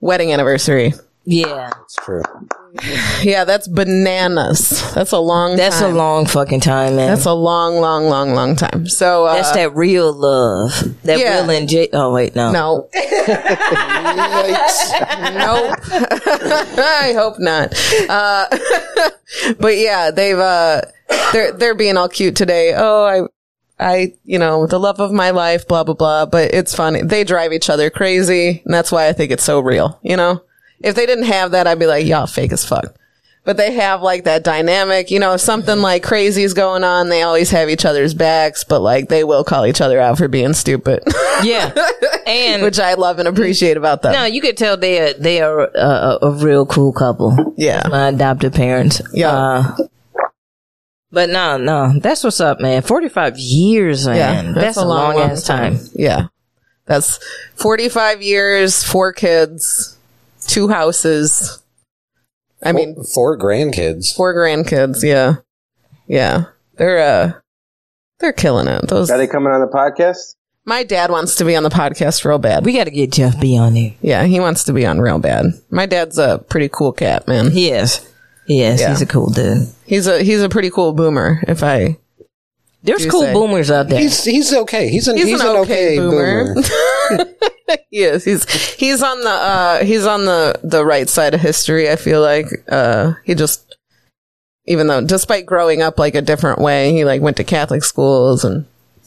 [0.00, 0.92] wedding anniversary.
[1.24, 2.22] Yeah, It's true.
[3.22, 4.82] Yeah, that's bananas.
[4.94, 5.56] That's a long.
[5.56, 5.94] that's time.
[5.94, 7.08] a long fucking time, man.
[7.08, 8.88] That's a long, long, long, long time.
[8.88, 10.72] So uh, That's that real love.
[11.04, 11.42] That Yeah.
[11.42, 11.88] Will and J.
[11.92, 12.50] Oh wait, no.
[12.50, 12.88] No.
[12.94, 12.98] nope.
[15.92, 17.74] I hope not.
[18.08, 18.46] Uh,
[19.60, 20.80] but yeah, they've uh,
[21.32, 22.74] they're they're being all cute today.
[22.76, 23.22] Oh, I.
[23.80, 27.02] I, you know, the love of my life, blah, blah, blah, but it's funny.
[27.02, 30.40] They drive each other crazy, and that's why I think it's so real, you know?
[30.82, 32.96] If they didn't have that, I'd be like, y'all fake as fuck.
[33.44, 37.08] But they have like that dynamic, you know, if something like crazy is going on,
[37.08, 40.28] they always have each other's backs, but like they will call each other out for
[40.28, 41.02] being stupid.
[41.42, 41.74] Yeah,
[42.24, 44.12] and which I love and appreciate about them.
[44.12, 47.54] no, you could tell they are they are uh, a, a real cool couple.
[47.56, 47.82] Yeah.
[47.90, 49.02] my adopted parents.
[49.12, 49.32] Yeah.
[49.32, 49.76] Uh,
[51.10, 52.82] but no, no, that's what's up, man.
[52.82, 54.54] Forty five years, man.
[54.54, 55.78] that's, a long, ass time.
[55.94, 56.28] Yeah.
[56.86, 57.18] That's
[57.54, 59.96] 45 years, four kids,
[60.52, 61.62] two houses,
[62.62, 64.14] I mean, Four grandkids.
[64.14, 65.02] four grandkids.
[65.02, 65.36] Yeah,
[66.06, 66.44] yeah.
[66.76, 67.32] They're uh,
[68.20, 68.88] they're killing it.
[68.88, 69.10] Those.
[69.10, 70.36] Are they coming on the podcast?
[70.64, 72.64] My dad wants to be on the podcast real bad.
[72.64, 73.94] We got to get Jeff B on there.
[74.00, 75.46] yeah, he wants to be on real bad.
[75.70, 77.50] My dad's a pretty cool cat, man.
[77.50, 78.08] He is.
[78.46, 78.80] He is.
[78.80, 78.90] Yeah.
[78.90, 79.66] He's a cool dude.
[79.86, 81.42] He's a he's a pretty cool boomer.
[81.48, 81.98] If I
[82.82, 83.32] There's cool say.
[83.32, 84.00] boomers out there.
[84.00, 84.88] He's he's okay.
[84.88, 86.54] He's an He's he's, an an, okay okay, boomer.
[86.54, 87.34] boomer.
[87.90, 88.24] he is.
[88.24, 88.44] He's
[88.74, 92.46] he's on the uh he's on the the right side of history, I feel like.
[92.68, 93.76] Uh he just
[94.66, 98.44] even though despite growing up like a different way, he like went to Catholic schools
[98.44, 98.66] and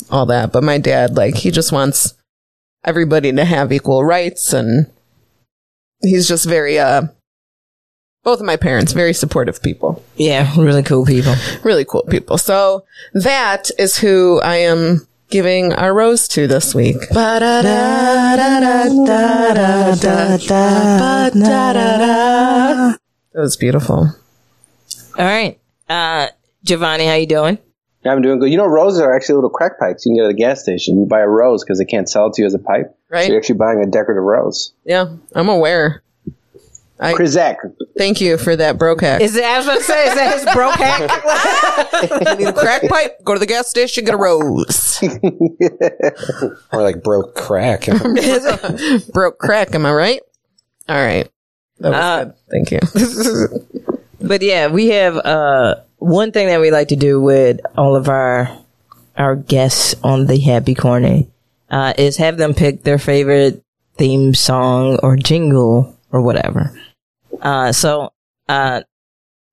[0.09, 0.51] all that.
[0.51, 2.13] But my dad, like, he just wants
[2.83, 4.91] everybody to have equal rights and
[6.01, 7.03] he's just very uh
[8.25, 10.03] both of my parents, very supportive people.
[10.17, 11.35] yeah, really cool people.
[11.63, 12.37] Really cool people.
[12.37, 12.83] So
[13.13, 16.97] that is who I am giving our rose to this week.
[23.35, 24.09] It was beautiful.
[25.17, 25.59] All right.
[25.87, 26.27] Uh,
[26.65, 27.59] Jhovany, how you doing?
[28.03, 28.49] Yeah, I'm doing good.
[28.49, 30.05] You know, roses are actually little crack pipes.
[30.05, 30.99] You can get at a gas station.
[30.99, 32.95] You buy a rose because they can't sell it to you as a pipe.
[33.09, 33.25] Right.
[33.25, 34.73] So you're actually buying a decorative rose.
[34.83, 36.01] Yeah, I'm aware.
[36.99, 37.57] I Chrizak.
[37.97, 39.19] thank you for that broke hack.
[39.21, 42.29] Is it, I was about to say, is that his broke hack?
[42.39, 43.23] you need a crack pipe?
[43.25, 45.01] Go to the gas station, get a rose.
[46.71, 47.85] Or like broke crack.
[49.13, 50.21] broke crack, am I right?
[50.87, 51.29] All right.
[51.79, 52.33] That was Uh, good.
[52.51, 52.79] Thank you.
[54.21, 58.07] But yeah, we have uh one thing that we like to do with all of
[58.09, 58.49] our
[59.17, 61.23] our guests on the Happy Corner
[61.69, 63.63] uh, is have them pick their favorite
[63.97, 66.71] theme song or jingle or whatever.
[67.41, 68.13] Uh, so,
[68.47, 68.81] uh,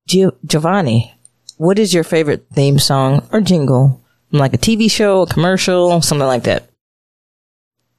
[0.09, 1.11] Gio- Jhovany,
[1.57, 4.01] what is your favorite theme song or jingle?
[4.29, 6.69] From like a TV show, a commercial, something like that.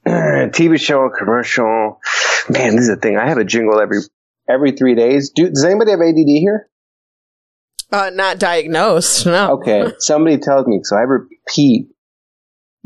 [0.07, 1.99] TV show, commercial.
[2.49, 3.17] Man, this is a thing.
[3.17, 3.99] I have a jingle every
[4.49, 5.29] every three days.
[5.29, 6.69] Do, does anybody have ADD here?
[7.91, 9.27] Uh, not diagnosed.
[9.27, 9.53] No.
[9.59, 10.81] Okay, somebody tells me.
[10.83, 11.87] So I repeat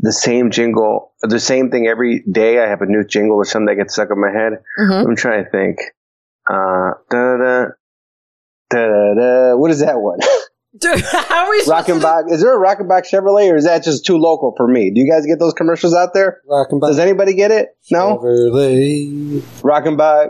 [0.02, 2.58] the same jingle, the same thing every day.
[2.58, 4.52] I have a new jingle or something that gets stuck in my head.
[4.80, 5.06] Mhm.
[5.08, 5.78] I'm trying to think.
[6.50, 7.64] Uh, da da
[8.70, 9.56] da da.
[9.56, 10.18] What is that one?
[10.80, 12.30] Dude, how are we supposed to do- Rockenbach.
[12.32, 14.92] Is there a Rockenbach Chevrolet, or is that just too local for me?
[14.92, 16.40] Do you guys get those commercials out there?
[16.80, 17.70] Does anybody get it?
[17.90, 18.18] No.
[18.18, 19.40] Chevrolet.
[19.62, 20.28] Rockenbach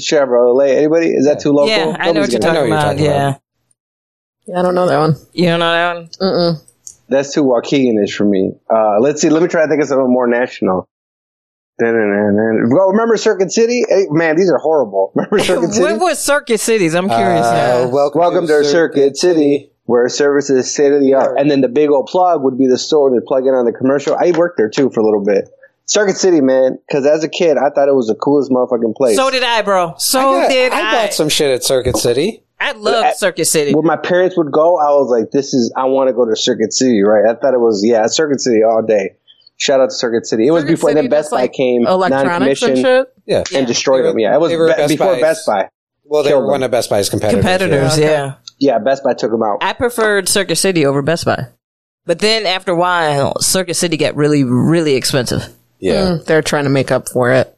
[0.00, 0.76] Chevrolet.
[0.76, 1.08] Anybody?
[1.08, 1.68] Is that too local?
[1.68, 2.98] Yeah, I know what you're gonna- talking know what about.
[2.98, 3.28] you're talking yeah.
[3.28, 3.40] about.
[4.46, 5.14] Yeah, I don't know that one.
[5.34, 6.08] You don't know that one?
[6.20, 6.71] Mm-mm.
[7.12, 8.52] That's too Waukegan-ish for me.
[8.68, 9.28] Uh, let's see.
[9.30, 10.88] Let me try to think of something more national.
[11.80, 13.84] Well, remember Circuit City?
[13.88, 15.12] Hey, man, these are horrible.
[15.16, 15.92] Remember Circuit City?
[15.92, 16.94] What was Circuit Cities?
[16.94, 17.44] I'm curious.
[17.46, 17.88] Uh, now.
[17.90, 21.38] welcome, Welcome to Circuit City, where service is state of the art.
[21.38, 23.72] And then the big old plug would be the store to plug in on the
[23.72, 24.14] commercial.
[24.14, 25.48] I worked there too for a little bit.
[25.86, 29.16] Circuit City, man, because as a kid, I thought it was the coolest motherfucking place.
[29.16, 29.94] So did I, bro.
[29.98, 30.92] So I, got- did I I.
[31.06, 32.44] bought some shit at Circuit City.
[32.62, 33.74] I love Circuit City.
[33.74, 36.36] when my parents would go, I was like, "This is I want to go to
[36.36, 37.24] Circuit City." Right?
[37.28, 39.16] I thought it was yeah, Circuit City all day.
[39.56, 40.46] Shout out to Circuit City.
[40.46, 43.14] It was before City then Best Buy like, came Electronics and non-commissioned shit.
[43.26, 43.58] Yeah.
[43.58, 44.18] and destroyed They them.
[44.18, 45.20] Yeah, it was be- Best before Buys.
[45.20, 45.68] Best Buy.
[46.04, 46.66] Well, they Killed were one them.
[46.66, 47.42] of Best Buy's competitors.
[47.44, 48.12] Competitors, Yeah, okay.
[48.12, 48.34] yeah.
[48.58, 49.58] Yeah, Best Buy took them out.
[49.60, 51.46] I preferred Circuit City over Best Buy.
[52.06, 55.46] But then after a while, Circuit City got really, really expensive.
[55.78, 55.92] Yeah.
[55.92, 56.00] yeah.
[56.10, 57.56] Mm, they're trying to make up for it.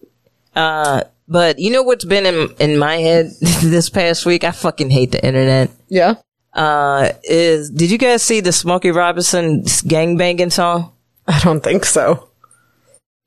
[0.55, 3.31] Uh, but you know what's been in, in my head
[3.63, 4.45] this past week?
[4.45, 5.71] I fucking hate the internet.
[5.89, 6.15] Yeah.
[6.53, 10.93] Uh, is, did you guys see the Smokey Robinson gangbanging song?
[11.27, 12.29] I don't think so.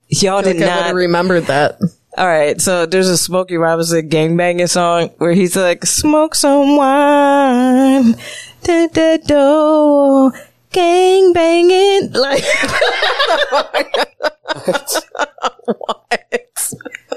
[0.08, 0.82] Y'all did I not.
[0.84, 1.78] have remembered that.
[2.16, 8.14] All right, so there's a Smokey Robinson gangbanging song where he's like, "Smoke some wine,
[8.64, 10.32] da da do,
[10.72, 12.42] gang banging." Like,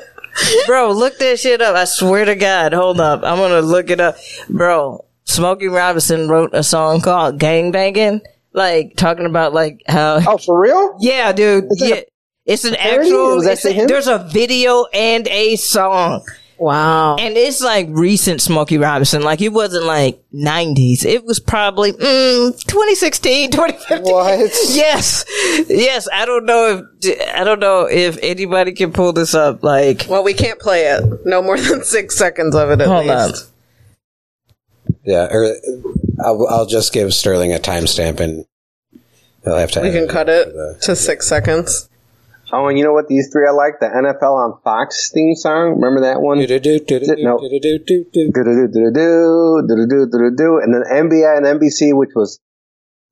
[0.68, 1.76] bro, look that shit up.
[1.76, 4.18] I swear to God, hold up, I'm gonna look it up,
[4.49, 5.06] bro.
[5.26, 8.22] Smokey Robinson wrote a song called "Gang Banging,"
[8.53, 10.95] like talking about like how Oh, for real?
[10.99, 11.65] yeah, dude.
[11.76, 12.02] Yeah.
[12.45, 13.40] It's an actual.
[13.48, 16.26] It's a- there's a video and a song,
[16.61, 17.15] Wow.
[17.15, 19.23] and it's like recent Smokey Robinson.
[19.23, 21.03] Like it wasn't like '90s.
[21.03, 24.03] It was probably mm, 2016, 2015.
[24.13, 24.39] What?
[24.69, 25.25] Yes,
[25.67, 26.07] yes.
[26.13, 29.63] I don't know if I don't know if anybody can pull this up.
[29.63, 31.03] Like, well, we can't play it.
[31.25, 33.45] No more than six seconds of it at hold least.
[33.45, 34.95] up.
[35.03, 35.27] Yeah.
[35.31, 35.55] Or
[36.23, 38.45] I'll, I'll just give Sterling a timestamp and
[39.43, 39.81] he'll have to.
[39.81, 41.89] We can cut for it the- to six seconds.
[42.52, 43.07] Oh, and you know what?
[43.07, 45.80] These three I like the NFL on Fox theme song.
[45.80, 46.38] Remember that one?
[46.40, 46.45] No.
[50.60, 52.40] and then NBA and NBC, which was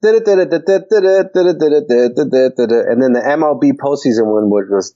[0.01, 0.33] and then
[3.13, 4.95] the MLB postseason one, which was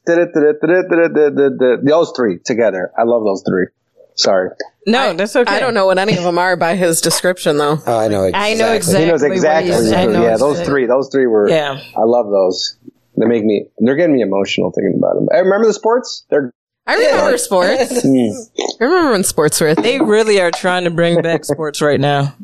[1.83, 2.91] those three together.
[2.97, 3.67] I love those three.
[4.15, 4.49] Sorry.
[4.85, 5.51] No, that's okay.
[5.51, 7.79] I don't know what any of them are by his description, though.
[7.85, 8.25] Oh, I know.
[8.25, 8.51] Exactly.
[8.51, 9.05] I know exactly.
[9.05, 9.71] He knows what exactly.
[9.71, 10.13] he's- what I he's doing.
[10.13, 10.65] know yeah, those exactly.
[10.71, 10.85] three.
[10.85, 11.49] Those three were.
[11.49, 11.81] Yeah.
[11.97, 12.77] I love those.
[13.17, 13.65] They make me.
[13.79, 15.27] They're getting me emotional thinking about them.
[15.33, 16.25] I remember the sports.
[16.29, 16.51] They're.
[16.85, 18.03] I remember sports.
[18.05, 18.49] Mm.
[18.81, 19.73] I remember when sports were.
[19.75, 22.35] They really are trying to bring back sports right now,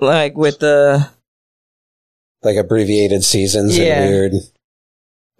[0.00, 1.10] like with the
[2.42, 4.02] like abbreviated seasons Yeah.
[4.02, 4.32] and weird.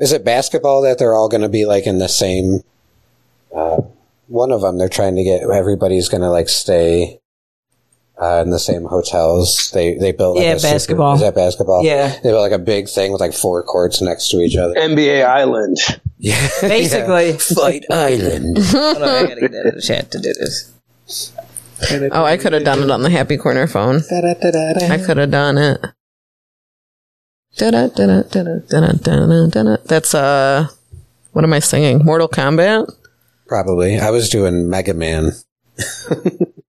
[0.01, 2.61] Is it basketball that they're all going to be like in the same?
[3.55, 3.83] Uh,
[4.27, 7.21] one of them, they're trying to get everybody's going to like stay
[8.21, 9.71] uh, in the same hotels.
[9.73, 11.15] They they built like Yeah, a super- basketball.
[11.15, 11.85] is that basketball?
[11.85, 12.09] Yeah.
[12.23, 14.75] they built like a big thing with like four courts next to each other.
[14.75, 15.77] NBA Island.
[16.17, 17.33] Yeah, basically.
[17.35, 18.57] Fight Island.
[18.59, 20.73] Hold on, I gotta get out of the chat to do this.
[22.13, 23.97] Oh, I could have done it on the Happy Corner phone.
[24.11, 25.81] I could have done it.
[29.85, 30.69] That's uh,
[31.33, 32.05] what am I singing?
[32.05, 32.91] Mortal Kombat.
[33.47, 33.99] Probably.
[33.99, 35.33] I was doing Mega Man.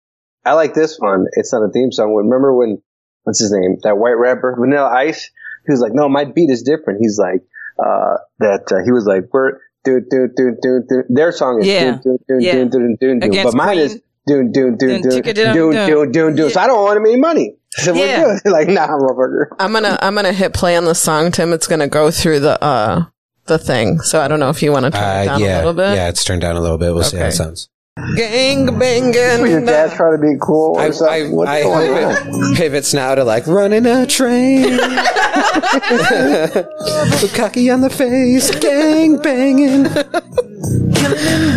[0.46, 1.26] I like this one.
[1.34, 2.14] It's not a theme song.
[2.14, 2.82] Remember when?
[3.24, 3.78] What's his name?
[3.84, 5.32] That white rapper, Vanilla Ice.
[5.66, 7.42] He was like, "No, my beat is different." He's like,
[7.80, 9.54] uh, that uh, he was like, "We're
[9.84, 11.98] do do do do do." Their song is Yeah.
[12.04, 12.54] do do do Yeah.
[12.54, 13.80] do do do do, Against but mine Queen.
[13.80, 13.94] is
[14.28, 16.50] do do do do do do do do.
[16.52, 17.58] So I don't want any money.
[17.72, 18.38] So we're Yeah.
[18.44, 18.52] good.
[18.52, 19.48] Like, nah, motherfucker.
[19.60, 21.52] I'm gonna I'm gonna hit play on the song, Tim.
[21.52, 23.06] It's gonna go through the uh
[23.48, 24.00] the thing.
[24.02, 25.96] So I don't know if you want to turn it Uh, down a little bit.
[25.96, 26.94] yeah, it's turned down a little bit.
[26.94, 27.70] We'll see how it sounds.
[28.18, 29.66] Gang banging, Your banging.
[29.66, 30.76] dad's trying to be cool.
[30.76, 31.30] Or I, I.
[31.30, 32.52] What's I going hope on?
[32.52, 34.78] it pivots now to like running a train.
[37.34, 39.84] Cocky on the face, gang banging.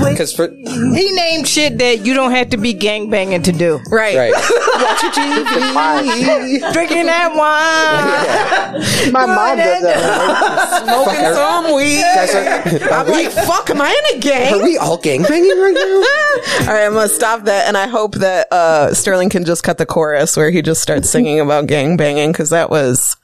[0.09, 3.81] Because for He named shit that you don't have to be gang banging to do.
[3.91, 4.17] Right.
[4.17, 6.73] right, watch your TV.
[6.73, 9.13] Drinking that wine.
[9.13, 10.83] My mom does that.
[10.85, 12.03] Smoking some weed.
[12.03, 14.55] Guys, are, are, I'm we, like, fuck, am I in a gang?
[14.55, 16.03] are we all gang banging right now?
[16.61, 19.79] All right, I'm gonna stop that, and I hope that uh, Sterling can just cut
[19.79, 23.17] the chorus where he just starts singing about gang banging because that was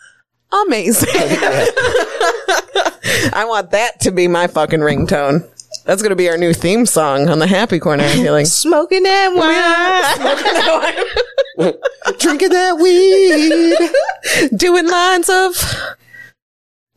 [0.53, 1.09] amazing.
[3.33, 5.49] I want that to be my fucking ringtone.
[5.85, 8.05] That's gonna be our new theme song on the Happy Corner.
[8.05, 9.35] I feel like Smoking that
[11.57, 11.75] wine.
[12.19, 13.77] Drinking that weed.
[14.59, 15.57] doing lines of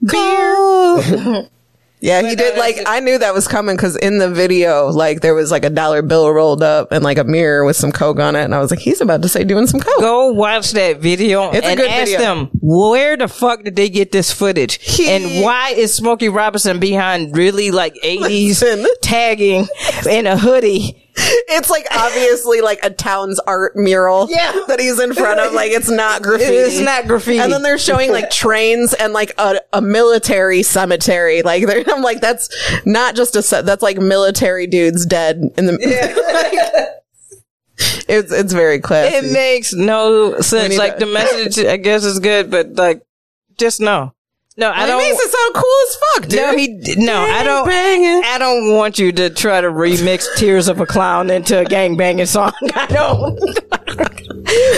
[0.01, 1.49] beer.
[1.99, 2.57] Yeah, he did.
[2.59, 5.69] Like, I knew that was coming because in the video, like, there was like a
[5.71, 8.59] dollar bill rolled up and like a mirror with some coke on it, and I
[8.59, 9.99] was like, he's about to say doing some coke.
[9.99, 12.19] Go watch that video It's a and good ask video.
[12.19, 16.79] them where the fuck did they get this footage He- and why is Smokey Robinson
[16.79, 18.63] behind really like 80s
[19.01, 19.67] tagging
[20.07, 21.03] in a hoodie?
[21.19, 24.51] It's like obviously like a town's art mural Yeah.
[24.67, 25.51] that he's in front of.
[25.53, 26.53] Like it's not graffiti.
[26.55, 27.39] It's not graffiti.
[27.39, 31.41] And then they're showing like trains and like a, a military cemetery.
[31.41, 32.49] Like they're, I'm like, that's
[32.85, 33.65] not just a set.
[33.65, 35.77] That's like military dudes dead in the.
[38.07, 39.15] it's it's very classy.
[39.15, 40.77] It makes no sense.
[40.77, 43.01] Like to- the message, I guess, is good, but like,
[43.57, 44.13] just no,
[44.57, 44.71] no.
[44.71, 44.97] I don't.
[44.97, 46.39] makes it sound cool as fuck, dude.
[46.39, 47.21] no, he no.
[47.21, 47.65] I don't.
[47.65, 48.23] Banging.
[48.25, 51.95] I don't want you to try to remix "Tears of a Clown" into a gang
[51.95, 52.51] banging song.
[52.75, 53.39] I don't.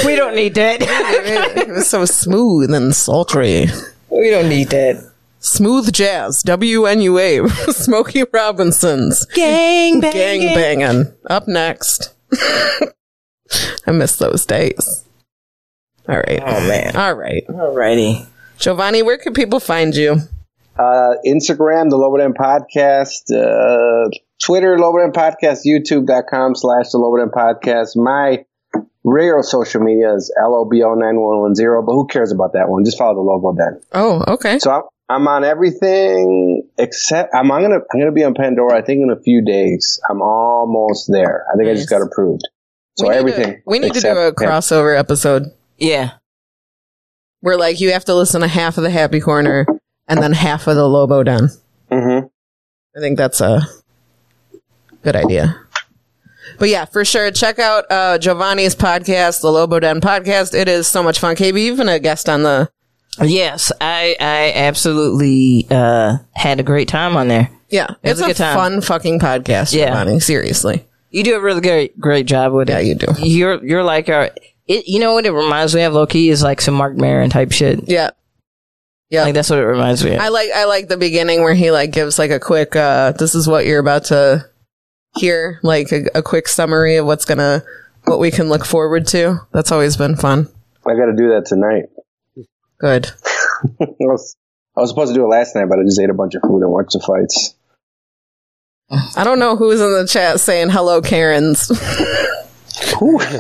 [0.06, 0.80] we don't need that.
[0.82, 3.68] it was so smooth and sultry.
[4.10, 5.10] we don't need that.
[5.40, 6.44] Smooth jazz.
[6.44, 7.50] WNUA.
[7.74, 9.26] Smokey Robinson's.
[9.28, 10.42] Gang banging.
[10.42, 11.14] Gang banging.
[11.30, 12.14] Up next.
[13.88, 15.06] I miss those days.
[16.08, 16.42] All right.
[16.44, 16.96] Oh man.
[16.96, 17.46] All right.
[17.48, 18.28] Alrighty.
[18.60, 20.18] Jhovany, where can people find you?
[20.78, 24.10] Uh, Instagram, the Lobo Den Podcast, uh,
[24.44, 27.96] Twitter, Lobo Den Podcast, YouTube.com slash the Lobo Den Podcast.
[27.96, 28.46] My
[29.04, 32.84] regular social media is LOBO9110, but who cares about that one?
[32.84, 33.82] Just follow the Lobo Den.
[33.94, 34.60] Oh, okay.
[34.60, 38.78] So I'm, I'm on everything except I'm, I'm gonna I'm gonna be on Pandora.
[38.78, 40.00] I think in a few days.
[40.10, 41.46] I'm almost there.
[41.52, 42.42] I think I just got approved.
[42.98, 43.54] So we need everything.
[43.54, 46.12] To, we need to do a crossover episode Yeah.
[47.42, 49.66] Where like you have to listen to half of the Happy Corner
[50.08, 51.50] and then half of the Lobo Den.
[51.92, 52.20] hmm
[52.96, 53.62] I think that's a
[55.04, 55.56] good idea.
[56.58, 60.54] But yeah, for sure, check out uh, Jhovany's podcast, the Lobo Den podcast.
[60.54, 61.36] It is so much fun.
[61.36, 62.70] KB, you've been a guest on the
[63.22, 67.50] Yes, I I absolutely uh had a great time on there.
[67.70, 68.56] Yeah, It it's a a, good time.
[68.56, 69.94] fun fucking podcast, Yeah.
[69.94, 70.22] Jhovany.
[70.22, 70.86] Seriously.
[71.12, 72.74] You do a really great great job with it.
[72.74, 73.08] Yeah, you do.
[73.20, 74.30] You're you're like our.
[74.70, 75.94] It, you know what it reminds me of?
[75.94, 77.90] Low key is like some Marc Maron type shit.
[77.90, 78.12] Yeah.
[79.10, 79.24] Yeah.
[79.24, 80.22] Like that's what it reminds me of.
[80.22, 83.36] I like I like the beginning where he like gives like a quick uh this
[83.36, 84.48] is what you're about to
[85.18, 87.64] hear, like a, a quick summary of what's gonna
[88.06, 89.40] what we can look forward to.
[89.52, 90.48] That's always been fun.
[90.86, 91.86] I got to do that tonight.
[92.80, 93.12] Good.
[93.82, 94.36] I was,
[94.76, 96.42] I was supposed to do it last night, but I just ate a bunch of
[96.42, 97.56] food and watched the fights.
[99.16, 101.70] I don't know who's in the chat saying hello, Karens.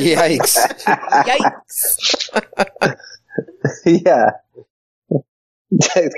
[0.00, 0.56] Yikes.
[1.24, 2.96] Yikes.
[4.04, 4.30] yeah.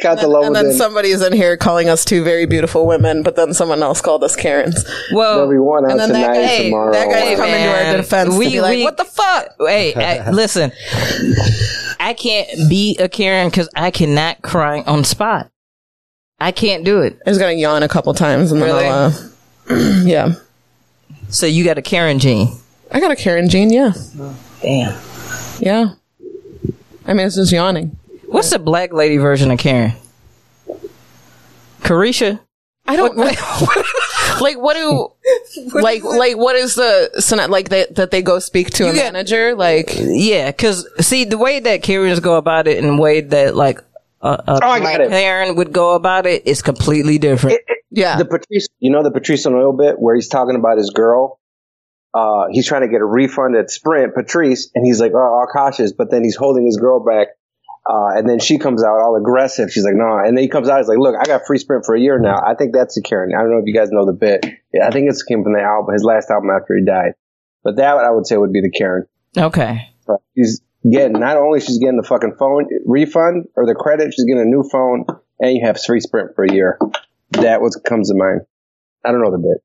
[0.00, 0.78] Count the low and then within.
[0.78, 4.34] somebody's in here calling us two very beautiful women, but then someone else called us
[4.34, 4.82] Karens.
[5.12, 6.92] Well, There'll be one And then that guy- tomorrow.
[6.92, 7.96] that guy's Hey, coming to our man.
[7.98, 10.72] defense to be like, "What the fuck?" Hey, I- listen,
[12.00, 15.50] I can't be a Karen because I cannot cry on spot.
[16.40, 17.18] I can't do it.
[17.26, 18.86] I was gonna yawn a couple times and then Really?
[18.86, 19.12] I'll,
[19.70, 20.32] uh, yeah.
[21.32, 22.48] So you got a Karen gene.
[22.90, 23.92] I got a Karen gene, yeah.
[24.60, 25.00] Damn.
[25.58, 25.94] Yeah.
[27.06, 27.98] I mean, it's just yawning.
[28.26, 29.94] What's the black lady version of Karen?
[31.80, 32.40] Carisha?
[32.86, 33.16] I don't
[34.40, 35.08] like what do
[35.80, 38.86] like like what is the so not like that that they go speak to a
[38.88, 42.98] You got- manager like Yeah, because see the way that Karens go about it and
[42.98, 43.78] the way that like
[44.20, 45.08] a, a Oh, I it.
[45.10, 47.60] Karen would go about it is completely different.
[47.92, 50.90] Yeah the Patrice, you know the Patrice and O'Neal bit where he's talking about his
[50.90, 51.38] girl.
[52.14, 55.46] Uh, he's trying to get a refund at Sprint, Patrice, and he's like, "Oh, all
[55.50, 57.28] cautious," but then he's holding his girl back,
[57.88, 59.72] uh, and then she comes out all aggressive.
[59.72, 61.86] She's like, "No," and then he comes out, he's like, "Look, I got free Sprint
[61.86, 63.32] for a year now." I think that's the Karen.
[63.34, 64.44] I don't know if you guys know the bit.
[64.74, 67.14] Yeah, I think it's came from the album, his last album after he died.
[67.64, 69.06] But that I would say would be the Karen.
[69.36, 69.88] Okay.
[70.06, 70.60] But She's
[70.90, 74.44] getting not only she's getting the fucking phone refund or the credit, she's getting a
[74.44, 75.06] new phone,
[75.40, 76.78] and you have free Sprint for a year.
[77.32, 78.40] That what comes to mind.
[79.04, 79.62] I don't know the bit.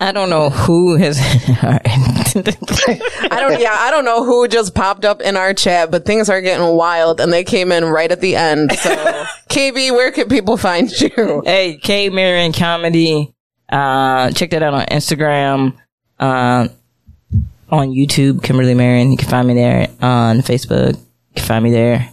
[0.00, 1.18] I don't know who has.
[1.20, 6.28] I don't yeah I don't know who just popped up in our chat but things
[6.28, 8.90] are getting wild and they came in right at the end so
[9.48, 13.32] KB where can people find you hey, K Marion Comedy.
[13.68, 15.76] Uh, check that out on Instagram.
[16.18, 16.68] Uh,
[17.70, 19.10] on YouTube, Kimberly Marion.
[19.10, 19.88] You can find me there.
[20.00, 22.11] On Facebook, you can find me there.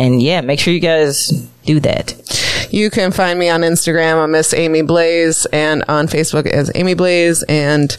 [0.00, 1.28] And yeah, make sure you guys
[1.66, 2.68] do that.
[2.70, 4.16] you can find me on Instagram.
[4.24, 7.94] I'm Miss Amy Blaze and on Facebook as Amy Blaze and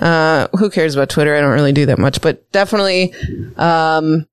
[0.00, 1.36] uh who cares about Twitter?
[1.36, 3.12] I don't really do that much but definitely
[3.56, 4.26] um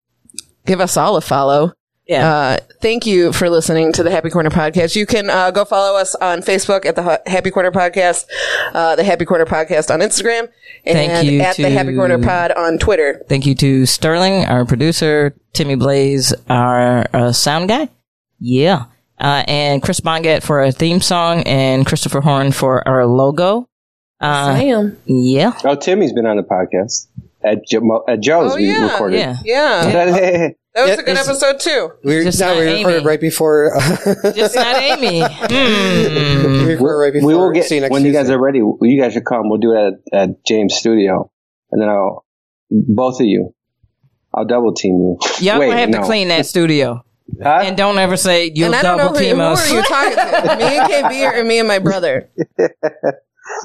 [0.65, 1.73] give us all a follow
[2.09, 2.27] Yeah.
[2.27, 4.95] Uh, thank you for listening to the Happy Corner podcast.
[4.95, 8.25] You can uh, go follow us on Facebook at the Ha- Happy Corner podcast,
[8.73, 10.49] uh, the Happy Corner podcast on Instagram,
[10.85, 13.23] and Thank you at the Happy Corner pod on Twitter.
[13.29, 17.89] Thank you to Sterling, our producer, Timmy Blaze, our uh, sound guy.
[18.39, 18.85] Yeah.
[19.19, 23.69] Uh, and Chris Bongat for our theme song and Christopher Horn for our logo.
[24.19, 24.97] Uh, Damn.
[25.05, 25.53] yeah.
[25.63, 27.05] Oh, Timmy's been on the podcast
[27.43, 28.53] at, jo- at Joe's.
[28.53, 28.91] Oh, we yeah.
[28.91, 29.17] recorded.
[29.17, 29.35] Yeah.
[29.43, 29.83] Yeah,
[30.73, 31.91] that was a good episode too.
[32.03, 33.05] We were, Just no, not we recorded Amy.
[33.05, 33.71] right before.
[34.35, 35.21] Just not Amy.
[35.21, 36.65] Hmm.
[36.65, 37.27] we recorded right before.
[37.27, 38.33] we will get See you next when you guys Tuesday.
[38.35, 38.59] are ready.
[38.59, 39.49] You guys should come.
[39.49, 41.31] We'll do it at, at James' studio,
[41.71, 42.25] and then I'll
[42.69, 43.53] both of you.
[44.33, 45.17] I'll double team you.
[45.41, 45.99] Y'all Wait, gonna have no.
[46.01, 47.03] to clean that studio.
[47.41, 47.61] Huh?
[47.63, 49.71] And don't ever say you'll and I don't know double who, team who us.
[49.71, 50.57] are you talking to?
[50.65, 52.29] me and KB or me and my brother?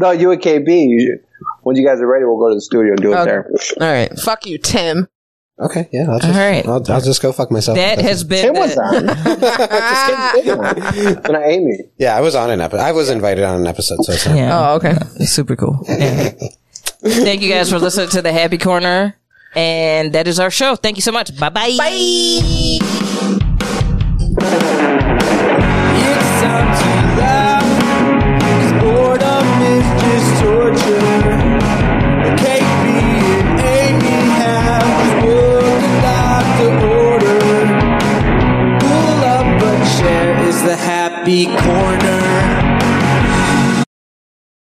[0.00, 0.66] no, you and KB.
[0.68, 1.26] You should,
[1.64, 3.24] when you guys are ready, we'll go to the studio and do it Okay.
[3.24, 3.50] there.
[3.80, 5.08] All right, fuck you, Tim.
[5.58, 6.10] Okay, yeah.
[6.10, 6.66] I'll just, All right.
[6.66, 7.76] I'll, I'll just go fuck myself.
[7.76, 9.06] That That's- has been Tim was on.
[11.22, 11.78] but not Amy.
[11.96, 12.82] Yeah, I was on an episode.
[12.82, 14.36] I was invited on an episode, so it's not.
[14.36, 14.70] yeah.
[14.72, 14.96] Oh, okay.
[15.20, 15.84] It's super cool.
[15.88, 16.30] Yeah.
[17.06, 19.14] Thank you guys for listening to the Happy Corner.
[19.54, 20.74] And that is our show.
[20.74, 21.38] Thank you so much.
[21.38, 23.03] Bye bye.
[40.64, 42.33] the happy corner.